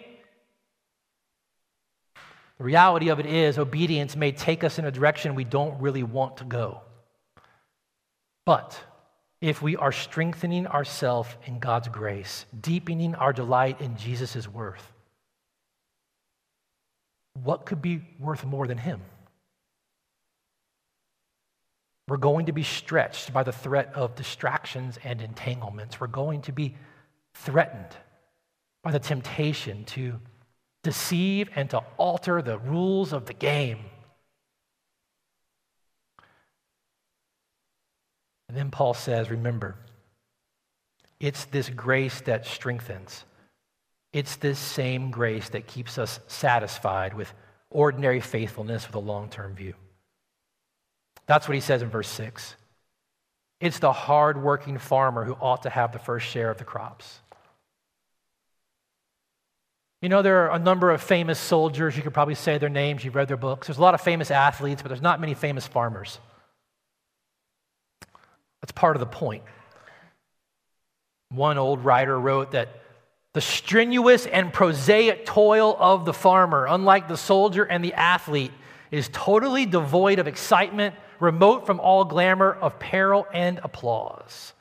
The 2.58 2.64
reality 2.64 3.08
of 3.08 3.20
it 3.20 3.26
is, 3.26 3.58
obedience 3.58 4.16
may 4.16 4.32
take 4.32 4.64
us 4.64 4.78
in 4.78 4.84
a 4.84 4.90
direction 4.90 5.34
we 5.34 5.44
don't 5.44 5.80
really 5.80 6.02
want 6.02 6.38
to 6.38 6.44
go. 6.44 6.82
But 8.44 8.78
if 9.40 9.62
we 9.62 9.76
are 9.76 9.92
strengthening 9.92 10.66
ourselves 10.66 11.28
in 11.46 11.60
God's 11.60 11.88
grace, 11.88 12.46
deepening 12.60 13.14
our 13.14 13.32
delight 13.32 13.80
in 13.80 13.96
Jesus' 13.96 14.48
worth, 14.48 14.92
what 17.34 17.66
could 17.66 17.80
be 17.80 18.02
worth 18.18 18.44
more 18.44 18.66
than 18.66 18.78
Him? 18.78 19.00
We're 22.08 22.16
going 22.16 22.46
to 22.46 22.52
be 22.52 22.62
stretched 22.64 23.32
by 23.32 23.42
the 23.42 23.52
threat 23.52 23.92
of 23.94 24.16
distractions 24.16 24.98
and 25.04 25.20
entanglements. 25.20 26.00
We're 26.00 26.06
going 26.06 26.42
to 26.42 26.52
be 26.52 26.74
threatened 27.34 27.96
by 28.82 28.90
the 28.90 28.98
temptation 28.98 29.84
to 29.84 30.18
deceive 30.82 31.50
and 31.54 31.68
to 31.70 31.82
alter 31.96 32.40
the 32.42 32.58
rules 32.58 33.12
of 33.12 33.26
the 33.26 33.34
game. 33.34 33.78
And 38.48 38.56
then 38.56 38.70
Paul 38.70 38.94
says, 38.94 39.30
remember, 39.30 39.76
it's 41.20 41.44
this 41.46 41.68
grace 41.68 42.20
that 42.22 42.46
strengthens. 42.46 43.24
It's 44.12 44.36
this 44.36 44.58
same 44.58 45.10
grace 45.10 45.50
that 45.50 45.66
keeps 45.66 45.98
us 45.98 46.20
satisfied 46.28 47.14
with 47.14 47.32
ordinary 47.70 48.20
faithfulness 48.20 48.86
with 48.86 48.94
a 48.94 49.00
long 49.00 49.28
term 49.28 49.54
view. 49.54 49.74
That's 51.26 51.46
what 51.46 51.54
he 51.54 51.60
says 51.60 51.82
in 51.82 51.90
verse 51.90 52.08
6. 52.08 52.54
It's 53.60 53.80
the 53.80 53.92
hardworking 53.92 54.78
farmer 54.78 55.24
who 55.24 55.34
ought 55.34 55.64
to 55.64 55.70
have 55.70 55.92
the 55.92 55.98
first 55.98 56.26
share 56.26 56.50
of 56.50 56.58
the 56.58 56.64
crops. 56.64 57.20
You 60.00 60.08
know, 60.08 60.22
there 60.22 60.48
are 60.48 60.56
a 60.56 60.58
number 60.58 60.90
of 60.90 61.02
famous 61.02 61.38
soldiers. 61.38 61.96
You 61.96 62.02
could 62.02 62.14
probably 62.14 62.36
say 62.36 62.58
their 62.58 62.68
names. 62.68 63.04
You've 63.04 63.16
read 63.16 63.28
their 63.28 63.36
books. 63.36 63.66
There's 63.66 63.78
a 63.78 63.82
lot 63.82 63.94
of 63.94 64.00
famous 64.00 64.30
athletes, 64.30 64.80
but 64.80 64.88
there's 64.88 65.02
not 65.02 65.20
many 65.20 65.34
famous 65.34 65.66
farmers. 65.66 66.20
That's 68.60 68.72
part 68.72 68.94
of 68.94 69.00
the 69.00 69.06
point. 69.06 69.42
One 71.30 71.58
old 71.58 71.84
writer 71.84 72.18
wrote 72.18 72.52
that 72.52 72.68
the 73.34 73.40
strenuous 73.40 74.26
and 74.26 74.52
prosaic 74.52 75.26
toil 75.26 75.76
of 75.78 76.04
the 76.04 76.14
farmer, 76.14 76.66
unlike 76.66 77.08
the 77.08 77.16
soldier 77.16 77.64
and 77.64 77.84
the 77.84 77.94
athlete, 77.94 78.52
is 78.90 79.10
totally 79.12 79.66
devoid 79.66 80.18
of 80.18 80.26
excitement, 80.26 80.94
remote 81.20 81.66
from 81.66 81.80
all 81.80 82.04
glamour 82.04 82.52
of 82.52 82.78
peril 82.78 83.26
and 83.32 83.60
applause. 83.62 84.54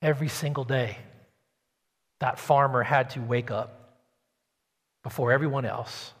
Every 0.00 0.28
single 0.28 0.64
day, 0.64 0.98
that 2.24 2.38
farmer 2.38 2.82
had 2.82 3.10
to 3.10 3.20
wake 3.20 3.50
up 3.50 3.98
before 5.02 5.30
everyone 5.30 5.66
else, 5.66 6.14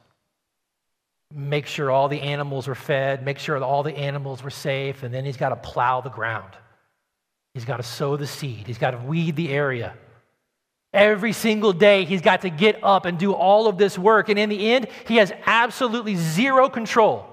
make 1.34 1.64
sure 1.64 1.90
all 1.90 2.08
the 2.08 2.20
animals 2.20 2.68
were 2.68 2.74
fed, 2.74 3.24
make 3.24 3.38
sure 3.38 3.56
all 3.64 3.82
the 3.82 3.96
animals 3.96 4.42
were 4.42 4.50
safe, 4.50 5.02
and 5.02 5.14
then 5.14 5.24
he's 5.24 5.38
got 5.38 5.48
to 5.48 5.56
plow 5.56 6.02
the 6.02 6.10
ground. 6.10 6.52
He's 7.54 7.64
got 7.64 7.78
to 7.78 7.82
sow 7.82 8.18
the 8.18 8.26
seed, 8.26 8.66
he's 8.66 8.76
got 8.76 8.90
to 8.90 8.98
weed 8.98 9.34
the 9.34 9.48
area. 9.48 9.94
Every 10.92 11.32
single 11.32 11.72
day, 11.72 12.04
he's 12.04 12.20
got 12.20 12.42
to 12.42 12.50
get 12.50 12.84
up 12.84 13.06
and 13.06 13.18
do 13.18 13.32
all 13.32 13.66
of 13.66 13.78
this 13.78 13.98
work. 13.98 14.28
And 14.28 14.38
in 14.38 14.50
the 14.50 14.74
end, 14.74 14.88
he 15.08 15.16
has 15.16 15.32
absolutely 15.46 16.16
zero 16.16 16.68
control 16.68 17.26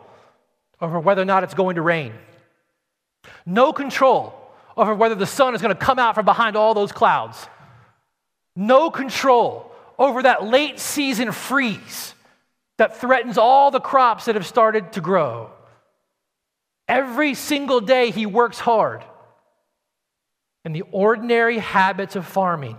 over 0.80 0.98
whether 0.98 1.22
or 1.22 1.26
not 1.26 1.44
it's 1.44 1.54
going 1.54 1.76
to 1.76 1.82
rain. 1.82 2.14
No 3.46 3.74
control 3.74 4.34
over 4.78 4.96
whether 4.96 5.16
the 5.16 5.28
sun 5.28 5.56
is 5.56 5.62
going 5.62 5.76
to 5.76 5.80
come 5.80 6.00
out 6.00 6.16
from 6.16 6.24
behind 6.24 6.56
all 6.56 6.74
those 6.74 6.94
clouds. 6.94 7.50
No 8.62 8.92
control 8.92 9.72
over 9.98 10.22
that 10.22 10.44
late 10.44 10.80
season 10.80 11.32
freeze 11.32 12.14
that 12.78 13.02
threatens 13.02 13.40
all 13.40 13.72
the 13.72 13.80
crops 13.80 14.26
that 14.26 14.36
have 14.36 14.46
started 14.46 14.94
to 14.94 15.02
grow. 15.02 15.50
Every 16.88 17.34
single 17.34 17.82
day, 17.82 18.12
he 18.12 18.28
works 18.28 18.60
hard 18.60 19.04
in 20.64 20.74
the 20.74 20.84
ordinary 20.92 21.58
habits 21.58 22.16
of 22.16 22.28
farming. 22.28 22.78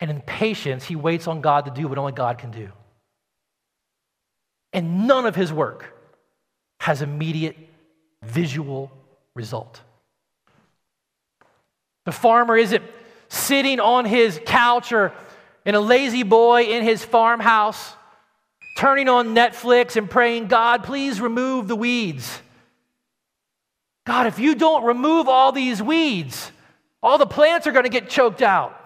And 0.00 0.10
in 0.10 0.20
patience, 0.20 0.82
he 0.82 0.96
waits 0.96 1.28
on 1.28 1.40
God 1.40 1.66
to 1.66 1.70
do 1.70 1.86
what 1.86 1.96
only 1.96 2.10
God 2.10 2.38
can 2.38 2.50
do. 2.50 2.72
And 4.72 5.06
none 5.06 5.24
of 5.24 5.36
his 5.36 5.52
work 5.52 5.94
has 6.80 7.00
immediate 7.00 7.56
visual 8.24 8.90
result. 9.36 9.80
The 12.06 12.12
farmer 12.12 12.56
isn't 12.56 12.82
sitting 13.34 13.80
on 13.80 14.04
his 14.04 14.40
couch 14.46 14.92
or 14.92 15.12
in 15.64 15.74
a 15.74 15.80
La-Z-Boy 15.80 16.64
in 16.64 16.82
his 16.82 17.04
farmhouse, 17.04 17.94
turning 18.78 19.08
on 19.08 19.34
Netflix 19.34 19.96
and 19.96 20.10
praying, 20.10 20.46
God, 20.46 20.84
please 20.84 21.20
remove 21.20 21.68
the 21.68 21.76
weeds. 21.76 22.40
God, 24.06 24.26
if 24.26 24.38
you 24.38 24.54
don't 24.54 24.84
remove 24.84 25.28
all 25.28 25.52
these 25.52 25.82
weeds, 25.82 26.50
all 27.02 27.18
the 27.18 27.26
plants 27.26 27.66
are 27.66 27.72
going 27.72 27.84
to 27.84 27.90
get 27.90 28.08
choked 28.08 28.42
out. 28.42 28.78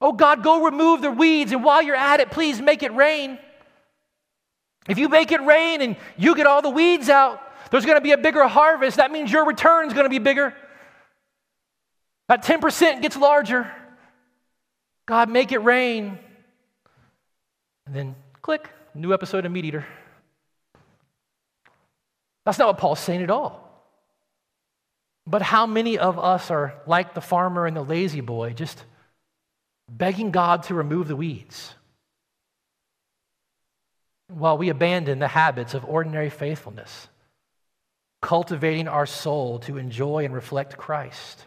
Oh, 0.00 0.12
God, 0.12 0.44
go 0.44 0.64
remove 0.64 1.02
the 1.02 1.10
weeds, 1.10 1.50
and 1.50 1.64
while 1.64 1.82
you're 1.82 1.96
at 1.96 2.20
it, 2.20 2.30
please 2.30 2.60
make 2.60 2.84
it 2.84 2.94
rain. 2.94 3.38
If 4.88 4.98
you 4.98 5.08
make 5.08 5.32
it 5.32 5.42
rain 5.42 5.82
and 5.82 5.96
you 6.16 6.36
get 6.36 6.46
all 6.46 6.62
the 6.62 6.70
weeds 6.70 7.08
out, 7.08 7.42
there's 7.70 7.84
going 7.84 7.98
to 7.98 8.02
be 8.02 8.12
a 8.12 8.18
bigger 8.18 8.46
harvest. 8.46 8.98
That 8.98 9.10
means 9.10 9.30
your 9.30 9.44
return 9.44 9.88
is 9.88 9.92
going 9.92 10.04
to 10.04 10.10
be 10.10 10.20
bigger. 10.20 10.54
That 12.28 12.44
10% 12.44 13.02
gets 13.02 13.16
larger. 13.16 13.70
God, 15.06 15.30
make 15.30 15.52
it 15.52 15.58
rain. 15.58 16.18
And 17.86 17.94
then 17.94 18.14
click, 18.42 18.68
new 18.94 19.14
episode 19.14 19.46
of 19.46 19.52
MeatEater. 19.52 19.84
That's 22.44 22.58
not 22.58 22.68
what 22.68 22.78
Paul's 22.78 23.00
saying 23.00 23.22
at 23.22 23.30
all. 23.30 23.64
But 25.26 25.42
how 25.42 25.66
many 25.66 25.98
of 25.98 26.18
us 26.18 26.50
are 26.50 26.74
like 26.86 27.14
the 27.14 27.20
farmer 27.20 27.66
and 27.66 27.76
the 27.76 27.82
La-Z-Boy, 27.82 28.52
just 28.54 28.84
begging 29.90 30.30
God 30.30 30.64
to 30.64 30.74
remove 30.74 31.08
the 31.08 31.16
weeds? 31.16 31.74
while 34.28 34.58
we 34.58 34.68
abandon 34.68 35.18
the 35.18 35.28
habits 35.28 35.74
of 35.74 35.84
ordinary 35.84 36.30
faithfulness, 36.30 37.08
cultivating 38.20 38.88
our 38.88 39.06
soul 39.06 39.58
to 39.60 39.78
enjoy 39.78 40.24
and 40.24 40.34
reflect 40.34 40.76
Christ. 40.76 41.46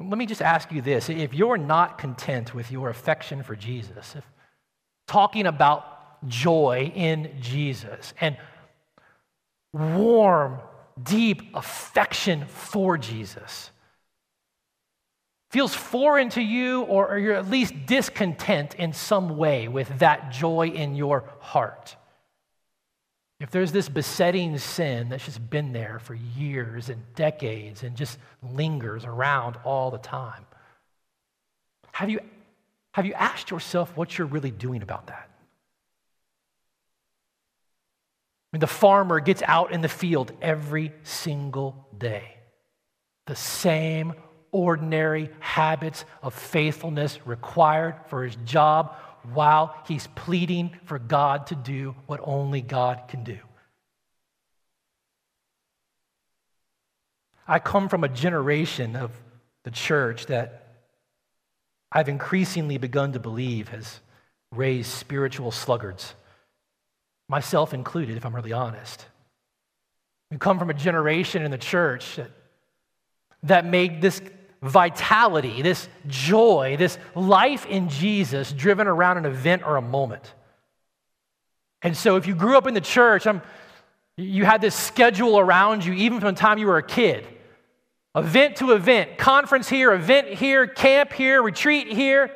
Let 0.00 0.18
me 0.18 0.26
just 0.26 0.42
ask 0.42 0.72
you 0.72 0.82
this 0.82 1.08
if 1.08 1.32
you're 1.34 1.56
not 1.56 1.98
content 1.98 2.54
with 2.54 2.70
your 2.70 2.90
affection 2.90 3.42
for 3.42 3.54
Jesus, 3.54 4.16
if 4.16 4.24
talking 5.06 5.46
about 5.46 6.26
joy 6.26 6.92
in 6.94 7.36
Jesus 7.40 8.12
and 8.20 8.36
warm, 9.72 10.58
deep 11.02 11.54
affection 11.54 12.46
for 12.46 12.98
Jesus, 12.98 13.70
feels 15.50 15.74
foreign 15.74 16.30
to 16.30 16.42
you, 16.42 16.82
or 16.82 17.16
you're 17.18 17.34
at 17.34 17.48
least 17.48 17.74
discontent 17.86 18.74
in 18.74 18.92
some 18.92 19.36
way 19.36 19.68
with 19.68 20.00
that 20.00 20.32
joy 20.32 20.68
in 20.68 20.96
your 20.96 21.30
heart. 21.38 21.96
If 23.40 23.50
there's 23.50 23.72
this 23.72 23.88
besetting 23.88 24.56
sin 24.58 25.08
that's 25.08 25.24
just 25.24 25.50
been 25.50 25.72
there 25.72 25.98
for 25.98 26.14
years 26.14 26.88
and 26.88 27.02
decades 27.14 27.82
and 27.82 27.96
just 27.96 28.18
lingers 28.42 29.04
around 29.04 29.56
all 29.64 29.90
the 29.90 29.98
time, 29.98 30.46
have 31.92 32.10
you, 32.10 32.20
have 32.92 33.06
you 33.06 33.14
asked 33.14 33.50
yourself 33.50 33.96
what 33.96 34.16
you're 34.16 34.26
really 34.26 34.50
doing 34.50 34.82
about 34.82 35.08
that? 35.08 35.28
I 38.52 38.56
mean, 38.56 38.60
the 38.60 38.66
farmer 38.68 39.18
gets 39.18 39.42
out 39.42 39.72
in 39.72 39.80
the 39.80 39.88
field 39.88 40.32
every 40.40 40.92
single 41.02 41.88
day. 41.98 42.36
The 43.26 43.34
same 43.34 44.14
ordinary 44.52 45.28
habits 45.40 46.04
of 46.22 46.34
faithfulness 46.34 47.18
required 47.26 47.96
for 48.06 48.22
his 48.22 48.36
job 48.44 48.96
while 49.32 49.74
he's 49.86 50.06
pleading 50.08 50.76
for 50.84 50.98
God 50.98 51.46
to 51.48 51.54
do 51.54 51.94
what 52.06 52.20
only 52.22 52.60
God 52.60 53.02
can 53.08 53.24
do. 53.24 53.38
I 57.46 57.58
come 57.58 57.88
from 57.88 58.04
a 58.04 58.08
generation 58.08 58.96
of 58.96 59.10
the 59.64 59.70
church 59.70 60.26
that 60.26 60.64
I've 61.92 62.08
increasingly 62.08 62.78
begun 62.78 63.12
to 63.12 63.20
believe 63.20 63.68
has 63.68 64.00
raised 64.50 64.90
spiritual 64.90 65.50
sluggards, 65.50 66.14
myself 67.28 67.74
included, 67.74 68.16
if 68.16 68.24
I'm 68.24 68.34
really 68.34 68.52
honest. 68.52 69.06
We 70.30 70.38
come 70.38 70.58
from 70.58 70.70
a 70.70 70.74
generation 70.74 71.42
in 71.42 71.50
the 71.50 71.58
church 71.58 72.16
that, 72.16 72.30
that 73.44 73.64
made 73.64 74.00
this 74.00 74.20
vitality, 74.64 75.62
this 75.62 75.88
joy, 76.06 76.76
this 76.78 76.98
life 77.14 77.66
in 77.66 77.88
Jesus 77.88 78.52
driven 78.52 78.86
around 78.86 79.18
an 79.18 79.26
event 79.26 79.62
or 79.64 79.76
a 79.76 79.82
moment. 79.82 80.32
And 81.82 81.96
so, 81.96 82.16
if 82.16 82.26
you 82.26 82.34
grew 82.34 82.56
up 82.56 82.66
in 82.66 82.74
the 82.74 82.80
church, 82.80 83.26
I'm, 83.26 83.42
you 84.16 84.44
had 84.44 84.60
this 84.60 84.74
schedule 84.74 85.38
around 85.38 85.84
you, 85.84 85.92
even 85.92 86.18
from 86.20 86.34
the 86.34 86.40
time 86.40 86.58
you 86.58 86.66
were 86.66 86.78
a 86.78 86.82
kid 86.82 87.26
event 88.16 88.56
to 88.56 88.72
event, 88.72 89.18
conference 89.18 89.68
here, 89.68 89.92
event 89.92 90.28
here, 90.28 90.66
camp 90.66 91.12
here, 91.12 91.42
retreat 91.42 91.88
here. 91.88 92.30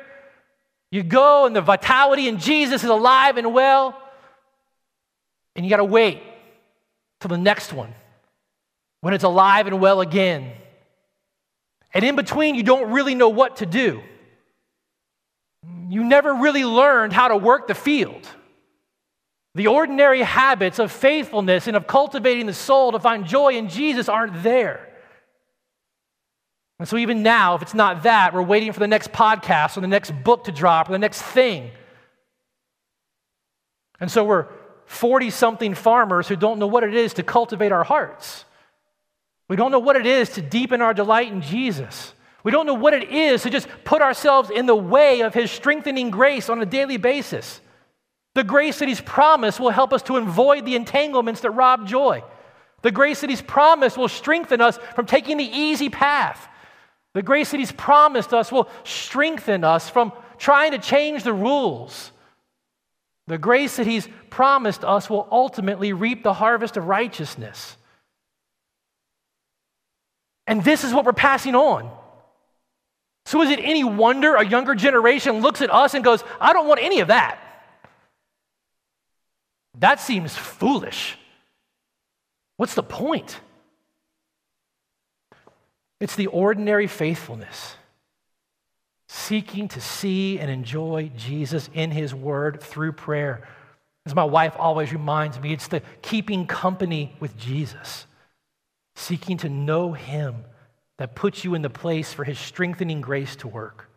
You 0.91 1.03
go, 1.03 1.45
and 1.45 1.55
the 1.55 1.61
vitality 1.61 2.27
in 2.27 2.39
Jesus 2.39 2.83
is 2.83 2.89
alive 2.89 3.37
and 3.37 3.53
well, 3.53 3.99
and 5.55 5.65
you 5.65 5.69
got 5.69 5.77
to 5.77 5.85
wait 5.85 6.21
till 7.19 7.29
the 7.29 7.37
next 7.37 7.71
one 7.71 7.93
when 9.01 9.13
it's 9.13 9.23
alive 9.23 9.67
and 9.67 9.79
well 9.79 10.01
again. 10.01 10.51
And 11.93 12.03
in 12.03 12.15
between, 12.15 12.55
you 12.55 12.63
don't 12.63 12.91
really 12.91 13.15
know 13.15 13.29
what 13.29 13.57
to 13.57 13.65
do. 13.65 14.01
You 15.89 16.03
never 16.03 16.33
really 16.35 16.63
learned 16.63 17.13
how 17.13 17.29
to 17.29 17.37
work 17.37 17.67
the 17.67 17.75
field. 17.75 18.27
The 19.55 19.67
ordinary 19.67 20.21
habits 20.21 20.77
of 20.79 20.91
faithfulness 20.91 21.67
and 21.67 21.75
of 21.75 21.87
cultivating 21.87 22.45
the 22.45 22.53
soul 22.53 22.91
to 22.91 22.99
find 22.99 23.25
joy 23.25 23.53
in 23.53 23.69
Jesus 23.69 24.07
aren't 24.07 24.43
there. 24.43 24.87
And 26.77 26.87
so, 26.87 26.95
even 26.95 27.23
now, 27.23 27.55
if 27.55 27.61
it's 27.61 27.73
not 27.73 28.03
that, 28.03 28.33
we're 28.33 28.41
waiting 28.41 28.71
for 28.71 28.79
the 28.79 28.87
next 28.87 29.11
podcast 29.11 29.75
or 29.75 29.81
the 29.81 29.87
next 29.87 30.11
book 30.23 30.45
to 30.45 30.51
drop 30.51 30.87
or 30.87 30.93
the 30.93 30.99
next 30.99 31.21
thing. 31.21 31.71
And 33.99 34.09
so, 34.09 34.23
we're 34.23 34.47
40 34.85 35.29
something 35.29 35.73
farmers 35.73 36.27
who 36.27 36.37
don't 36.37 36.57
know 36.57 36.67
what 36.67 36.83
it 36.83 36.95
is 36.95 37.15
to 37.15 37.23
cultivate 37.23 37.73
our 37.73 37.83
hearts. 37.83 38.45
We 39.49 39.55
don't 39.55 39.71
know 39.71 39.79
what 39.79 39.97
it 39.97 40.05
is 40.05 40.29
to 40.31 40.41
deepen 40.41 40.81
our 40.81 40.93
delight 40.93 41.33
in 41.33 41.41
Jesus. 41.41 42.13
We 42.43 42.51
don't 42.51 42.65
know 42.65 42.75
what 42.75 42.93
it 42.93 43.09
is 43.09 43.43
to 43.43 43.49
just 43.49 43.67
put 43.83 44.01
ourselves 44.01 44.49
in 44.49 44.65
the 44.65 44.75
way 44.75 45.21
of 45.21 45.33
His 45.33 45.51
strengthening 45.51 46.09
grace 46.09 46.47
on 46.47 46.61
a 46.61 46.65
daily 46.65 46.97
basis. 46.97 47.59
The 48.35 48.43
grace 48.43 48.79
that 48.79 48.87
He's 48.87 49.01
promised 49.01 49.59
will 49.59 49.71
help 49.71 49.91
us 49.91 50.03
to 50.03 50.17
avoid 50.17 50.65
the 50.65 50.75
entanglements 50.75 51.41
that 51.41 51.51
rob 51.51 51.87
joy. 51.87 52.23
The 52.83 52.91
grace 52.91 53.21
that 53.21 53.29
He's 53.29 53.41
promised 53.41 53.97
will 53.97 54.07
strengthen 54.07 54.61
us 54.61 54.77
from 54.95 55.05
taking 55.05 55.37
the 55.37 55.43
easy 55.43 55.89
path. 55.89 56.47
The 57.13 57.23
grace 57.23 57.51
that 57.51 57.59
He's 57.59 57.71
promised 57.71 58.33
us 58.33 58.51
will 58.51 58.69
strengthen 58.83 59.63
us 59.63 59.89
from 59.89 60.13
trying 60.37 60.71
to 60.71 60.77
change 60.77 61.23
the 61.23 61.33
rules. 61.33 62.11
The 63.27 63.39
grace 63.39 63.75
that 63.77 63.87
He's 63.87 64.07
promised 64.29 64.85
us 64.85 65.09
will 65.09 65.27
ultimately 65.31 65.91
reap 65.91 66.23
the 66.23 66.35
harvest 66.35 66.77
of 66.77 66.87
righteousness. 66.87 67.75
And 70.49 70.63
this 70.63 70.83
is 70.83 70.91
what 70.91 71.05
we're 71.05 71.13
passing 71.13 71.53
on. 71.53 71.91
So, 73.27 73.43
is 73.43 73.51
it 73.51 73.59
any 73.61 73.83
wonder 73.83 74.33
a 74.33 74.43
younger 74.43 74.73
generation 74.73 75.41
looks 75.41 75.61
at 75.61 75.71
us 75.71 75.93
and 75.93 76.03
goes, 76.03 76.23
I 76.41 76.53
don't 76.53 76.67
want 76.67 76.81
any 76.81 77.01
of 77.01 77.09
that? 77.09 77.39
That 79.77 79.99
seems 79.99 80.35
foolish. 80.35 81.19
What's 82.57 82.73
the 82.73 82.81
point? 82.81 83.39
It's 85.99 86.15
the 86.15 86.27
ordinary 86.27 86.87
faithfulness, 86.87 87.75
seeking 89.07 89.67
to 89.67 89.79
see 89.79 90.39
and 90.39 90.49
enjoy 90.49 91.11
Jesus 91.15 91.69
in 91.75 91.91
His 91.91 92.15
Word 92.15 92.59
through 92.59 92.93
prayer. 92.93 93.47
As 94.07 94.15
my 94.15 94.23
wife 94.23 94.55
always 94.57 94.91
reminds 94.91 95.39
me, 95.39 95.53
it's 95.53 95.67
the 95.67 95.83
keeping 96.01 96.47
company 96.47 97.15
with 97.19 97.37
Jesus, 97.37 98.07
seeking 98.99 99.37
to 99.37 99.49
know 99.49 99.93
Him 99.93 100.43
that 100.97 101.15
puts 101.15 101.43
you 101.43 101.55
in 101.55 101.61
the 101.61 101.69
place 101.69 102.13
for 102.13 102.23
His 102.23 102.37
strengthening 102.37 103.01
grace 103.01 103.35
to 103.37 103.47
work. 103.47 103.89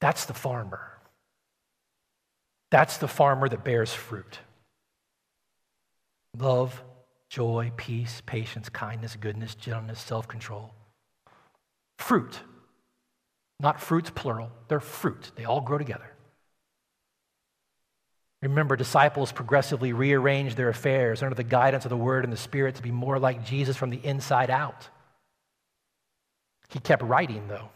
That's 0.00 0.26
the 0.26 0.34
farmer. 0.34 0.92
That's 2.70 2.98
the 2.98 3.08
farmer 3.08 3.48
that 3.48 3.64
bears 3.64 3.94
fruit. 3.94 4.40
Love, 6.38 6.82
joy, 7.30 7.72
peace, 7.76 8.22
patience, 8.26 8.68
kindness, 8.68 9.16
goodness, 9.16 9.54
gentleness, 9.54 10.00
self 10.00 10.28
control. 10.28 10.74
Fruit. 11.98 12.40
Not 13.58 13.80
fruits, 13.80 14.10
plural. 14.10 14.50
They're 14.68 14.80
fruit. 14.80 15.32
They 15.34 15.44
all 15.44 15.62
grow 15.62 15.78
together. 15.78 16.15
Remember, 18.46 18.76
disciples 18.76 19.32
progressively 19.32 19.92
rearrange 19.92 20.54
their 20.54 20.68
affairs 20.68 21.20
under 21.22 21.34
the 21.34 21.42
guidance 21.42 21.84
of 21.84 21.88
the 21.90 21.96
Word 21.96 22.22
and 22.22 22.32
the 22.32 22.36
Spirit 22.36 22.76
to 22.76 22.82
be 22.82 22.92
more 22.92 23.18
like 23.18 23.44
Jesus 23.44 23.76
from 23.76 23.90
the 23.90 24.00
inside 24.04 24.50
out. 24.50 24.88
He 26.68 26.78
kept 26.78 27.02
writing, 27.02 27.48
though. 27.48 27.70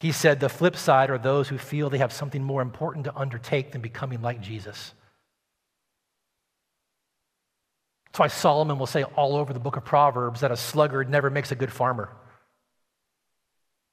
He 0.00 0.10
said 0.10 0.40
the 0.40 0.48
flip 0.48 0.74
side 0.74 1.10
are 1.10 1.18
those 1.18 1.48
who 1.48 1.58
feel 1.58 1.90
they 1.90 1.98
have 1.98 2.12
something 2.12 2.42
more 2.42 2.62
important 2.62 3.04
to 3.04 3.14
undertake 3.14 3.72
than 3.72 3.82
becoming 3.82 4.22
like 4.22 4.40
Jesus. 4.40 4.94
That's 8.06 8.18
why 8.18 8.28
Solomon 8.28 8.78
will 8.78 8.86
say 8.86 9.04
all 9.04 9.36
over 9.36 9.52
the 9.52 9.60
book 9.60 9.76
of 9.76 9.84
Proverbs 9.84 10.40
that 10.40 10.50
a 10.50 10.56
sluggard 10.56 11.10
never 11.10 11.28
makes 11.30 11.52
a 11.52 11.54
good 11.56 11.72
farmer. 11.72 12.10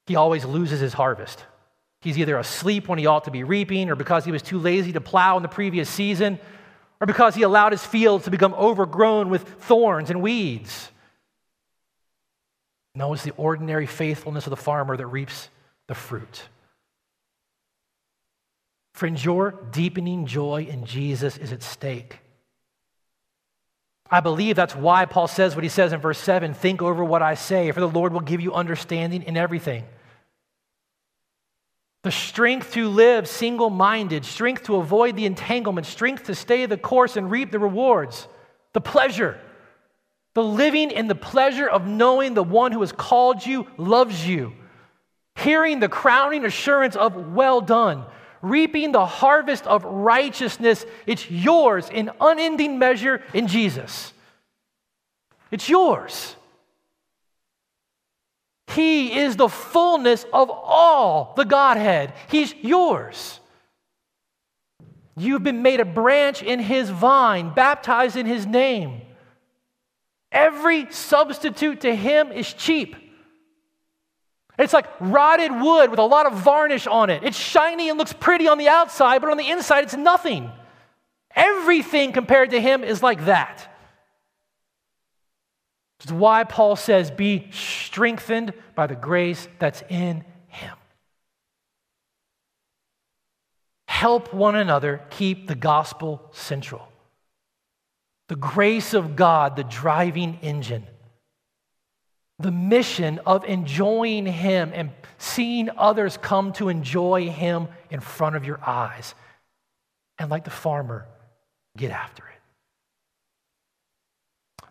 He 0.07 0.15
always 0.15 0.45
loses 0.45 0.79
his 0.79 0.93
harvest. 0.93 1.45
He's 2.01 2.17
either 2.17 2.37
asleep 2.37 2.87
when 2.87 2.99
he 2.99 3.05
ought 3.05 3.25
to 3.25 3.31
be 3.31 3.43
reaping, 3.43 3.89
or 3.89 3.95
because 3.95 4.25
he 4.25 4.31
was 4.31 4.41
too 4.41 4.57
lazy 4.57 4.93
to 4.93 5.01
plow 5.01 5.37
in 5.37 5.43
the 5.43 5.49
previous 5.49 5.89
season, 5.89 6.39
or 7.01 7.07
because 7.07 7.35
he 7.35 7.43
allowed 7.43 7.73
his 7.73 7.85
fields 7.85 8.25
to 8.25 8.31
become 8.31 8.53
overgrown 8.53 9.29
with 9.29 9.43
thorns 9.43 10.09
and 10.09 10.21
weeds. 10.21 10.89
No, 12.95 13.13
it's 13.13 13.23
the 13.23 13.31
ordinary 13.31 13.85
faithfulness 13.85 14.45
of 14.45 14.51
the 14.51 14.57
farmer 14.57 14.95
that 14.97 15.07
reaps 15.07 15.49
the 15.87 15.95
fruit. 15.95 16.43
Friends, 18.93 19.23
your 19.23 19.51
deepening 19.71 20.25
joy 20.25 20.67
in 20.69 20.85
Jesus 20.85 21.37
is 21.37 21.53
at 21.53 21.63
stake. 21.63 22.19
I 24.11 24.21
believe 24.21 24.55
that's 24.55 24.75
why 24.75 25.05
Paul 25.05 25.27
says 25.27 25.55
what 25.55 25.63
he 25.63 25.69
says 25.69 25.93
in 25.93 26.01
verse 26.01 26.17
7 26.17 26.53
think 26.53 26.81
over 26.81 27.03
what 27.03 27.21
I 27.21 27.35
say, 27.35 27.71
for 27.71 27.79
the 27.79 27.87
Lord 27.87 28.11
will 28.11 28.19
give 28.21 28.41
you 28.41 28.53
understanding 28.53 29.23
in 29.23 29.37
everything. 29.37 29.85
The 32.03 32.11
strength 32.11 32.73
to 32.73 32.87
live 32.87 33.27
single 33.27 33.69
minded, 33.69 34.23
strength 34.25 34.63
to 34.63 34.77
avoid 34.77 35.15
the 35.15 35.25
entanglement, 35.25 35.85
strength 35.85 36.25
to 36.25 36.35
stay 36.35 36.65
the 36.65 36.77
course 36.77 37.17
and 37.17 37.29
reap 37.29 37.51
the 37.51 37.59
rewards, 37.59 38.27
the 38.73 38.81
pleasure, 38.81 39.39
the 40.33 40.43
living 40.43 40.91
in 40.91 41.07
the 41.07 41.15
pleasure 41.15 41.67
of 41.67 41.85
knowing 41.85 42.33
the 42.33 42.43
one 42.43 42.71
who 42.71 42.79
has 42.81 42.91
called 42.91 43.45
you 43.45 43.67
loves 43.77 44.25
you, 44.25 44.53
hearing 45.35 45.79
the 45.79 45.89
crowning 45.89 46.45
assurance 46.45 46.95
of 46.95 47.33
well 47.33 47.59
done 47.61 48.05
reaping 48.41 48.91
the 48.91 49.05
harvest 49.05 49.65
of 49.67 49.83
righteousness. 49.83 50.85
It's 51.05 51.29
yours 51.29 51.89
in 51.89 52.11
unending 52.19 52.79
measure 52.79 53.21
in 53.33 53.47
Jesus. 53.47 54.13
It's 55.51 55.69
yours. 55.69 56.35
He 58.75 59.17
is 59.17 59.35
the 59.35 59.49
fullness 59.49 60.25
of 60.31 60.49
all 60.49 61.33
the 61.35 61.45
Godhead. 61.45 62.13
He's 62.29 62.53
yours. 62.55 63.39
You've 65.17 65.43
been 65.43 65.61
made 65.61 65.79
a 65.79 65.85
branch 65.85 66.43
in 66.43 66.59
His 66.59 66.89
vine, 66.89 67.53
baptized 67.53 68.15
in 68.15 68.25
His 68.25 68.45
name. 68.45 69.01
Every 70.31 70.91
substitute 70.91 71.81
to 71.81 71.95
Him 71.95 72.31
is 72.31 72.53
cheap. 72.53 72.95
It's 74.59 74.73
like 74.73 74.87
rotted 74.99 75.51
wood 75.51 75.89
with 75.89 75.99
a 75.99 76.05
lot 76.05 76.25
of 76.25 76.33
varnish 76.33 76.85
on 76.85 77.09
it. 77.09 77.23
It's 77.23 77.37
shiny 77.37 77.89
and 77.89 77.97
looks 77.97 78.13
pretty 78.13 78.47
on 78.47 78.57
the 78.57 78.67
outside, 78.67 79.21
but 79.21 79.31
on 79.31 79.37
the 79.37 79.49
inside, 79.49 79.85
it's 79.85 79.95
nothing. 79.95 80.51
Everything 81.33 82.11
compared 82.11 82.49
to 82.51 82.59
him 82.59 82.83
is 82.83 83.01
like 83.01 83.25
that. 83.25 83.68
Is 86.03 86.13
why 86.13 86.43
Paul 86.43 86.75
says, 86.75 87.11
Be 87.11 87.47
strengthened 87.51 88.53
by 88.75 88.87
the 88.87 88.95
grace 88.95 89.47
that's 89.59 89.83
in 89.89 90.23
him. 90.47 90.75
Help 93.87 94.33
one 94.33 94.55
another 94.55 95.01
keep 95.09 95.47
the 95.47 95.55
gospel 95.55 96.29
central. 96.31 96.87
The 98.29 98.35
grace 98.35 98.93
of 98.93 99.15
God, 99.15 99.55
the 99.55 99.63
driving 99.63 100.39
engine 100.41 100.85
the 102.39 102.51
mission 102.51 103.19
of 103.25 103.43
enjoying 103.43 104.25
Him 104.25 104.71
and 104.73 104.91
seeing 105.17 105.69
others 105.77 106.17
come 106.17 106.53
to 106.53 106.69
enjoy 106.69 107.29
Him 107.29 107.67
in 107.89 107.99
front 107.99 108.37
of 108.37 108.45
your 108.45 108.59
eyes. 108.65 109.13
And 110.17 110.31
like 110.31 110.45
the 110.45 110.49
farmer, 110.49 111.05
get 111.77 111.91
after 111.91 112.23
it. 112.25 112.28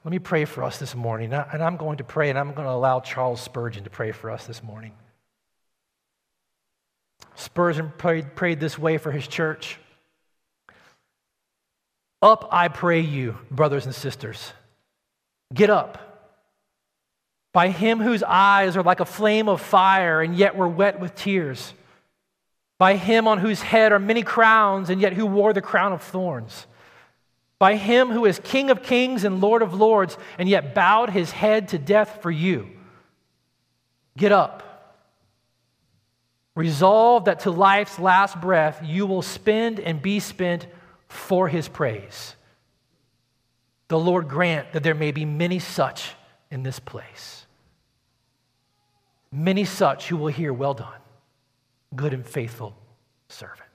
Let 0.04 0.10
me 0.12 0.18
pray 0.18 0.44
for 0.44 0.62
us 0.64 0.78
this 0.78 0.94
morning. 0.94 1.32
And 1.32 1.62
I'm 1.62 1.76
going 1.76 1.98
to 1.98 2.04
pray, 2.04 2.30
and 2.30 2.38
I'm 2.38 2.52
going 2.52 2.66
to 2.66 2.72
allow 2.72 3.00
Charles 3.00 3.40
Spurgeon 3.40 3.84
to 3.84 3.90
pray 3.90 4.12
for 4.12 4.30
us 4.30 4.46
this 4.46 4.62
morning. 4.62 4.92
Spurgeon 7.34 7.92
prayed, 7.98 8.34
prayed 8.34 8.60
this 8.60 8.78
way 8.78 8.98
for 8.98 9.12
his 9.12 9.26
church 9.26 9.78
Up, 12.20 12.48
I 12.50 12.68
pray 12.68 13.00
you, 13.00 13.38
brothers 13.50 13.86
and 13.86 13.94
sisters. 13.94 14.52
Get 15.54 15.70
up 15.70 16.08
by 17.52 17.68
him 17.68 18.00
whose 18.00 18.22
eyes 18.22 18.76
are 18.76 18.82
like 18.82 19.00
a 19.00 19.04
flame 19.04 19.48
of 19.48 19.60
fire 19.60 20.20
and 20.20 20.36
yet 20.36 20.56
were 20.56 20.68
wet 20.68 21.00
with 21.00 21.14
tears, 21.14 21.72
by 22.78 22.96
him 22.96 23.26
on 23.26 23.38
whose 23.38 23.62
head 23.62 23.92
are 23.92 23.98
many 23.98 24.22
crowns 24.22 24.90
and 24.90 25.00
yet 25.00 25.12
who 25.12 25.26
wore 25.26 25.52
the 25.52 25.62
crown 25.62 25.92
of 25.92 26.02
thorns, 26.02 26.66
by 27.58 27.76
him 27.76 28.10
who 28.10 28.24
is 28.24 28.40
King 28.42 28.70
of 28.70 28.82
kings 28.82 29.24
and 29.24 29.40
Lord 29.40 29.62
of 29.62 29.74
lords 29.74 30.16
and 30.38 30.48
yet 30.48 30.74
bowed 30.74 31.10
his 31.10 31.30
head 31.30 31.68
to 31.68 31.78
death 31.78 32.22
for 32.22 32.30
you. 32.30 32.68
Get 34.16 34.32
up. 34.32 34.64
Resolve 36.54 37.26
that 37.26 37.40
to 37.40 37.50
life's 37.50 37.98
last 37.98 38.40
breath 38.40 38.80
you 38.84 39.06
will 39.06 39.22
spend 39.22 39.78
and 39.78 40.02
be 40.02 40.20
spent 40.20 40.66
for 41.08 41.48
his 41.48 41.68
praise. 41.68 42.34
The 43.88 43.98
Lord 43.98 44.28
grant 44.28 44.72
that 44.72 44.82
there 44.82 44.94
may 44.94 45.12
be 45.12 45.24
many 45.24 45.58
such 45.58 46.14
in 46.50 46.62
this 46.62 46.78
place. 46.78 47.46
Many 49.30 49.64
such 49.64 50.08
who 50.08 50.16
will 50.16 50.28
hear, 50.28 50.52
Well 50.52 50.74
done, 50.74 51.00
good 51.94 52.12
and 52.12 52.26
faithful 52.26 52.76
servant. 53.28 53.67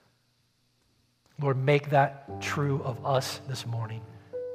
Lord, 1.43 1.57
make 1.57 1.89
that 1.89 2.41
true 2.41 2.81
of 2.85 3.05
us 3.05 3.41
this 3.49 3.65
morning. 3.65 4.01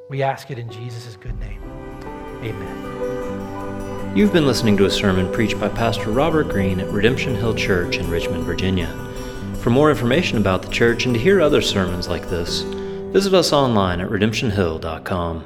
We 0.09 0.22
ask 0.22 0.51
it 0.51 0.59
in 0.59 0.70
Jesus' 0.70 1.16
good 1.16 1.39
name. 1.39 1.62
Amen. 2.43 4.16
You've 4.16 4.32
been 4.32 4.47
listening 4.47 4.78
to 4.78 4.86
a 4.86 4.91
sermon 4.91 5.30
preached 5.30 5.61
by 5.61 5.68
Pastor 5.68 6.11
Robert 6.11 6.49
Greene 6.49 6.80
at 6.80 6.91
Redemption 6.91 7.34
Hill 7.34 7.55
Church 7.55 7.99
in 7.99 8.09
Richmond, 8.09 8.45
Virginia. 8.45 8.89
For 9.61 9.68
more 9.68 9.91
information 9.91 10.39
about 10.39 10.62
the 10.62 10.70
church 10.70 11.05
and 11.05 11.14
to 11.14 11.20
hear 11.20 11.43
other 11.43 11.61
sermons 11.61 12.09
like 12.09 12.30
this, 12.30 12.62
visit 13.12 13.34
us 13.34 13.53
online 13.53 14.01
at 14.01 14.09
redemptionhill.com. 14.09 15.45